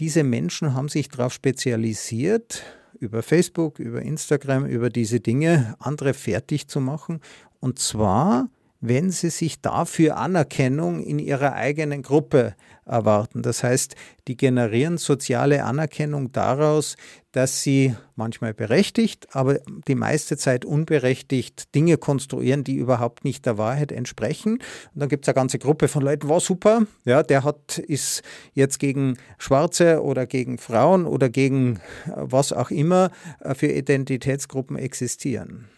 diese 0.00 0.24
Menschen 0.24 0.74
haben 0.74 0.88
sich 0.88 1.08
darauf 1.08 1.32
spezialisiert, 1.32 2.64
über 2.98 3.22
Facebook, 3.22 3.78
über 3.78 4.02
Instagram, 4.02 4.66
über 4.66 4.90
diese 4.90 5.20
Dinge 5.20 5.76
andere 5.78 6.12
fertig 6.12 6.66
zu 6.66 6.80
machen. 6.80 7.20
Und 7.60 7.78
zwar, 7.78 8.48
wenn 8.80 9.10
sie 9.10 9.30
sich 9.30 9.60
dafür 9.60 10.16
Anerkennung 10.16 11.02
in 11.02 11.18
ihrer 11.18 11.52
eigenen 11.52 12.02
Gruppe 12.02 12.54
erwarten. 12.86 13.42
Das 13.42 13.62
heißt, 13.62 13.94
die 14.26 14.36
generieren 14.36 14.98
soziale 14.98 15.64
Anerkennung 15.64 16.32
daraus, 16.32 16.96
dass 17.32 17.62
sie 17.62 17.94
manchmal 18.16 18.54
berechtigt, 18.54 19.28
aber 19.32 19.60
die 19.86 19.94
meiste 19.94 20.36
Zeit 20.36 20.64
unberechtigt 20.64 21.74
Dinge 21.74 21.98
konstruieren, 21.98 22.64
die 22.64 22.76
überhaupt 22.76 23.24
nicht 23.24 23.46
der 23.46 23.58
Wahrheit 23.58 23.92
entsprechen. 23.92 24.54
Und 24.54 25.00
dann 25.00 25.08
gibt 25.08 25.24
es 25.24 25.28
eine 25.28 25.34
ganze 25.34 25.58
Gruppe 25.58 25.86
von 25.86 26.02
Leuten, 26.02 26.28
war 26.28 26.40
super, 26.40 26.82
ja, 27.04 27.22
der 27.22 27.44
hat, 27.44 27.78
ist 27.78 28.22
jetzt 28.54 28.78
gegen 28.78 29.18
Schwarze 29.38 30.02
oder 30.02 30.26
gegen 30.26 30.58
Frauen 30.58 31.06
oder 31.06 31.28
gegen 31.28 31.76
äh, 32.06 32.12
was 32.16 32.52
auch 32.52 32.70
immer 32.70 33.10
äh, 33.40 33.54
für 33.54 33.68
Identitätsgruppen 33.68 34.76
existieren. 34.76 35.68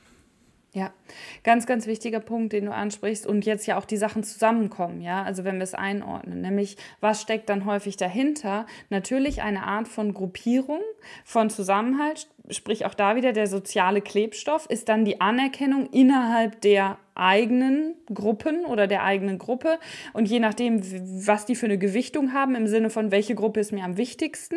Ja, 0.75 0.91
ganz, 1.45 1.67
ganz 1.67 1.87
wichtiger 1.87 2.21
Punkt, 2.21 2.55
den 2.55 2.65
du 2.65 2.73
ansprichst 2.73 3.27
und 3.27 3.45
jetzt 3.45 3.67
ja 3.67 3.77
auch 3.77 3.85
die 3.85 3.99
Sachen 3.99 4.25
zusammenkommen, 4.25 5.03
ja, 5.03 5.23
also 5.23 5.45
wenn 5.45 5.57
wir 5.57 5.65
es 5.65 5.75
einordnen, 5.75 6.41
nämlich 6.41 6.79
was 7.01 7.21
steckt 7.21 7.51
dann 7.51 7.67
häufig 7.67 7.99
dahinter? 7.99 8.65
Natürlich 8.89 9.43
eine 9.43 9.65
Art 9.65 9.87
von 9.87 10.15
Gruppierung, 10.15 10.81
von 11.25 11.51
Zusammenhalt, 11.51 12.27
sprich 12.49 12.87
auch 12.87 12.95
da 12.95 13.17
wieder 13.17 13.35
der 13.35 13.49
soziale 13.49 14.01
Klebstoff, 14.01 14.65
ist 14.65 14.89
dann 14.89 15.05
die 15.05 15.21
Anerkennung 15.21 15.91
innerhalb 15.91 16.63
der 16.63 16.97
eigenen 17.15 17.95
Gruppen 18.07 18.65
oder 18.65 18.87
der 18.87 19.05
eigenen 19.05 19.39
Gruppe 19.39 19.79
und 20.15 20.25
je 20.25 20.41
nachdem, 20.41 20.81
was 21.27 21.45
die 21.45 21.55
für 21.55 21.67
eine 21.67 21.77
Gewichtung 21.77 22.33
haben, 22.33 22.55
im 22.55 22.67
Sinne 22.67 22.89
von 22.89 23.11
welche 23.11 23.35
Gruppe 23.35 23.61
ist 23.61 23.73
mir 23.73 23.85
am 23.85 23.99
wichtigsten 23.99 24.57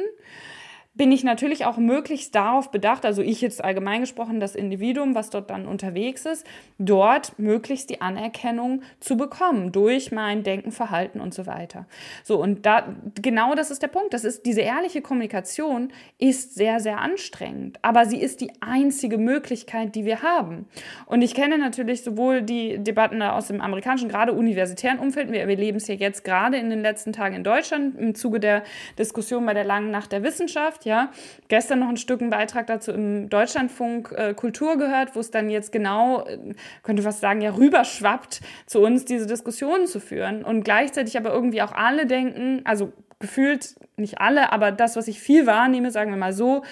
bin 0.95 1.11
ich 1.11 1.25
natürlich 1.25 1.65
auch 1.65 1.77
möglichst 1.77 2.33
darauf 2.35 2.71
bedacht, 2.71 3.05
also 3.05 3.21
ich 3.21 3.41
jetzt 3.41 3.63
allgemein 3.63 4.01
gesprochen, 4.01 4.39
das 4.39 4.55
Individuum, 4.55 5.13
was 5.13 5.29
dort 5.29 5.49
dann 5.49 5.67
unterwegs 5.67 6.25
ist, 6.25 6.47
dort 6.79 7.37
möglichst 7.37 7.89
die 7.89 7.99
Anerkennung 7.99 8.81
zu 9.01 9.17
bekommen 9.17 9.73
durch 9.73 10.13
mein 10.13 10.43
Denken, 10.43 10.71
Verhalten 10.71 11.19
und 11.19 11.33
so 11.33 11.45
weiter. 11.45 11.85
So, 12.23 12.41
und 12.41 12.65
da, 12.65 12.95
genau 13.21 13.55
das 13.55 13.71
ist 13.71 13.81
der 13.81 13.89
Punkt. 13.89 14.13
Das 14.13 14.23
ist, 14.23 14.45
diese 14.45 14.61
ehrliche 14.61 15.01
Kommunikation 15.01 15.91
ist 16.17 16.55
sehr, 16.55 16.79
sehr 16.79 16.99
anstrengend, 16.99 17.77
aber 17.81 18.05
sie 18.05 18.21
ist 18.21 18.39
die 18.39 18.51
einzige 18.61 19.17
Möglichkeit, 19.17 19.95
die 19.95 20.05
wir 20.05 20.21
haben. 20.21 20.65
Und 21.07 21.21
ich 21.21 21.35
kenne 21.35 21.57
natürlich 21.57 22.03
sowohl 22.03 22.41
die 22.41 22.77
Debatten 22.77 23.21
aus 23.21 23.47
dem 23.47 23.59
amerikanischen, 23.59 24.07
gerade 24.07 24.31
universitären 24.31 24.99
Umfeld, 24.99 25.31
wir 25.31 25.41
erleben 25.41 25.77
es 25.77 25.87
ja 25.87 25.95
jetzt 25.95 26.23
gerade 26.23 26.55
in 26.57 26.69
den 26.69 26.81
letzten 26.81 27.11
Tagen 27.11 27.35
in 27.35 27.43
Deutschland 27.43 27.99
im 27.99 28.15
Zuge 28.15 28.39
der 28.39 28.63
Diskussion 28.97 29.45
bei 29.45 29.53
der 29.53 29.65
langen 29.65 29.91
Nacht 29.91 30.13
der 30.13 30.23
Wissenschaft, 30.23 30.84
ja. 30.85 31.11
Gestern 31.47 31.79
noch 31.79 31.89
ein 31.89 31.97
Stück 31.97 32.21
einen 32.21 32.29
Beitrag 32.29 32.67
dazu 32.67 32.91
im 32.91 33.29
Deutschlandfunk 33.29 34.13
äh, 34.15 34.33
Kultur 34.33 34.77
gehört, 34.77 35.15
wo 35.15 35.19
es 35.19 35.31
dann 35.31 35.49
jetzt 35.49 35.71
genau, 35.71 36.25
äh, 36.25 36.37
könnte 36.83 37.03
fast 37.03 37.19
sagen, 37.19 37.41
ja, 37.41 37.53
rüberschwappt 37.53 38.41
zu 38.65 38.81
uns, 38.81 39.03
diese 39.03 39.25
Diskussionen 39.25 39.87
zu 39.87 39.99
führen. 39.99 40.43
Und 40.43 40.63
gleichzeitig 40.63 41.17
aber 41.17 41.33
irgendwie 41.33 41.61
auch 41.61 41.73
alle 41.73 42.05
denken, 42.05 42.61
also 42.63 42.93
gefühlt 43.19 43.75
nicht 43.97 44.19
alle, 44.19 44.51
aber 44.51 44.71
das, 44.71 44.95
was 44.95 45.07
ich 45.07 45.19
viel 45.19 45.45
wahrnehme, 45.45 45.91
sagen 45.91 46.11
wir 46.11 46.17
mal 46.17 46.33
so, 46.33 46.63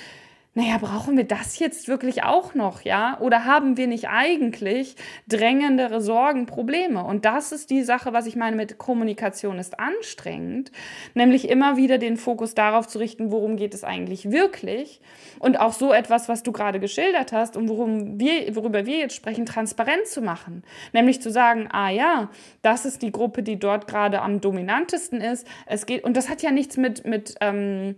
naja, 0.55 0.77
brauchen 0.77 1.17
wir 1.17 1.23
das 1.23 1.57
jetzt 1.57 1.87
wirklich 1.87 2.23
auch 2.23 2.53
noch, 2.53 2.81
ja? 2.81 3.19
Oder 3.19 3.45
haben 3.45 3.75
wir 3.75 3.87
nicht 3.87 4.07
eigentlich 4.07 4.95
drängendere 5.27 5.99
Sorgen, 5.99 6.45
Probleme? 6.45 7.03
Und 7.03 7.25
das 7.25 7.51
ist 7.51 7.71
die 7.71 7.81
Sache, 7.81 8.13
was 8.13 8.27
ich 8.27 8.35
meine 8.35 8.55
mit 8.55 8.77
Kommunikation 8.77 9.57
ist 9.57 9.79
anstrengend, 9.79 10.71
nämlich 11.15 11.49
immer 11.49 11.75
wieder 11.75 11.97
den 11.97 12.17
Fokus 12.17 12.53
darauf 12.53 12.87
zu 12.87 12.99
richten, 12.99 13.31
worum 13.31 13.57
geht 13.57 13.73
es 13.73 13.83
eigentlich 13.83 14.29
wirklich? 14.29 15.01
Und 15.39 15.59
auch 15.59 15.73
so 15.73 15.91
etwas, 15.91 16.29
was 16.29 16.43
du 16.43 16.51
gerade 16.51 16.79
geschildert 16.79 17.31
hast 17.31 17.57
und 17.57 17.67
worum 17.67 18.19
wir, 18.19 18.55
worüber 18.55 18.85
wir 18.85 18.99
jetzt 18.99 19.15
sprechen, 19.15 19.47
transparent 19.47 20.05
zu 20.05 20.21
machen. 20.21 20.63
Nämlich 20.93 21.19
zu 21.19 21.31
sagen, 21.31 21.67
ah 21.71 21.89
ja, 21.89 22.29
das 22.61 22.85
ist 22.85 23.01
die 23.01 23.11
Gruppe, 23.11 23.41
die 23.41 23.57
dort 23.57 23.87
gerade 23.87 24.21
am 24.21 24.39
dominantesten 24.39 25.19
ist. 25.19 25.47
Es 25.65 25.87
geht, 25.87 26.03
und 26.03 26.15
das 26.15 26.29
hat 26.29 26.43
ja 26.43 26.51
nichts 26.51 26.77
mit, 26.77 27.07
mit, 27.07 27.33
ähm, 27.41 27.95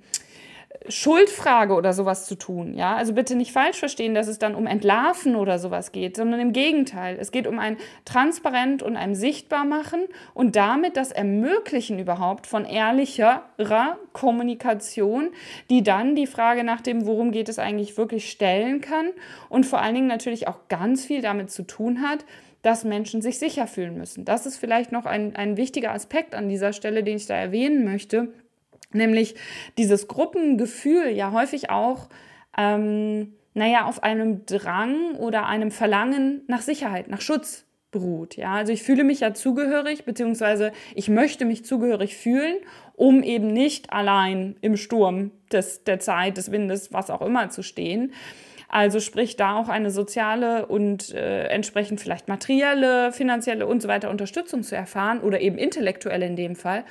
Schuldfrage 0.88 1.74
oder 1.74 1.94
sowas 1.94 2.26
zu 2.26 2.36
tun. 2.36 2.76
Ja, 2.76 2.96
also 2.96 3.14
bitte 3.14 3.36
nicht 3.36 3.52
falsch 3.52 3.80
verstehen, 3.80 4.14
dass 4.14 4.28
es 4.28 4.40
dann 4.40 4.56
um 4.56 4.68
Entlarven 4.68 5.36
oder 5.36 5.58
sowas 5.58 5.92
geht, 5.92 6.16
sondern 6.16 6.40
im 6.40 6.54
Gegenteil. 6.54 7.18
Es 7.20 7.32
geht 7.32 7.48
um 7.48 7.60
ein 7.60 7.78
Transparent 8.06 8.84
und 8.84 8.96
ein 8.96 9.16
Sichtbarmachen 9.16 10.04
und 10.34 10.56
damit 10.56 10.98
das 10.98 11.12
Ermöglichen 11.12 12.00
überhaupt 12.00 12.46
von 12.48 12.66
ehrlicherer 12.66 13.98
Kommunikation, 14.14 15.30
die 15.70 15.84
dann 15.84 16.16
die 16.16 16.28
Frage 16.28 16.64
nach 16.64 16.82
dem, 16.82 17.06
worum 17.06 17.32
geht 17.32 17.50
es 17.50 17.60
eigentlich 17.60 17.98
wirklich 17.98 18.30
stellen 18.30 18.82
kann 18.82 19.10
und 19.50 19.66
vor 19.66 19.82
allen 19.82 19.96
Dingen 19.96 20.08
natürlich 20.08 20.48
auch 20.48 20.68
ganz 20.70 21.06
viel 21.06 21.22
damit 21.22 21.50
zu 21.52 21.64
tun 21.64 22.02
hat, 22.02 22.26
dass 22.62 22.84
Menschen 22.84 23.22
sich 23.22 23.38
sicher 23.38 23.68
fühlen 23.68 23.98
müssen. 23.98 24.26
Das 24.26 24.46
ist 24.46 24.58
vielleicht 24.58 24.92
noch 24.92 25.06
ein, 25.06 25.36
ein 25.36 25.56
wichtiger 25.56 25.94
Aspekt 25.94 26.34
an 26.34 26.50
dieser 26.50 26.74
Stelle, 26.74 27.04
den 27.04 27.18
ich 27.18 27.28
da 27.28 27.36
erwähnen 27.36 27.86
möchte 27.86 28.30
Nämlich 28.96 29.36
dieses 29.78 30.08
Gruppengefühl 30.08 31.10
ja 31.10 31.32
häufig 31.32 31.70
auch, 31.70 32.10
ähm, 32.58 33.34
naja, 33.54 33.86
auf 33.86 34.04
einem 34.04 34.46
Drang 34.46 35.16
oder 35.16 35.46
einem 35.46 35.72
Verlangen 35.72 36.42
nach 36.48 36.62
Sicherheit, 36.62 37.08
nach 37.08 37.22
Schutz 37.22 37.66
beruht. 37.92 38.36
Ja, 38.36 38.56
also 38.56 38.74
ich 38.74 38.84
fühle 38.84 39.06
mich 39.06 39.22
ja 39.22 39.34
zugehörig, 39.34 40.04
beziehungsweise 40.04 40.74
ich 40.96 41.08
möchte 41.08 41.46
mich 41.46 41.64
zugehörig 41.64 42.18
fühlen, 42.18 42.58
um 42.94 43.24
eben 43.24 43.48
nicht 43.48 43.94
allein 43.94 44.58
im 44.60 44.76
Sturm 44.76 45.32
des, 45.50 45.86
der 45.86 46.00
Zeit, 46.00 46.36
des 46.36 46.52
Windes, 46.52 46.92
was 46.92 47.10
auch 47.10 47.22
immer 47.22 47.50
zu 47.50 47.64
stehen. 47.64 48.12
Also 48.68 49.00
sprich 49.00 49.38
da 49.38 49.56
auch 49.56 49.70
eine 49.70 49.92
soziale 49.92 50.66
und 50.66 51.14
äh, 51.14 51.46
entsprechend 51.46 52.02
vielleicht 52.02 52.28
materielle, 52.28 53.14
finanzielle 53.14 53.66
und 53.66 53.82
so 53.82 53.88
weiter 53.88 54.10
Unterstützung 54.10 54.64
zu 54.64 54.76
erfahren 54.76 55.22
oder 55.22 55.40
eben 55.40 55.58
intellektuelle 55.58 56.26
in 56.26 56.36
dem 56.36 56.58
Fall. 56.58 56.84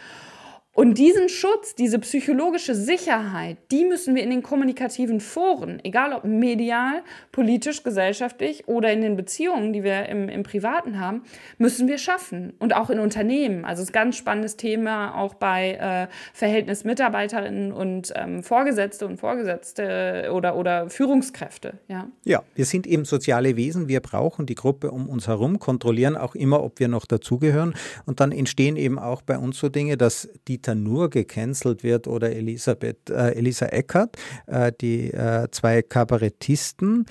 Und 0.74 0.98
diesen 0.98 1.28
Schutz, 1.28 1.76
diese 1.76 2.00
psychologische 2.00 2.74
Sicherheit, 2.74 3.58
die 3.70 3.84
müssen 3.84 4.16
wir 4.16 4.24
in 4.24 4.30
den 4.30 4.42
kommunikativen 4.42 5.20
Foren, 5.20 5.78
egal 5.84 6.12
ob 6.12 6.24
medial, 6.24 7.04
politisch, 7.30 7.84
gesellschaftlich 7.84 8.66
oder 8.66 8.92
in 8.92 9.00
den 9.00 9.14
Beziehungen, 9.14 9.72
die 9.72 9.84
wir 9.84 10.08
im, 10.08 10.28
im 10.28 10.42
Privaten 10.42 10.98
haben, 10.98 11.22
müssen 11.58 11.86
wir 11.86 11.96
schaffen. 11.96 12.54
Und 12.58 12.74
auch 12.74 12.90
in 12.90 12.98
Unternehmen. 12.98 13.64
Also 13.64 13.82
es 13.82 13.88
ist 13.88 13.94
ein 13.94 14.02
ganz 14.02 14.16
spannendes 14.16 14.56
Thema 14.56 15.14
auch 15.14 15.34
bei 15.34 15.74
äh, 15.74 16.12
Verhältnis 16.32 16.82
Mitarbeiterinnen 16.82 17.70
und 17.70 18.12
ähm, 18.16 18.42
Vorgesetzte 18.42 19.06
und 19.06 19.18
Vorgesetzte 19.18 20.30
oder, 20.32 20.56
oder 20.56 20.90
Führungskräfte. 20.90 21.74
Ja. 21.86 22.08
ja, 22.24 22.42
wir 22.56 22.64
sind 22.64 22.88
eben 22.88 23.04
soziale 23.04 23.54
Wesen. 23.54 23.86
Wir 23.86 24.00
brauchen 24.00 24.46
die 24.46 24.56
Gruppe 24.56 24.90
um 24.90 25.08
uns 25.08 25.28
herum, 25.28 25.60
kontrollieren 25.60 26.16
auch 26.16 26.34
immer, 26.34 26.64
ob 26.64 26.80
wir 26.80 26.88
noch 26.88 27.06
dazugehören. 27.06 27.74
Und 28.06 28.18
dann 28.18 28.32
entstehen 28.32 28.76
eben 28.76 28.98
auch 28.98 29.22
bei 29.22 29.38
uns 29.38 29.56
so 29.58 29.68
Dinge, 29.68 29.96
dass 29.96 30.28
die 30.48 30.63
Dieter 30.64 30.74
Nur 30.74 31.10
gecancelt 31.10 31.82
wird 31.82 32.06
oder 32.06 32.32
Elisabeth, 32.32 33.10
äh, 33.10 33.32
Elisa 33.32 33.66
Eckert, 33.66 34.16
äh, 34.46 34.72
die 34.80 35.12
äh, 35.12 35.48
zwei 35.50 35.82
Kabarettisten. 35.82 37.04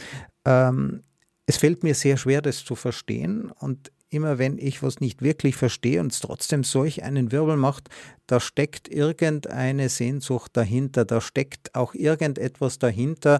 Ähm, 0.43 1.01
es 1.45 1.57
fällt 1.57 1.83
mir 1.83 1.93
sehr 1.93 2.17
schwer, 2.17 2.41
das 2.41 2.65
zu 2.65 2.75
verstehen 2.75 3.51
und 3.51 3.91
immer 4.09 4.39
wenn 4.39 4.57
ich 4.57 4.81
was 4.81 4.99
nicht 4.99 5.21
wirklich 5.21 5.55
verstehe 5.55 5.99
und 5.99 6.11
es 6.11 6.19
trotzdem 6.19 6.63
solch 6.63 7.03
einen 7.03 7.31
Wirbel 7.31 7.57
macht, 7.57 7.89
da 8.27 8.39
steckt 8.39 8.87
irgendeine 8.87 9.89
Sehnsucht 9.89 10.51
dahinter, 10.55 11.05
da 11.05 11.21
steckt 11.21 11.75
auch 11.75 11.93
irgendetwas 11.93 12.79
dahinter. 12.79 13.39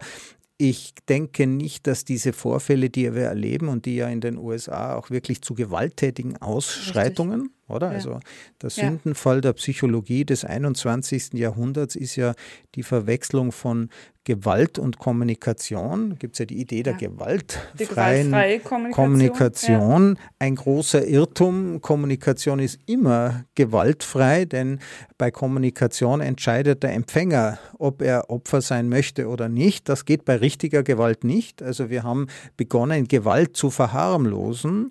Ich 0.57 0.93
denke 1.09 1.47
nicht, 1.47 1.87
dass 1.87 2.05
diese 2.05 2.33
Vorfälle, 2.33 2.89
die 2.89 3.13
wir 3.13 3.23
erleben 3.23 3.67
und 3.67 3.85
die 3.85 3.95
ja 3.95 4.07
in 4.09 4.21
den 4.21 4.37
USA 4.37 4.95
auch 4.95 5.09
wirklich 5.09 5.41
zu 5.41 5.53
gewalttätigen 5.53 6.37
Ausschreitungen, 6.37 7.41
Richtig 7.41 7.62
oder? 7.73 7.87
Ja. 7.87 7.93
Also 7.93 8.19
der 8.61 8.69
Sündenfall 8.69 9.41
der 9.41 9.53
Psychologie 9.53 10.25
des 10.25 10.45
21. 10.45 11.33
Jahrhunderts 11.33 11.95
ist 11.95 12.15
ja 12.15 12.33
die 12.75 12.83
Verwechslung 12.83 13.51
von 13.51 13.89
Gewalt 14.25 14.79
und 14.79 14.99
Kommunikation. 14.99 16.15
Gibt 16.17 16.35
es 16.35 16.39
ja 16.39 16.45
die 16.45 16.61
Idee 16.61 16.81
der 16.83 16.93
ja. 16.93 17.09
gewaltfreien 17.09 18.31
Kommunikation. 18.63 18.91
Kommunikation. 18.91 20.15
Ja. 20.17 20.29
Ein 20.39 20.55
großer 20.55 21.05
Irrtum. 21.05 21.81
Kommunikation 21.81 22.59
ist 22.59 22.79
immer 22.85 23.43
gewaltfrei, 23.55 24.45
denn 24.45 24.79
bei 25.17 25.29
Kommunikation 25.29 26.21
entscheidet 26.21 26.83
der 26.83 26.93
Empfänger, 26.93 27.59
ob 27.77 28.01
er 28.01 28.29
Opfer 28.29 28.61
sein 28.61 28.87
möchte 28.87 29.27
oder 29.27 29.49
nicht. 29.49 29.89
Das 29.89 30.05
geht 30.05 30.23
bei 30.23 30.37
richtiger 30.37 30.83
Gewalt 30.83 31.25
nicht. 31.25 31.61
Also 31.61 31.89
wir 31.89 32.03
haben 32.03 32.27
begonnen, 32.55 33.09
Gewalt 33.09 33.57
zu 33.57 33.71
verharmlosen, 33.71 34.89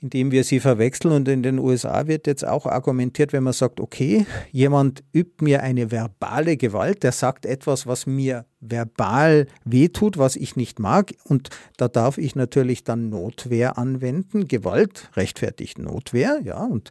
indem 0.00 0.30
wir 0.30 0.44
sie 0.44 0.60
verwechseln 0.60 1.14
und 1.14 1.28
in 1.28 1.42
den 1.42 1.58
USA 1.58 2.06
wird 2.06 2.26
jetzt 2.26 2.46
auch 2.46 2.66
argumentiert, 2.66 3.32
wenn 3.32 3.44
man 3.44 3.54
sagt, 3.54 3.80
okay, 3.80 4.26
jemand 4.52 5.02
übt 5.14 5.42
mir 5.42 5.62
eine 5.62 5.90
verbale 5.90 6.58
Gewalt, 6.58 7.02
der 7.02 7.12
sagt 7.12 7.46
etwas, 7.46 7.86
was 7.86 8.06
mir 8.06 8.44
verbal 8.68 9.46
wehtut, 9.64 10.18
was 10.18 10.36
ich 10.36 10.56
nicht 10.56 10.78
mag. 10.78 11.14
Und 11.24 11.50
da 11.76 11.88
darf 11.88 12.18
ich 12.18 12.34
natürlich 12.34 12.84
dann 12.84 13.08
Notwehr 13.08 13.78
anwenden. 13.78 14.48
Gewalt 14.48 15.10
rechtfertigt 15.14 15.78
Notwehr, 15.78 16.40
ja. 16.44 16.64
Und 16.64 16.90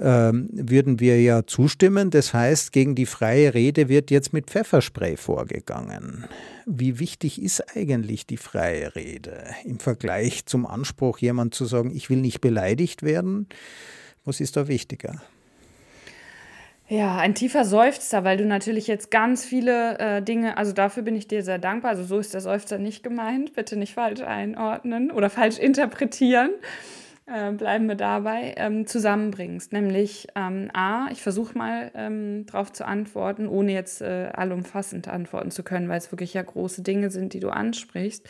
ähm, 0.00 0.48
würden 0.52 1.00
wir 1.00 1.20
ja 1.20 1.46
zustimmen. 1.46 2.10
Das 2.10 2.34
heißt, 2.34 2.72
gegen 2.72 2.94
die 2.94 3.06
freie 3.06 3.54
Rede 3.54 3.88
wird 3.88 4.10
jetzt 4.10 4.32
mit 4.32 4.46
Pfefferspray 4.50 5.16
vorgegangen. 5.16 6.26
Wie 6.66 6.98
wichtig 6.98 7.40
ist 7.40 7.76
eigentlich 7.76 8.26
die 8.26 8.36
freie 8.36 8.96
Rede 8.96 9.44
im 9.64 9.78
Vergleich 9.78 10.46
zum 10.46 10.66
Anspruch, 10.66 11.18
jemand 11.18 11.54
zu 11.54 11.64
sagen, 11.64 11.94
ich 11.94 12.10
will 12.10 12.20
nicht 12.20 12.40
beleidigt 12.40 13.02
werden? 13.02 13.46
Was 14.24 14.40
ist 14.40 14.56
da 14.56 14.66
wichtiger? 14.66 15.22
Ja, 16.88 17.16
ein 17.16 17.34
tiefer 17.34 17.64
Seufzer, 17.64 18.22
weil 18.22 18.36
du 18.36 18.44
natürlich 18.44 18.86
jetzt 18.86 19.10
ganz 19.10 19.44
viele 19.44 19.98
äh, 19.98 20.22
Dinge, 20.22 20.56
also 20.56 20.72
dafür 20.72 21.02
bin 21.02 21.16
ich 21.16 21.26
dir 21.26 21.42
sehr 21.42 21.58
dankbar. 21.58 21.90
Also 21.90 22.04
so 22.04 22.18
ist 22.20 22.32
der 22.32 22.40
Seufzer 22.40 22.78
nicht 22.78 23.02
gemeint. 23.02 23.54
Bitte 23.54 23.76
nicht 23.76 23.94
falsch 23.94 24.20
einordnen 24.20 25.10
oder 25.10 25.28
falsch 25.28 25.58
interpretieren. 25.58 26.50
Äh, 27.26 27.50
bleiben 27.50 27.88
wir 27.88 27.96
dabei, 27.96 28.54
ähm, 28.56 28.86
zusammenbringst. 28.86 29.72
Nämlich 29.72 30.28
ähm, 30.36 30.70
A, 30.74 31.08
ich 31.10 31.22
versuche 31.22 31.58
mal 31.58 31.90
ähm, 31.96 32.46
darauf 32.46 32.72
zu 32.72 32.86
antworten, 32.86 33.48
ohne 33.48 33.72
jetzt 33.72 34.00
äh, 34.00 34.30
allumfassend 34.32 35.08
antworten 35.08 35.50
zu 35.50 35.64
können, 35.64 35.88
weil 35.88 35.98
es 35.98 36.12
wirklich 36.12 36.34
ja 36.34 36.42
große 36.42 36.82
Dinge 36.82 37.10
sind, 37.10 37.34
die 37.34 37.40
du 37.40 37.48
ansprichst. 37.48 38.28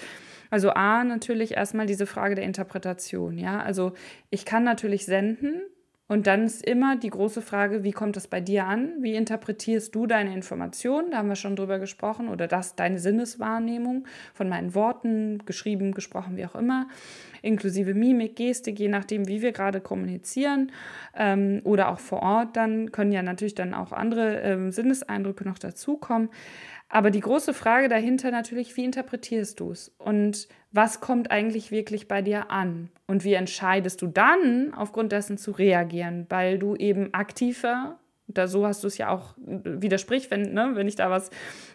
Also 0.49 0.71
A, 0.71 1.05
natürlich 1.05 1.59
erstmal 1.59 1.85
diese 1.85 2.07
Frage 2.07 2.37
der 2.37 2.45
Interpretation. 2.45 3.37
Ja, 3.37 3.61
also 3.61 3.93
ich 4.31 4.47
kann 4.47 4.65
natürlich 4.65 5.05
senden, 5.05 5.61
und 6.09 6.29
dann 6.29 6.45
ist 6.45 6.65
immer 6.65 6.97
die 6.97 7.11
große 7.11 7.43
Frage, 7.43 7.83
wie 7.83 7.91
kommt 7.91 8.15
das 8.15 8.29
bei 8.29 8.41
dir 8.41 8.67
an? 8.67 8.93
Wie 9.01 9.15
interpretierst 9.15 9.93
du 9.93 10.07
deine 10.07 10.33
Informationen? 10.33 11.11
Da 11.11 11.19
haben 11.19 11.29
wir 11.29 11.35
schon 11.35 11.57
drüber 11.57 11.81
gesprochen. 11.81 12.29
Oder 12.29 12.47
das, 12.47 12.77
deine 12.77 13.01
Sinneswahrnehmung 13.01 14.07
von 14.33 14.49
meinen 14.49 14.77
Worten, 14.77 15.43
geschrieben, 15.47 15.93
gesprochen, 15.93 16.37
wie 16.37 16.47
auch 16.47 16.55
immer. 16.55 16.87
Inklusive 17.43 17.93
Mimik, 17.95 18.37
Gestik, 18.37 18.79
je 18.79 18.89
nachdem, 18.89 19.27
wie 19.27 19.43
wir 19.43 19.51
gerade 19.51 19.81
kommunizieren. 19.81 20.71
Ähm, 21.17 21.61
oder 21.65 21.89
auch 21.89 21.99
vor 21.99 22.23
Ort, 22.23 22.57
dann 22.57 22.93
können 22.93 23.11
ja 23.11 23.23
natürlich 23.23 23.57
dann 23.57 23.75
auch 23.75 23.91
andere 23.91 24.41
ähm, 24.43 24.71
Sinneseindrücke 24.71 25.43
noch 25.43 25.59
dazukommen. 25.59 26.29
Aber 26.89 27.11
die 27.11 27.21
große 27.21 27.53
Frage 27.53 27.89
dahinter 27.89 28.31
natürlich, 28.31 28.77
wie 28.77 28.85
interpretierst 28.85 29.59
du 29.59 29.73
es? 29.73 29.93
Und 29.99 30.47
was 30.71 31.01
kommt 31.01 31.31
eigentlich 31.31 31.71
wirklich 31.71 32.07
bei 32.07 32.23
dir 32.23 32.51
an? 32.51 32.91
Und 33.07 33.25
wie 33.25 33.35
entscheidest 33.35 34.03
du 34.03 34.07
dann, 34.07 34.73
aufgrund 34.73 35.11
dessen 35.11 35.37
zu 35.37 35.51
reagieren? 35.51 36.27
Weil 36.29 36.59
du 36.59 36.77
eben 36.77 37.13
aktiver, 37.13 37.99
da 38.29 38.47
so 38.47 38.67
hast 38.67 38.85
du 38.85 38.89
es 38.89 38.99
ja 38.99 39.09
auch 39.09 39.35
widerspricht, 39.39 40.31
wenn, 40.31 40.53
ne, 40.53 40.73
wenn 40.75 40.87
ich 40.87 40.95
da 40.95 41.11
was, 41.11 41.31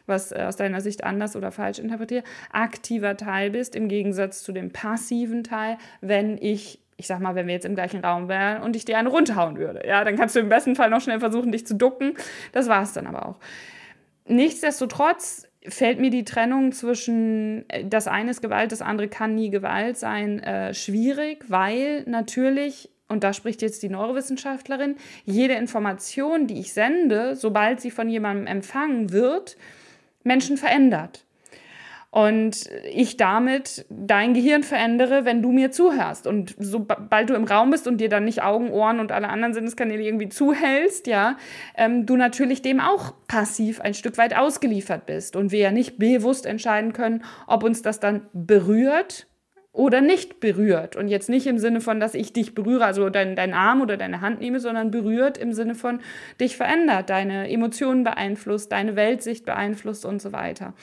was 0.06 0.32
aus 0.32 0.56
deiner 0.56 0.80
Sicht 0.80 1.04
anders 1.04 1.36
oder 1.36 1.52
falsch 1.52 1.80
interpretiere, 1.80 2.24
aktiver 2.52 3.18
Teil 3.18 3.52
bist, 3.52 3.76
im 3.76 3.90
Gegensatz 3.90 4.44
zu 4.44 4.54
dem 4.54 4.72
passiven 4.72 5.44
Teil, 5.44 5.78
wenn 6.00 6.38
ich 6.38 6.80
ich 6.98 7.08
sag 7.08 7.20
mal, 7.20 7.34
wenn 7.34 7.48
wir 7.48 7.56
jetzt 7.56 7.66
im 7.66 7.74
gleichen 7.74 8.06
Raum 8.06 8.30
wären 8.30 8.62
und 8.62 8.76
ich 8.76 8.86
dir 8.86 9.00
eine 9.00 9.10
runterhauen 9.10 9.58
würde, 9.58 9.88
ja, 9.88 10.04
dann 10.04 10.16
kannst 10.18 10.36
du 10.36 10.40
im 10.40 10.50
besten 10.50 10.76
Fall 10.76 10.92
noch 10.92 11.02
schnell 11.02 11.20
versuchen, 11.20 11.52
dich 11.52 11.66
zu 11.66 11.74
ducken. 11.74 12.14
Das 12.52 12.70
war 12.70 12.84
es 12.84 12.94
dann 12.94 13.08
aber 13.08 13.26
auch. 13.26 13.40
Nichtsdestotrotz 14.28 15.48
fällt 15.68 16.00
mir 16.00 16.10
die 16.10 16.26
Trennung 16.26 16.72
zwischen 16.72 17.70
äh, 17.70 17.86
das 17.86 18.08
eine 18.08 18.32
ist 18.32 18.42
Gewalt, 18.42 18.72
das 18.72 18.82
andere 18.82 19.08
kann 19.08 19.36
nie 19.36 19.50
Gewalt 19.50 19.98
sein, 19.98 20.40
äh, 20.40 20.74
schwierig, 20.74 21.46
weil 21.50 22.04
natürlich, 22.08 22.90
und 23.08 23.24
da 23.24 23.34
spricht 23.34 23.62
jetzt 23.62 23.84
die 23.84 23.90
Neurowissenschaftlerin, 23.90 24.96
jede 25.26 25.54
Information, 25.54 26.48
die 26.48 26.60
ich 26.60 26.74
sende, 26.74 27.36
sobald 27.36 27.82
sie 27.82 27.92
von 27.92 28.10
jemandem 28.10 28.48
empfangen 28.48 29.12
wird, 29.12 29.58
Menschen 30.24 30.58
verändert 30.58 31.26
und 32.12 32.70
ich 32.92 33.16
damit 33.16 33.86
dein 33.90 34.34
Gehirn 34.34 34.64
verändere, 34.64 35.24
wenn 35.24 35.42
du 35.42 35.54
mir 35.54 35.72
zuhörst. 35.72 36.28
Und 36.28 36.54
sobald 36.60 37.30
du 37.30 37.34
im 37.36 37.46
Raum 37.46 37.72
bist 37.72 37.88
und 37.88 38.00
dir 38.00 38.10
dann 38.10 38.26
nicht 38.26 38.44
Augen, 38.44 38.70
Ohren 38.70 39.00
und 39.00 39.14
alle 39.14 39.30
anderen 39.30 39.54
Sinneskanäle 39.54 40.04
irgendwie 40.04 40.28
zuhältst, 40.28 41.08
ja, 41.08 41.38
ähm, 41.76 42.06
du 42.06 42.18
natürlich 42.18 42.62
dem 42.62 42.82
auch 42.82 43.14
passiv 43.28 43.80
ein 43.80 43.94
Stück 43.94 44.18
weit 44.18 44.36
ausgeliefert 44.36 45.06
bist 45.06 45.38
und 45.38 45.54
wir 45.54 45.60
ja 45.60 45.72
nicht 45.72 46.00
bewusst 46.00 46.46
entscheiden 46.46 46.92
können, 46.92 47.24
ob 47.48 47.64
uns 47.64 47.82
das 47.82 48.02
dann 48.02 48.28
berührt 48.34 49.28
oder 49.74 50.02
nicht 50.02 50.42
berührt. 50.42 50.98
Und 50.98 51.08
jetzt 51.08 51.30
nicht 51.30 51.48
im 51.48 51.58
Sinne 51.58 51.80
von, 51.80 52.02
dass 52.02 52.14
ich 52.14 52.34
dich 52.34 52.54
berühre, 52.54 52.84
also 52.84 53.10
deinen 53.10 53.38
dein 53.38 53.54
Arm 53.54 53.80
oder 53.82 53.96
deine 53.96 54.20
Hand 54.20 54.42
nehme, 54.42 54.60
sondern 54.60 54.92
berührt 54.92 55.38
im 55.38 55.54
Sinne 55.54 55.76
von 55.76 56.02
dich 56.42 56.58
verändert, 56.58 57.10
deine 57.10 57.50
Emotionen 57.50 58.04
beeinflusst, 58.04 58.72
deine 58.74 58.98
Weltsicht 58.98 59.46
beeinflusst 59.46 60.06
und 60.06 60.22
so 60.22 60.34
weiter. 60.34 60.74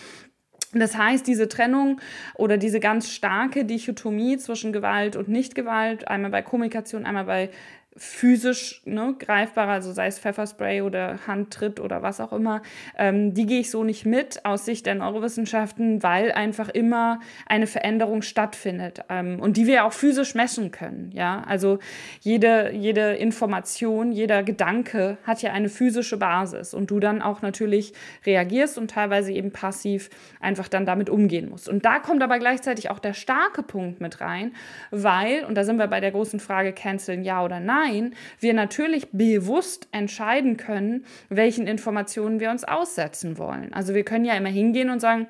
Das 0.73 0.97
heißt, 0.97 1.27
diese 1.27 1.49
Trennung 1.49 2.01
oder 2.35 2.59
diese 2.59 2.81
ganz 2.81 3.11
starke 3.11 3.65
Dichotomie 3.65 4.37
zwischen 4.37 4.73
Gewalt 4.73 5.17
und 5.17 5.29
Nichtgewalt, 5.29 6.09
einmal 6.09 6.31
bei 6.31 6.43
Kommunikation, 6.43 7.07
einmal 7.07 7.25
bei 7.25 7.51
physisch 7.99 8.81
ne, 8.85 9.15
greifbar, 9.19 9.69
also 9.69 9.93
sei 9.93 10.07
es 10.07 10.19
Pfefferspray 10.19 10.83
oder 10.83 11.19
Handtritt 11.27 11.81
oder 11.81 12.03
was 12.03 12.21
auch 12.21 12.33
immer, 12.33 12.63
ähm, 12.97 13.35
die 13.35 13.45
gehe 13.45 13.61
ich 13.61 13.71
so 13.71 13.83
nicht 13.83 14.07
mit 14.07 14.45
aus 14.45 14.65
Sicht 14.65 14.87
der 14.87 14.95
Neurowissenschaften, 14.95 16.03
weil 16.03 16.33
einfach 16.33 16.69
immer 16.69 17.21
eine 17.47 17.67
Veränderung 17.67 18.23
stattfindet 18.23 19.01
ähm, 19.09 19.41
und 19.41 19.57
die 19.57 19.67
wir 19.67 19.85
auch 19.85 19.93
physisch 19.93 20.35
messen 20.35 20.71
können. 20.71 21.11
Ja, 21.13 21.43
also 21.47 21.79
jede, 22.21 22.71
jede 22.73 23.15
Information, 23.15 24.13
jeder 24.13 24.43
Gedanke 24.43 25.19
hat 25.25 25.43
ja 25.43 25.53
eine 25.53 25.69
physische 25.69 26.17
Basis 26.17 26.75
und 26.75 26.91
du 26.91 27.01
dann 27.01 27.21
auch 27.21 27.43
natürlich 27.43 27.93
reagierst 28.25 28.79
und 28.79 28.93
teilweise 28.93 29.33
eben 29.33 29.51
passiv 29.51 30.09
einfach 30.41 30.69
dann 30.69 30.87
damit 30.87 31.11
umgehen 31.11 31.51
musst. 31.51 31.69
Und 31.69 31.85
da 31.85 31.99
kommt 31.99 32.23
aber 32.23 32.39
gleichzeitig 32.39 32.91
auch 32.91 33.01
der 33.01 33.13
starke 33.13 33.65
Punkt 33.65 34.01
mit 34.01 34.21
rein, 34.21 34.53
weil, 34.93 35.45
und 35.45 35.57
da 35.57 35.65
sind 35.65 35.79
wir 35.79 35.89
bei 35.89 36.01
der 36.01 36.13
großen 36.13 36.39
Frage, 36.39 36.73
canceln 36.73 37.25
ja 37.25 37.45
oder 37.45 37.59
nein, 37.59 37.88
Nein, 37.89 38.15
wir 38.41 38.55
natürlich 38.55 39.09
bewusst 39.13 39.89
entscheiden 39.93 40.57
können, 40.57 41.05
welchen 41.29 41.67
Informationen 41.67 42.41
wir 42.41 42.51
uns 42.51 42.65
aussetzen 42.65 43.39
wollen. 43.39 43.73
Also 43.73 43.95
wir 43.95 44.05
können 44.05 44.25
ja 44.25 44.35
immer 44.35 44.49
hingehen 44.49 44.91
und 44.91 45.01
sagen, 45.01 45.27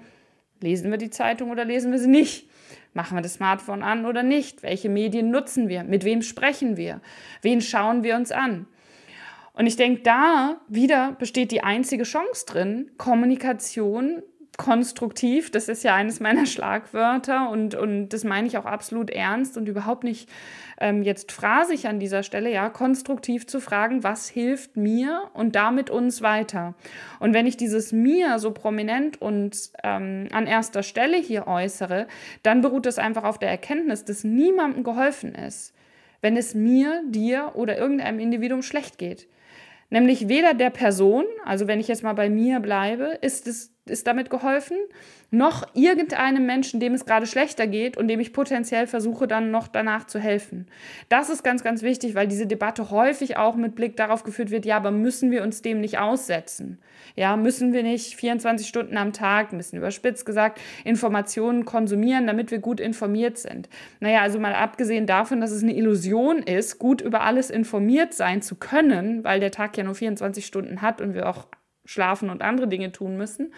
lesen 0.60 0.90
wir 0.90 0.98
die 0.98 1.10
Zeitung 1.10 1.50
oder 1.50 1.64
lesen 1.64 1.92
wir 1.92 1.98
sie 1.98 2.08
nicht? 2.08 2.48
Machen 2.94 3.16
wir 3.16 3.22
das 3.22 3.34
Smartphone 3.34 3.82
an 3.82 4.06
oder 4.06 4.22
nicht? 4.22 4.62
Welche 4.62 4.88
Medien 4.88 5.30
nutzen 5.30 5.68
wir? 5.68 5.84
Mit 5.84 6.04
wem 6.04 6.22
sprechen 6.22 6.76
wir? 6.76 7.00
Wen 7.42 7.60
schauen 7.60 8.02
wir 8.02 8.16
uns 8.16 8.32
an? 8.32 8.66
Und 9.52 9.66
ich 9.66 9.76
denke, 9.76 10.02
da 10.02 10.60
wieder 10.68 11.12
besteht 11.18 11.50
die 11.52 11.62
einzige 11.62 12.04
Chance 12.04 12.46
drin, 12.46 12.90
Kommunikation 12.96 14.22
konstruktiv, 14.56 15.50
das 15.50 15.68
ist 15.68 15.84
ja 15.84 15.94
eines 15.94 16.20
meiner 16.20 16.44
Schlagwörter 16.54 17.48
und, 17.48 17.74
und 17.74 18.10
das 18.10 18.24
meine 18.24 18.46
ich 18.48 18.58
auch 18.58 18.66
absolut 18.66 19.08
ernst 19.08 19.56
und 19.56 19.68
überhaupt 19.68 20.04
nicht 20.04 20.28
ähm, 20.80 21.02
jetzt 21.02 21.32
phrasig 21.32 21.86
an 21.86 21.98
dieser 21.98 22.22
Stelle, 22.22 22.50
ja, 22.50 22.68
konstruktiv 22.68 23.46
zu 23.46 23.60
fragen, 23.60 24.04
was 24.04 24.28
hilft 24.28 24.76
mir 24.76 25.30
und 25.34 25.54
damit 25.54 25.90
uns 25.90 26.22
weiter. 26.22 26.74
Und 27.20 27.34
wenn 27.34 27.46
ich 27.46 27.56
dieses 27.56 27.92
mir 27.92 28.38
so 28.38 28.52
prominent 28.52 29.20
und 29.20 29.70
ähm, 29.82 30.28
an 30.32 30.46
erster 30.46 30.82
Stelle 30.82 31.16
hier 31.16 31.46
äußere, 31.46 32.06
dann 32.42 32.60
beruht 32.60 32.86
es 32.86 32.98
einfach 32.98 33.24
auf 33.24 33.38
der 33.38 33.50
Erkenntnis, 33.50 34.04
dass 34.04 34.24
niemandem 34.24 34.84
geholfen 34.84 35.34
ist, 35.34 35.74
wenn 36.20 36.36
es 36.36 36.54
mir, 36.54 37.02
dir 37.08 37.52
oder 37.54 37.78
irgendeinem 37.78 38.20
Individuum 38.20 38.62
schlecht 38.62 38.98
geht. 38.98 39.28
Nämlich 39.90 40.28
weder 40.28 40.52
der 40.52 40.70
Person, 40.70 41.24
also 41.44 41.66
wenn 41.66 41.80
ich 41.80 41.88
jetzt 41.88 42.02
mal 42.02 42.12
bei 42.12 42.28
mir 42.28 42.60
bleibe, 42.60 43.18
ist 43.22 43.46
es 43.46 43.72
ist 43.90 44.06
damit 44.06 44.30
geholfen, 44.30 44.76
noch 45.30 45.66
irgendeinem 45.74 46.46
Menschen, 46.46 46.80
dem 46.80 46.94
es 46.94 47.04
gerade 47.04 47.26
schlechter 47.26 47.66
geht 47.66 47.96
und 47.98 48.08
dem 48.08 48.18
ich 48.18 48.32
potenziell 48.32 48.86
versuche, 48.86 49.26
dann 49.26 49.50
noch 49.50 49.68
danach 49.68 50.06
zu 50.06 50.18
helfen. 50.18 50.66
Das 51.10 51.28
ist 51.28 51.44
ganz, 51.44 51.62
ganz 51.62 51.82
wichtig, 51.82 52.14
weil 52.14 52.28
diese 52.28 52.46
Debatte 52.46 52.90
häufig 52.90 53.36
auch 53.36 53.56
mit 53.56 53.74
Blick 53.74 53.96
darauf 53.96 54.24
geführt 54.24 54.50
wird, 54.50 54.64
ja, 54.64 54.76
aber 54.76 54.90
müssen 54.90 55.30
wir 55.30 55.42
uns 55.42 55.60
dem 55.60 55.80
nicht 55.80 55.98
aussetzen? 55.98 56.78
Ja, 57.14 57.36
müssen 57.36 57.72
wir 57.72 57.82
nicht 57.82 58.14
24 58.14 58.66
Stunden 58.66 58.96
am 58.96 59.12
Tag, 59.12 59.52
ein 59.52 59.58
bisschen 59.58 59.78
überspitzt 59.78 60.24
gesagt, 60.24 60.60
Informationen 60.84 61.64
konsumieren, 61.64 62.26
damit 62.26 62.50
wir 62.50 62.58
gut 62.58 62.80
informiert 62.80 63.38
sind? 63.38 63.68
Naja, 64.00 64.22
also 64.22 64.38
mal 64.38 64.54
abgesehen 64.54 65.06
davon, 65.06 65.40
dass 65.40 65.50
es 65.50 65.62
eine 65.62 65.74
Illusion 65.74 66.38
ist, 66.38 66.78
gut 66.78 67.00
über 67.00 67.22
alles 67.22 67.50
informiert 67.50 68.14
sein 68.14 68.40
zu 68.40 68.54
können, 68.54 69.24
weil 69.24 69.40
der 69.40 69.50
Tag 69.50 69.76
ja 69.76 69.84
nur 69.84 69.94
24 69.94 70.46
Stunden 70.46 70.80
hat 70.80 71.00
und 71.00 71.12
wir 71.14 71.28
auch 71.28 71.48
schlafen 71.88 72.28
und 72.28 72.42
andere 72.42 72.68
Dinge 72.68 72.92
tun 72.92 73.16
müssen, 73.16 73.52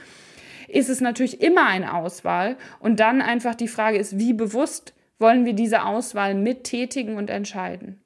ist 0.69 0.89
es 0.89 1.01
natürlich 1.01 1.43
immer 1.43 1.67
eine 1.67 1.95
Auswahl. 1.95 2.57
Und 2.79 3.01
dann 3.01 3.21
einfach 3.21 3.57
die 3.57 3.69
Frage 3.69 3.99
ist, 3.99 4.19
wie 4.19 4.33
bewusst 4.33 4.95
wollen 5.19 5.45
wir 5.45 5.53
diese 5.53 5.85
Auswahl 5.85 6.35
mittätigen 6.35 7.17
und 7.17 7.29
entscheiden? 7.29 8.01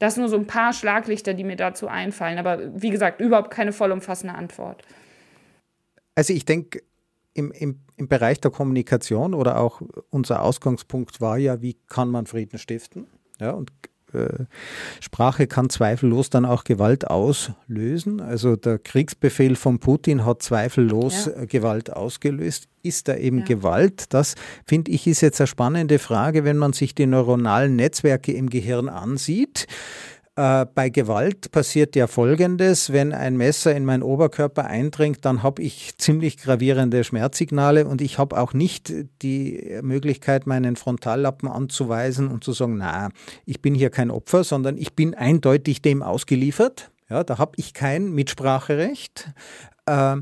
Das 0.00 0.16
nur 0.16 0.28
so 0.28 0.36
ein 0.36 0.46
paar 0.46 0.72
Schlaglichter, 0.72 1.34
die 1.34 1.44
mir 1.44 1.56
dazu 1.56 1.86
einfallen. 1.86 2.38
Aber 2.38 2.82
wie 2.82 2.90
gesagt, 2.90 3.20
überhaupt 3.20 3.50
keine 3.50 3.72
vollumfassende 3.72 4.34
Antwort. 4.34 4.82
Also 6.14 6.32
ich 6.32 6.44
denke, 6.44 6.82
im, 7.34 7.52
im, 7.52 7.80
im 7.96 8.08
Bereich 8.08 8.40
der 8.40 8.50
Kommunikation 8.50 9.32
oder 9.32 9.60
auch 9.60 9.80
unser 10.10 10.42
Ausgangspunkt 10.42 11.20
war 11.20 11.38
ja, 11.38 11.62
wie 11.62 11.74
kann 11.88 12.10
man 12.10 12.26
Frieden 12.26 12.58
stiften? 12.58 13.06
Ja, 13.40 13.52
und 13.52 13.70
Sprache 15.00 15.46
kann 15.46 15.68
zweifellos 15.70 16.30
dann 16.30 16.44
auch 16.44 16.64
Gewalt 16.64 17.06
auslösen. 17.06 18.20
Also 18.20 18.56
der 18.56 18.78
Kriegsbefehl 18.78 19.56
von 19.56 19.78
Putin 19.78 20.24
hat 20.24 20.42
zweifellos 20.42 21.26
ja. 21.26 21.42
Äh, 21.42 21.46
Gewalt 21.46 21.92
ausgelöst. 21.92 22.68
Ist 22.82 23.08
da 23.08 23.16
eben 23.16 23.40
ja. 23.40 23.44
Gewalt? 23.44 24.14
Das 24.14 24.34
finde 24.64 24.92
ich 24.92 25.06
ist 25.06 25.20
jetzt 25.20 25.40
eine 25.40 25.46
spannende 25.46 25.98
Frage, 25.98 26.44
wenn 26.44 26.56
man 26.56 26.72
sich 26.72 26.94
die 26.94 27.06
neuronalen 27.06 27.76
Netzwerke 27.76 28.32
im 28.32 28.48
Gehirn 28.48 28.88
ansieht. 28.88 29.66
Äh, 30.38 30.66
bei 30.72 30.88
Gewalt 30.88 31.50
passiert 31.50 31.96
ja 31.96 32.06
Folgendes, 32.06 32.92
wenn 32.92 33.12
ein 33.12 33.36
Messer 33.36 33.74
in 33.74 33.84
meinen 33.84 34.04
Oberkörper 34.04 34.66
eindringt, 34.66 35.24
dann 35.24 35.42
habe 35.42 35.62
ich 35.62 35.98
ziemlich 35.98 36.36
gravierende 36.36 37.02
Schmerzsignale 37.02 37.84
und 37.88 38.00
ich 38.00 38.18
habe 38.18 38.38
auch 38.38 38.52
nicht 38.52 38.94
die 39.22 39.80
Möglichkeit, 39.82 40.46
meinen 40.46 40.76
Frontallappen 40.76 41.48
anzuweisen 41.48 42.28
und 42.28 42.44
zu 42.44 42.52
sagen, 42.52 42.76
na, 42.76 43.08
ich 43.46 43.60
bin 43.62 43.74
hier 43.74 43.90
kein 43.90 44.12
Opfer, 44.12 44.44
sondern 44.44 44.76
ich 44.76 44.94
bin 44.94 45.16
eindeutig 45.16 45.82
dem 45.82 46.04
ausgeliefert. 46.04 46.92
Ja, 47.10 47.24
da 47.24 47.38
habe 47.38 47.54
ich 47.56 47.74
kein 47.74 48.12
Mitspracherecht. 48.12 49.32
Äh, 49.86 50.18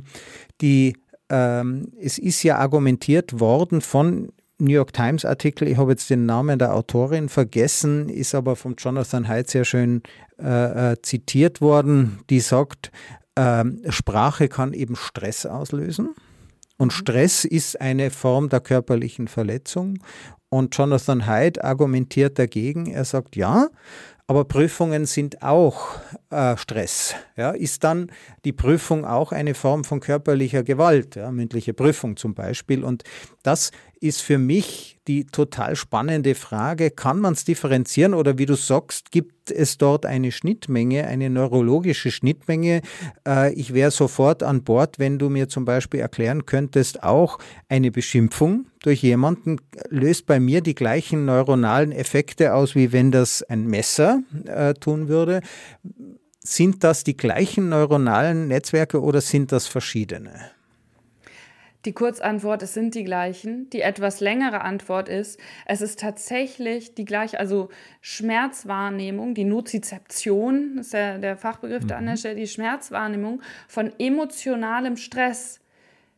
die, 0.62 0.96
ähm, 1.28 1.92
es 2.00 2.16
ist 2.16 2.42
ja 2.42 2.56
argumentiert 2.56 3.38
worden 3.38 3.82
von 3.82 4.32
New 4.58 4.72
York 4.72 4.92
Times 4.92 5.24
Artikel, 5.24 5.68
ich 5.68 5.76
habe 5.76 5.92
jetzt 5.92 6.08
den 6.08 6.24
Namen 6.24 6.58
der 6.58 6.74
Autorin 6.74 7.28
vergessen, 7.28 8.08
ist 8.08 8.34
aber 8.34 8.56
von 8.56 8.74
Jonathan 8.78 9.28
Haidt 9.28 9.50
sehr 9.50 9.64
schön 9.64 10.02
äh, 10.38 10.92
äh, 10.92 11.02
zitiert 11.02 11.60
worden, 11.60 12.20
die 12.30 12.40
sagt, 12.40 12.90
äh, 13.34 13.64
Sprache 13.90 14.48
kann 14.48 14.72
eben 14.72 14.96
Stress 14.96 15.44
auslösen. 15.44 16.14
Und 16.78 16.92
Stress 16.92 17.44
ist 17.44 17.80
eine 17.80 18.10
Form 18.10 18.48
der 18.48 18.60
körperlichen 18.60 19.28
Verletzung. 19.28 19.98
Und 20.48 20.76
Jonathan 20.76 21.26
Haidt 21.26 21.62
argumentiert 21.62 22.38
dagegen. 22.38 22.86
Er 22.86 23.04
sagt, 23.04 23.36
ja, 23.36 23.68
aber 24.28 24.44
Prüfungen 24.44 25.06
sind 25.06 25.42
auch 25.42 26.00
äh, 26.30 26.56
Stress. 26.56 27.14
Ja, 27.36 27.50
ist 27.50 27.84
dann 27.84 28.10
die 28.44 28.52
Prüfung 28.52 29.04
auch 29.04 29.30
eine 29.30 29.54
Form 29.54 29.84
von 29.84 30.00
körperlicher 30.00 30.64
Gewalt, 30.64 31.14
ja, 31.14 31.30
mündliche 31.30 31.74
Prüfung 31.74 32.16
zum 32.16 32.34
Beispiel. 32.34 32.82
Und 32.82 33.04
das 33.44 33.70
ist 34.00 34.22
für 34.22 34.38
mich 34.38 34.98
die 35.06 35.24
total 35.24 35.76
spannende 35.76 36.34
Frage, 36.34 36.90
kann 36.90 37.20
man 37.20 37.34
es 37.34 37.44
differenzieren 37.44 38.12
oder 38.14 38.38
wie 38.38 38.46
du 38.46 38.54
sagst, 38.54 39.12
gibt 39.12 39.50
es 39.50 39.78
dort 39.78 40.04
eine 40.04 40.32
Schnittmenge, 40.32 41.06
eine 41.06 41.30
neurologische 41.30 42.10
Schnittmenge? 42.10 42.82
Äh, 43.26 43.52
ich 43.54 43.72
wäre 43.72 43.90
sofort 43.90 44.42
an 44.42 44.64
Bord, 44.64 44.98
wenn 44.98 45.18
du 45.18 45.28
mir 45.28 45.48
zum 45.48 45.64
Beispiel 45.64 46.00
erklären 46.00 46.44
könntest, 46.46 47.02
auch 47.02 47.38
eine 47.68 47.90
Beschimpfung 47.90 48.66
durch 48.80 49.02
jemanden 49.02 49.60
löst 49.88 50.26
bei 50.26 50.40
mir 50.40 50.60
die 50.60 50.74
gleichen 50.74 51.24
neuronalen 51.24 51.92
Effekte 51.92 52.54
aus, 52.54 52.74
wie 52.74 52.92
wenn 52.92 53.12
das 53.12 53.42
ein 53.42 53.66
Messer 53.66 54.22
äh, 54.46 54.74
tun 54.74 55.08
würde. 55.08 55.40
Sind 56.40 56.84
das 56.84 57.02
die 57.02 57.16
gleichen 57.16 57.68
neuronalen 57.68 58.48
Netzwerke 58.48 59.00
oder 59.00 59.20
sind 59.20 59.52
das 59.52 59.66
verschiedene? 59.66 60.55
Die 61.86 61.92
Kurzantwort, 61.92 62.62
es 62.62 62.74
sind 62.74 62.96
die 62.96 63.04
gleichen. 63.04 63.70
Die 63.70 63.80
etwas 63.80 64.18
längere 64.18 64.62
Antwort 64.62 65.08
ist, 65.08 65.38
es 65.66 65.80
ist 65.80 66.00
tatsächlich 66.00 66.94
die 66.94 67.04
gleiche, 67.04 67.38
also 67.38 67.68
Schmerzwahrnehmung, 68.00 69.34
die 69.34 69.44
Nozizeption, 69.44 70.78
ist 70.78 70.92
der, 70.92 71.18
der 71.18 71.36
Fachbegriff 71.36 71.84
mhm. 71.84 71.88
da 71.88 71.96
an 71.98 72.06
der 72.06 72.16
Stelle, 72.16 72.34
die 72.34 72.48
Schmerzwahrnehmung 72.48 73.40
von 73.68 73.92
emotionalem 74.00 74.96
Stress 74.96 75.60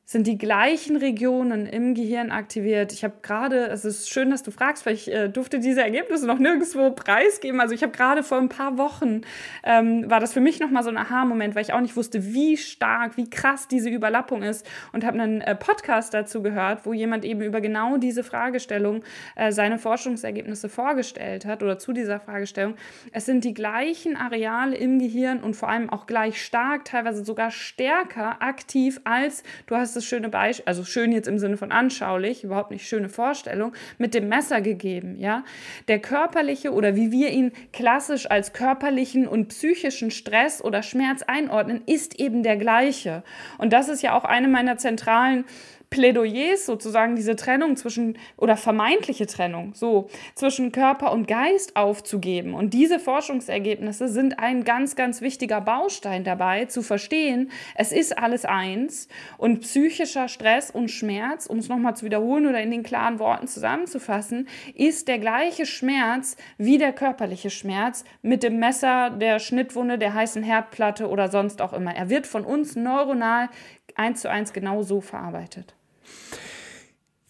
sind 0.09 0.27
die 0.27 0.39
gleichen 0.39 0.97
Regionen 0.97 1.67
im 1.67 1.93
Gehirn 1.93 2.31
aktiviert. 2.31 2.95
Ich 2.95 3.05
habe 3.05 3.17
gerade, 3.21 3.67
es 3.67 3.85
ist 3.85 4.09
schön, 4.09 4.31
dass 4.31 4.43
du 4.43 4.51
fragst, 4.51 4.87
weil 4.87 4.95
ich 4.95 5.13
äh, 5.13 5.29
durfte 5.29 5.59
diese 5.59 5.83
Ergebnisse 5.83 6.27
noch 6.27 6.39
nirgendwo 6.39 6.93
preisgeben. 6.93 7.61
Also 7.61 7.75
ich 7.75 7.83
habe 7.83 7.93
gerade 7.93 8.23
vor 8.23 8.39
ein 8.39 8.49
paar 8.49 8.79
Wochen, 8.79 9.21
ähm, 9.65 10.11
war 10.11 10.19
das 10.19 10.33
für 10.33 10.41
mich 10.41 10.61
nochmal 10.61 10.83
so 10.83 10.89
ein 10.89 10.97
Aha-Moment, 10.97 11.55
weil 11.55 11.61
ich 11.61 11.75
auch 11.75 11.83
nicht 11.83 11.95
wusste, 11.95 12.33
wie 12.33 12.57
stark, 12.57 13.19
wie 13.19 13.29
krass 13.29 13.69
diese 13.69 13.91
Überlappung 13.91 14.43
ist 14.43 14.67
und 14.95 15.05
habe 15.05 15.21
einen 15.21 15.43
äh, 15.43 15.55
Podcast 15.55 16.15
dazu 16.15 16.43
gehört, 16.43 16.87
wo 16.87 16.95
jemand 16.95 17.27
eben 17.27 17.43
über 17.43 17.61
genau 17.61 17.99
diese 17.99 18.25
Fragestellung 18.25 19.05
äh, 19.37 19.53
seine 19.53 19.79
Forschungsergebnisse 19.79 20.71
vorgestellt 20.71 21.45
hat 21.45 21.63
oder 21.63 21.79
zu 21.79 21.93
dieser 21.93 22.19
Fragestellung. 22.19 22.77
Es 23.13 23.27
sind 23.27 23.45
die 23.45 23.53
gleichen 23.53 24.17
Areale 24.17 24.75
im 24.75 25.01
Gehirn 25.01 25.43
und 25.43 25.55
vor 25.55 25.69
allem 25.69 25.91
auch 25.91 26.07
gleich 26.07 26.43
stark, 26.43 26.87
teilweise 26.87 27.27
sogar 27.27 27.51
stärker 27.51 28.41
aktiv 28.41 29.03
als, 29.05 29.43
du 29.67 29.77
hast 29.77 29.98
das 29.99 30.05
schöne 30.05 30.29
Beispiel, 30.29 30.65
also 30.67 30.85
schön 30.85 31.13
jetzt 31.13 31.29
im 31.29 31.39
Sinne 31.39 31.57
von 31.57 31.73
anschaulich, 31.73 32.45
überhaupt 32.45 32.71
nicht 32.71 32.87
schöne 32.89 33.09
Vorstellung, 33.09 33.73
mit 33.99 34.15
dem 34.15 34.29
Messer 34.29 34.61
gegeben, 34.61 35.17
ja. 35.19 35.45
Der 35.89 35.99
körperliche 35.99 36.73
oder 36.73 36.97
wie 36.97 37.11
wir 37.11 37.31
ihn 37.31 37.53
klassisch 37.73 38.31
als 38.31 38.53
körperlichen 38.53 39.29
und 39.29 39.49
psychischen 39.49 40.11
Stress 40.11 40.63
oder 40.63 40.83
Schmerz 40.83 41.23
einordnen, 41.23 41.83
ist 41.87 42.19
eben 42.19 42.43
der 42.43 42.57
gleiche. 42.57 43.23
Und 43.59 43.73
das 43.73 43.89
ist 43.89 44.03
ja 44.03 44.17
auch 44.17 44.25
eine 44.25 44.49
meiner 44.49 44.79
zentralen 44.79 45.45
Plädoyers 45.91 46.67
sozusagen 46.67 47.17
diese 47.17 47.35
Trennung 47.35 47.77
zwischen 47.77 48.19
oder 48.37 48.57
vermeintliche 48.57 49.27
Trennung 49.27 49.73
so 49.75 50.09
zwischen 50.35 50.71
Körper 50.71 51.13
und 51.13 51.27
Geist 51.27 51.77
aufzugeben. 51.77 52.55
Und 52.55 52.75
diese 52.75 52.99
Forschungsergebnisse 52.99 54.09
sind 54.09 54.39
ein 54.39 54.65
ganz, 54.65 54.97
ganz 54.97 55.21
wichtiger 55.21 55.61
Baustein 55.61 56.25
dabei, 56.25 56.67
zu 56.67 56.83
verstehen, 56.83 57.51
es 57.75 57.93
ist 57.93 58.19
alles 58.19 58.45
eins 58.45 59.09
und 59.39 59.61
psychischer 59.61 60.29
Stress 60.29 60.71
und 60.71 60.91
Schmerz, 60.91 61.47
um 61.47 61.59
es 61.59 61.69
nochmal 61.69 61.97
zu 61.97 62.05
wiederholen 62.05 62.47
oder 62.47 62.61
in 62.61 62.71
den 62.71 62.83
klaren 62.83 63.19
Worten 63.19 63.47
zusammenzufassen, 63.47 64.49
ist 64.75 65.09
der 65.09 65.19
gleiche 65.19 65.65
Schmerz 65.65 66.37
wie 66.59 66.79
der 66.79 66.93
körperliche 66.93 67.51
Schmerz 67.51 68.05
mit 68.21 68.43
dem 68.43 68.59
Messer, 68.59 69.11
der 69.11 69.39
Schnittwunde, 69.39 69.99
der 69.99 70.15
heißen 70.15 70.43
Herdplatte 70.43 71.09
oder 71.09 71.29
sonst 71.31 71.63
auch 71.63 71.73
immer. 71.73 71.95
Er 71.95 72.11
wird 72.11 72.27
von 72.27 72.45
uns 72.45 72.77
neuronal 72.77 73.49
eins 73.95 74.23
zu 74.23 74.31
eins 74.31 74.53
genau 74.53 74.83
so 74.83 75.01
verarbeitet. 75.01 75.78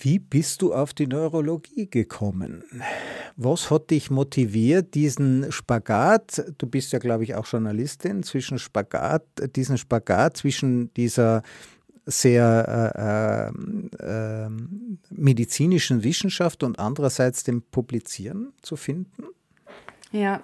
Wie 0.01 0.21
bist 0.21 0.63
du 0.63 0.73
auf 0.73 0.95
die 0.95 1.09
Neurologie 1.09 1.91
gekommen? 1.91 2.63
Was 3.37 3.71
hat 3.71 3.91
dich 3.91 4.11
motiviert, 4.11 4.95
diesen 4.95 5.51
Spagat, 5.51 6.45
du 6.57 6.67
bist 6.69 6.93
ja, 6.93 7.01
glaube 7.01 7.25
ich, 7.25 7.35
auch 7.35 7.47
Journalistin, 7.47 8.23
zwischen 8.23 8.59
Spagat, 8.59 9.25
diesen 9.57 9.77
Spagat 9.77 10.37
zwischen 10.37 10.95
dieser 10.95 11.43
sehr 12.07 13.53
äh, 14.01 14.47
äh, 14.47 14.49
medizinischen 15.11 16.05
Wissenschaft 16.05 16.63
und 16.63 16.79
andererseits 16.79 17.43
dem 17.43 17.63
Publizieren 17.63 18.53
zu 18.63 18.77
finden? 18.77 19.25
Ja, 20.11 20.43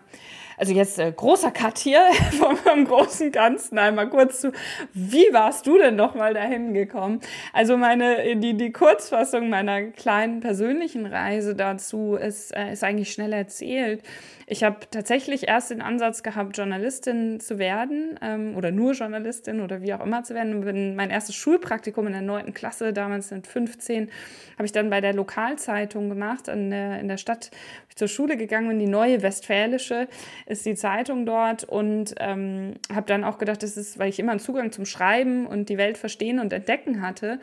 also 0.57 0.73
jetzt 0.73 0.99
äh, 0.99 1.13
großer 1.13 1.51
Cut 1.51 1.79
hier 1.79 2.01
vom, 2.39 2.57
vom 2.57 2.85
großen 2.85 3.33
Ganzen 3.33 3.79
einmal 3.79 4.09
kurz 4.09 4.41
zu, 4.41 4.53
wie 4.93 5.33
warst 5.33 5.67
du 5.67 5.79
denn 5.79 5.97
noch 5.97 6.15
mal 6.15 6.35
dahin 6.35 6.75
gekommen? 6.75 7.21
Also 7.53 7.77
meine, 7.77 8.37
die, 8.37 8.55
die 8.55 8.73
Kurzfassung 8.73 9.49
meiner 9.49 9.83
kleinen 9.85 10.41
persönlichen 10.41 11.07
Reise 11.07 11.55
dazu 11.55 12.17
ist, 12.17 12.55
äh, 12.55 12.73
ist 12.73 12.85
eigentlich 12.85 13.13
schnell 13.13 13.33
erzählt. 13.33 14.03
Ich 14.47 14.63
habe 14.63 14.77
tatsächlich 14.91 15.49
erst 15.49 15.71
den 15.71 15.81
Ansatz 15.81 16.23
gehabt, 16.23 16.57
Journalistin 16.59 17.41
zu 17.41 17.59
werden 17.59 18.19
ähm, 18.21 18.57
oder 18.57 18.71
nur 18.71 18.93
Journalistin 18.93 19.63
oder 19.63 19.81
wie 19.81 19.95
auch 19.95 20.05
immer 20.05 20.23
zu 20.23 20.35
werden. 20.35 20.61
Bin 20.61 20.97
mein 20.97 21.09
erstes 21.09 21.35
Schulpraktikum 21.35 22.07
in 22.07 22.13
der 22.13 22.23
neunten 22.23 22.53
Klasse, 22.53 22.93
damals 22.93 23.31
mit 23.31 23.47
15, 23.47 24.11
habe 24.57 24.67
ich 24.67 24.73
dann 24.73 24.91
bei 24.91 25.01
der 25.01 25.15
Lokalzeitung 25.15 26.11
gemacht 26.11 26.49
in 26.49 26.71
der, 26.71 27.01
in 27.01 27.09
der 27.09 27.17
Stadt. 27.17 27.51
Ich 27.89 27.97
zur 27.97 28.09
Schule 28.09 28.37
gegangen 28.37 28.69
bin, 28.69 28.79
die 28.79 28.87
neue 28.87 29.23
Westfälische 29.23 30.09
ist 30.47 30.67
die 30.67 30.75
Zeitung 30.75 31.27
dort 31.27 31.65
und 31.65 32.15
ähm, 32.19 32.75
habe 32.93 33.07
dann 33.07 33.25
auch 33.25 33.39
gedacht, 33.39 33.63
das 33.63 33.77
ist, 33.77 33.99
weil 33.99 34.09
ich 34.09 34.19
immer 34.19 34.33
einen 34.33 34.41
Zugang 34.41 34.73
zum 34.73 34.85
Schreiben 34.85 35.47
und 35.47 35.69
die 35.69 35.79
Welt 35.79 35.99
verstehen 35.99 36.39
und 36.39 36.53
entdecken 36.53 37.03
hatte. 37.03 37.41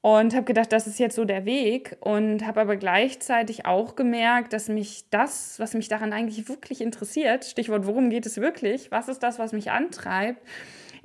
Und 0.00 0.32
habe 0.34 0.44
gedacht, 0.44 0.72
das 0.72 0.86
ist 0.86 1.00
jetzt 1.00 1.16
so 1.16 1.24
der 1.24 1.44
Weg 1.44 1.96
und 2.00 2.46
habe 2.46 2.60
aber 2.60 2.76
gleichzeitig 2.76 3.66
auch 3.66 3.96
gemerkt, 3.96 4.52
dass 4.52 4.68
mich 4.68 5.10
das, 5.10 5.58
was 5.58 5.74
mich 5.74 5.88
daran 5.88 6.12
eigentlich 6.12 6.48
wirklich 6.48 6.80
interessiert, 6.80 7.44
Stichwort, 7.44 7.84
worum 7.84 8.08
geht 8.08 8.24
es 8.24 8.40
wirklich, 8.40 8.92
was 8.92 9.08
ist 9.08 9.24
das, 9.24 9.40
was 9.40 9.52
mich 9.52 9.72
antreibt, 9.72 10.40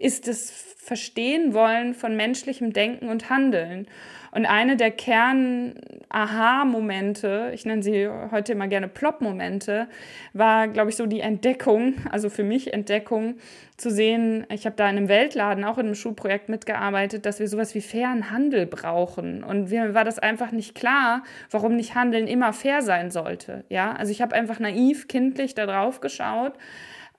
ist 0.03 0.27
das 0.27 0.51
Verstehen 0.51 1.53
wollen 1.53 1.93
von 1.93 2.17
menschlichem 2.17 2.73
Denken 2.73 3.07
und 3.07 3.29
Handeln. 3.29 3.87
Und 4.31 4.45
eine 4.45 4.75
der 4.75 4.91
Kern-Aha-Momente, 4.91 7.51
ich 7.53 7.65
nenne 7.65 7.81
sie 7.83 8.09
heute 8.31 8.51
immer 8.51 8.67
gerne 8.67 8.89
Plop-Momente, 8.89 9.87
war, 10.33 10.67
glaube 10.67 10.89
ich, 10.89 10.97
so 10.97 11.05
die 11.05 11.21
Entdeckung, 11.21 11.93
also 12.11 12.29
für 12.29 12.43
mich 12.43 12.73
Entdeckung, 12.73 13.35
zu 13.77 13.89
sehen, 13.91 14.45
ich 14.49 14.65
habe 14.65 14.75
da 14.75 14.89
in 14.89 14.97
einem 14.97 15.07
Weltladen, 15.07 15.63
auch 15.63 15.77
in 15.77 15.85
einem 15.85 15.95
Schulprojekt 15.95 16.49
mitgearbeitet, 16.49 17.25
dass 17.25 17.39
wir 17.39 17.47
sowas 17.47 17.73
wie 17.75 17.81
fairen 17.81 18.29
Handel 18.29 18.65
brauchen. 18.65 19.41
Und 19.43 19.69
mir 19.69 19.93
war 19.93 20.03
das 20.03 20.19
einfach 20.19 20.51
nicht 20.51 20.75
klar, 20.75 21.23
warum 21.49 21.77
nicht 21.77 21.95
Handeln 21.95 22.27
immer 22.27 22.51
fair 22.51 22.81
sein 22.81 23.09
sollte. 23.09 23.63
Ja, 23.69 23.93
also 23.93 24.11
ich 24.11 24.21
habe 24.21 24.35
einfach 24.35 24.59
naiv, 24.59 25.07
kindlich 25.07 25.55
da 25.55 25.65
drauf 25.65 26.01
geschaut 26.01 26.55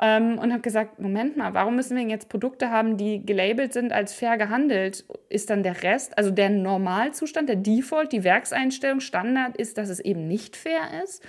ähm, 0.00 0.38
und 0.38 0.52
habe 0.52 0.62
gesagt, 0.62 0.98
Moment 0.98 1.36
mal, 1.36 1.54
warum 1.54 1.76
müssen 1.76 1.96
wir 1.96 2.04
jetzt 2.04 2.28
Produkte 2.28 2.70
haben, 2.70 2.96
die 2.96 3.24
gelabelt 3.24 3.72
sind 3.72 3.92
als 3.92 4.12
fair 4.12 4.36
gehandelt? 4.36 5.04
Ist 5.28 5.50
dann 5.50 5.62
der 5.62 5.82
Rest, 5.82 6.18
also 6.18 6.30
der 6.30 6.50
Normalzustand, 6.50 7.48
der 7.48 7.56
Default, 7.56 8.12
die 8.12 8.24
Werkseinstellung, 8.24 9.00
Standard 9.00 9.56
ist, 9.56 9.78
dass 9.78 9.88
es 9.88 10.00
eben 10.00 10.26
nicht 10.26 10.56
fair 10.56 11.02
ist? 11.04 11.22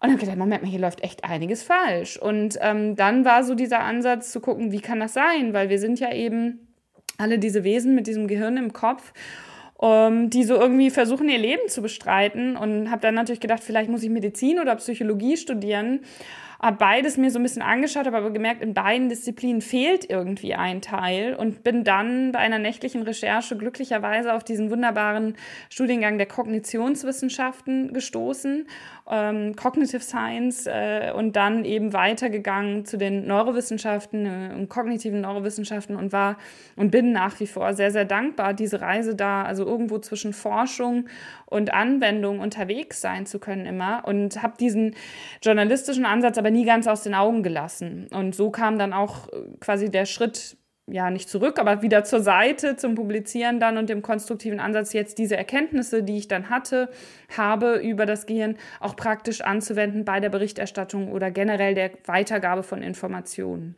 Und 0.00 0.10
dann 0.10 0.18
gedacht, 0.18 0.36
Moment 0.36 0.62
mal, 0.62 0.68
hier 0.68 0.80
läuft 0.80 1.02
echt 1.02 1.24
einiges 1.24 1.62
falsch. 1.62 2.16
Und 2.16 2.58
ähm, 2.60 2.94
dann 2.94 3.24
war 3.24 3.42
so 3.42 3.54
dieser 3.54 3.80
Ansatz 3.80 4.30
zu 4.30 4.40
gucken, 4.40 4.70
wie 4.70 4.80
kann 4.80 5.00
das 5.00 5.14
sein? 5.14 5.54
Weil 5.54 5.70
wir 5.70 5.78
sind 5.78 5.98
ja 5.98 6.12
eben 6.12 6.68
alle 7.16 7.38
diese 7.38 7.64
Wesen 7.64 7.94
mit 7.94 8.06
diesem 8.06 8.28
Gehirn 8.28 8.56
im 8.56 8.72
Kopf 8.72 9.12
ähm, 9.82 10.30
die 10.30 10.44
so 10.44 10.54
irgendwie 10.54 10.90
versuchen, 10.90 11.28
ihr 11.28 11.38
Leben 11.38 11.68
zu 11.68 11.82
bestreiten. 11.82 12.56
Und 12.56 12.90
habe 12.90 13.02
dann 13.02 13.14
natürlich 13.14 13.40
gedacht, 13.40 13.62
vielleicht 13.62 13.90
muss 13.90 14.02
ich 14.02 14.10
Medizin 14.10 14.60
oder 14.60 14.76
Psychologie 14.76 15.36
studieren 15.36 16.00
habe 16.64 16.78
beides 16.78 17.18
mir 17.18 17.30
so 17.30 17.38
ein 17.38 17.42
bisschen 17.42 17.60
angeschaut, 17.60 18.06
habe 18.06 18.16
aber 18.16 18.30
gemerkt, 18.30 18.62
in 18.62 18.72
beiden 18.72 19.10
Disziplinen 19.10 19.60
fehlt 19.60 20.08
irgendwie 20.08 20.54
ein 20.54 20.80
Teil 20.80 21.34
und 21.34 21.62
bin 21.62 21.84
dann 21.84 22.32
bei 22.32 22.38
einer 22.38 22.58
nächtlichen 22.58 23.02
Recherche 23.02 23.56
glücklicherweise 23.58 24.32
auf 24.32 24.44
diesen 24.44 24.70
wunderbaren 24.70 25.36
Studiengang 25.68 26.16
der 26.16 26.26
Kognitionswissenschaften 26.26 27.92
gestoßen, 27.92 28.66
ähm, 29.10 29.54
Cognitive 29.54 30.00
Science 30.00 30.66
äh, 30.66 31.12
und 31.14 31.36
dann 31.36 31.64
eben 31.64 31.92
weitergegangen 31.92 32.86
zu 32.86 32.96
den 32.96 33.26
Neurowissenschaften 33.26 34.26
äh, 34.26 34.54
und 34.54 34.68
kognitiven 34.68 35.20
Neurowissenschaften 35.20 35.96
und 35.96 36.12
war 36.12 36.38
und 36.76 36.90
bin 36.90 37.12
nach 37.12 37.38
wie 37.40 37.46
vor 37.46 37.74
sehr, 37.74 37.90
sehr 37.90 38.06
dankbar, 38.06 38.54
diese 38.54 38.80
Reise 38.80 39.14
da, 39.14 39.42
also 39.42 39.66
irgendwo 39.66 39.98
zwischen 39.98 40.32
Forschung 40.32 41.06
und 41.46 41.74
Anwendung 41.74 42.40
unterwegs 42.40 43.02
sein 43.02 43.26
zu 43.26 43.38
können 43.38 43.66
immer 43.66 44.04
und 44.06 44.42
habe 44.42 44.54
diesen 44.58 44.94
journalistischen 45.42 46.06
Ansatz 46.06 46.38
aber 46.38 46.50
nie 46.50 46.64
ganz 46.64 46.86
aus 46.86 47.02
den 47.02 47.14
Augen 47.14 47.42
gelassen. 47.42 48.08
Und 48.10 48.34
so 48.34 48.50
kam 48.50 48.78
dann 48.78 48.94
auch 48.94 49.28
äh, 49.28 49.36
quasi 49.60 49.90
der 49.90 50.06
Schritt 50.06 50.56
ja 50.86 51.10
nicht 51.10 51.28
zurück, 51.28 51.58
aber 51.58 51.82
wieder 51.82 52.04
zur 52.04 52.20
Seite 52.20 52.76
zum 52.76 52.94
Publizieren 52.94 53.58
dann 53.58 53.78
und 53.78 53.88
dem 53.88 54.02
konstruktiven 54.02 54.60
Ansatz 54.60 54.92
jetzt 54.92 55.18
diese 55.18 55.36
Erkenntnisse, 55.36 56.02
die 56.02 56.18
ich 56.18 56.28
dann 56.28 56.50
hatte, 56.50 56.90
habe 57.36 57.76
über 57.76 58.06
das 58.06 58.26
Gehirn 58.26 58.56
auch 58.80 58.94
praktisch 58.96 59.40
anzuwenden 59.40 60.04
bei 60.04 60.20
der 60.20 60.28
Berichterstattung 60.28 61.10
oder 61.10 61.30
generell 61.30 61.74
der 61.74 61.90
Weitergabe 62.04 62.62
von 62.62 62.82
Informationen. 62.82 63.76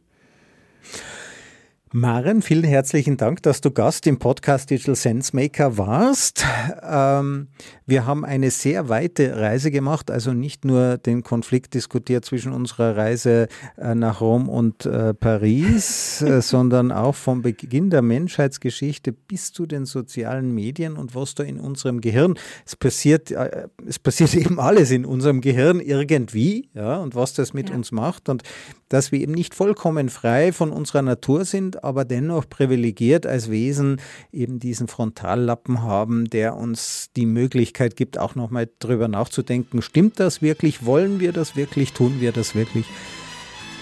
Maren, 1.98 2.42
vielen 2.42 2.64
herzlichen 2.64 3.16
Dank, 3.16 3.42
dass 3.42 3.62
du 3.62 3.70
Gast 3.70 4.06
im 4.06 4.18
Podcast 4.18 4.68
Digital 4.68 4.96
Sense 4.96 5.34
Maker 5.34 5.78
warst. 5.78 6.44
Ähm, 6.86 7.48
wir 7.86 8.04
haben 8.04 8.22
eine 8.26 8.50
sehr 8.50 8.90
weite 8.90 9.34
Reise 9.38 9.70
gemacht, 9.70 10.10
also 10.10 10.34
nicht 10.34 10.66
nur 10.66 10.98
den 10.98 11.22
Konflikt 11.22 11.72
diskutiert 11.72 12.26
zwischen 12.26 12.52
unserer 12.52 12.98
Reise 12.98 13.48
äh, 13.78 13.94
nach 13.94 14.20
Rom 14.20 14.50
und 14.50 14.84
äh, 14.84 15.14
Paris, 15.14 16.20
äh, 16.26 16.42
sondern 16.42 16.92
auch 16.92 17.14
vom 17.14 17.40
Beginn 17.40 17.88
der 17.88 18.02
Menschheitsgeschichte 18.02 19.12
bis 19.12 19.54
zu 19.54 19.64
den 19.64 19.86
sozialen 19.86 20.54
Medien 20.54 20.98
und 20.98 21.14
was 21.14 21.34
da 21.34 21.44
in 21.44 21.58
unserem 21.58 22.02
Gehirn. 22.02 22.34
Es 22.66 22.76
passiert, 22.76 23.30
äh, 23.30 23.68
es 23.86 23.98
passiert 23.98 24.34
eben 24.34 24.60
alles 24.60 24.90
in 24.90 25.06
unserem 25.06 25.40
Gehirn 25.40 25.80
irgendwie, 25.80 26.68
ja, 26.74 26.98
und 26.98 27.14
was 27.14 27.32
das 27.32 27.54
mit 27.54 27.70
ja. 27.70 27.74
uns 27.74 27.90
macht 27.90 28.28
und 28.28 28.42
dass 28.88 29.12
wir 29.12 29.20
eben 29.20 29.32
nicht 29.32 29.54
vollkommen 29.54 30.08
frei 30.08 30.52
von 30.52 30.70
unserer 30.70 31.02
Natur 31.02 31.44
sind, 31.44 31.82
aber 31.84 32.04
dennoch 32.04 32.48
privilegiert 32.48 33.26
als 33.26 33.50
Wesen 33.50 34.00
eben 34.32 34.58
diesen 34.58 34.88
Frontallappen 34.88 35.82
haben, 35.82 36.30
der 36.30 36.56
uns 36.56 37.10
die 37.16 37.26
Möglichkeit 37.26 37.96
gibt, 37.96 38.18
auch 38.18 38.34
nochmal 38.34 38.68
drüber 38.78 39.08
nachzudenken, 39.08 39.82
stimmt 39.82 40.20
das 40.20 40.42
wirklich, 40.42 40.84
wollen 40.84 41.20
wir 41.20 41.32
das 41.32 41.56
wirklich, 41.56 41.92
tun 41.92 42.20
wir 42.20 42.32
das 42.32 42.54
wirklich? 42.54 42.86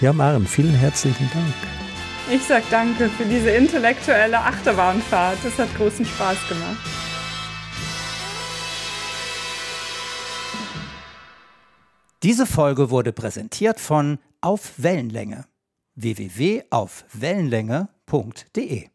Ja, 0.01 0.11
Maren, 0.11 0.45
vielen 0.47 0.73
herzlichen 0.73 1.29
Dank. 1.33 1.53
Ich 2.31 2.43
sag 2.43 2.63
danke 2.71 3.07
für 3.09 3.25
diese 3.25 3.51
intellektuelle 3.51 4.39
Achterbahnfahrt. 4.39 5.37
Es 5.45 5.59
hat 5.59 5.73
großen 5.77 6.05
Spaß 6.05 6.37
gemacht. 6.49 6.77
Diese 12.23 12.47
Folge 12.47 12.89
wurde 12.89 13.13
präsentiert 13.13 13.79
von 13.79 14.17
Auf 14.45 14.77
Wellenlänge. 14.77 15.47
Www.aufwellenlänge.de 15.95 18.89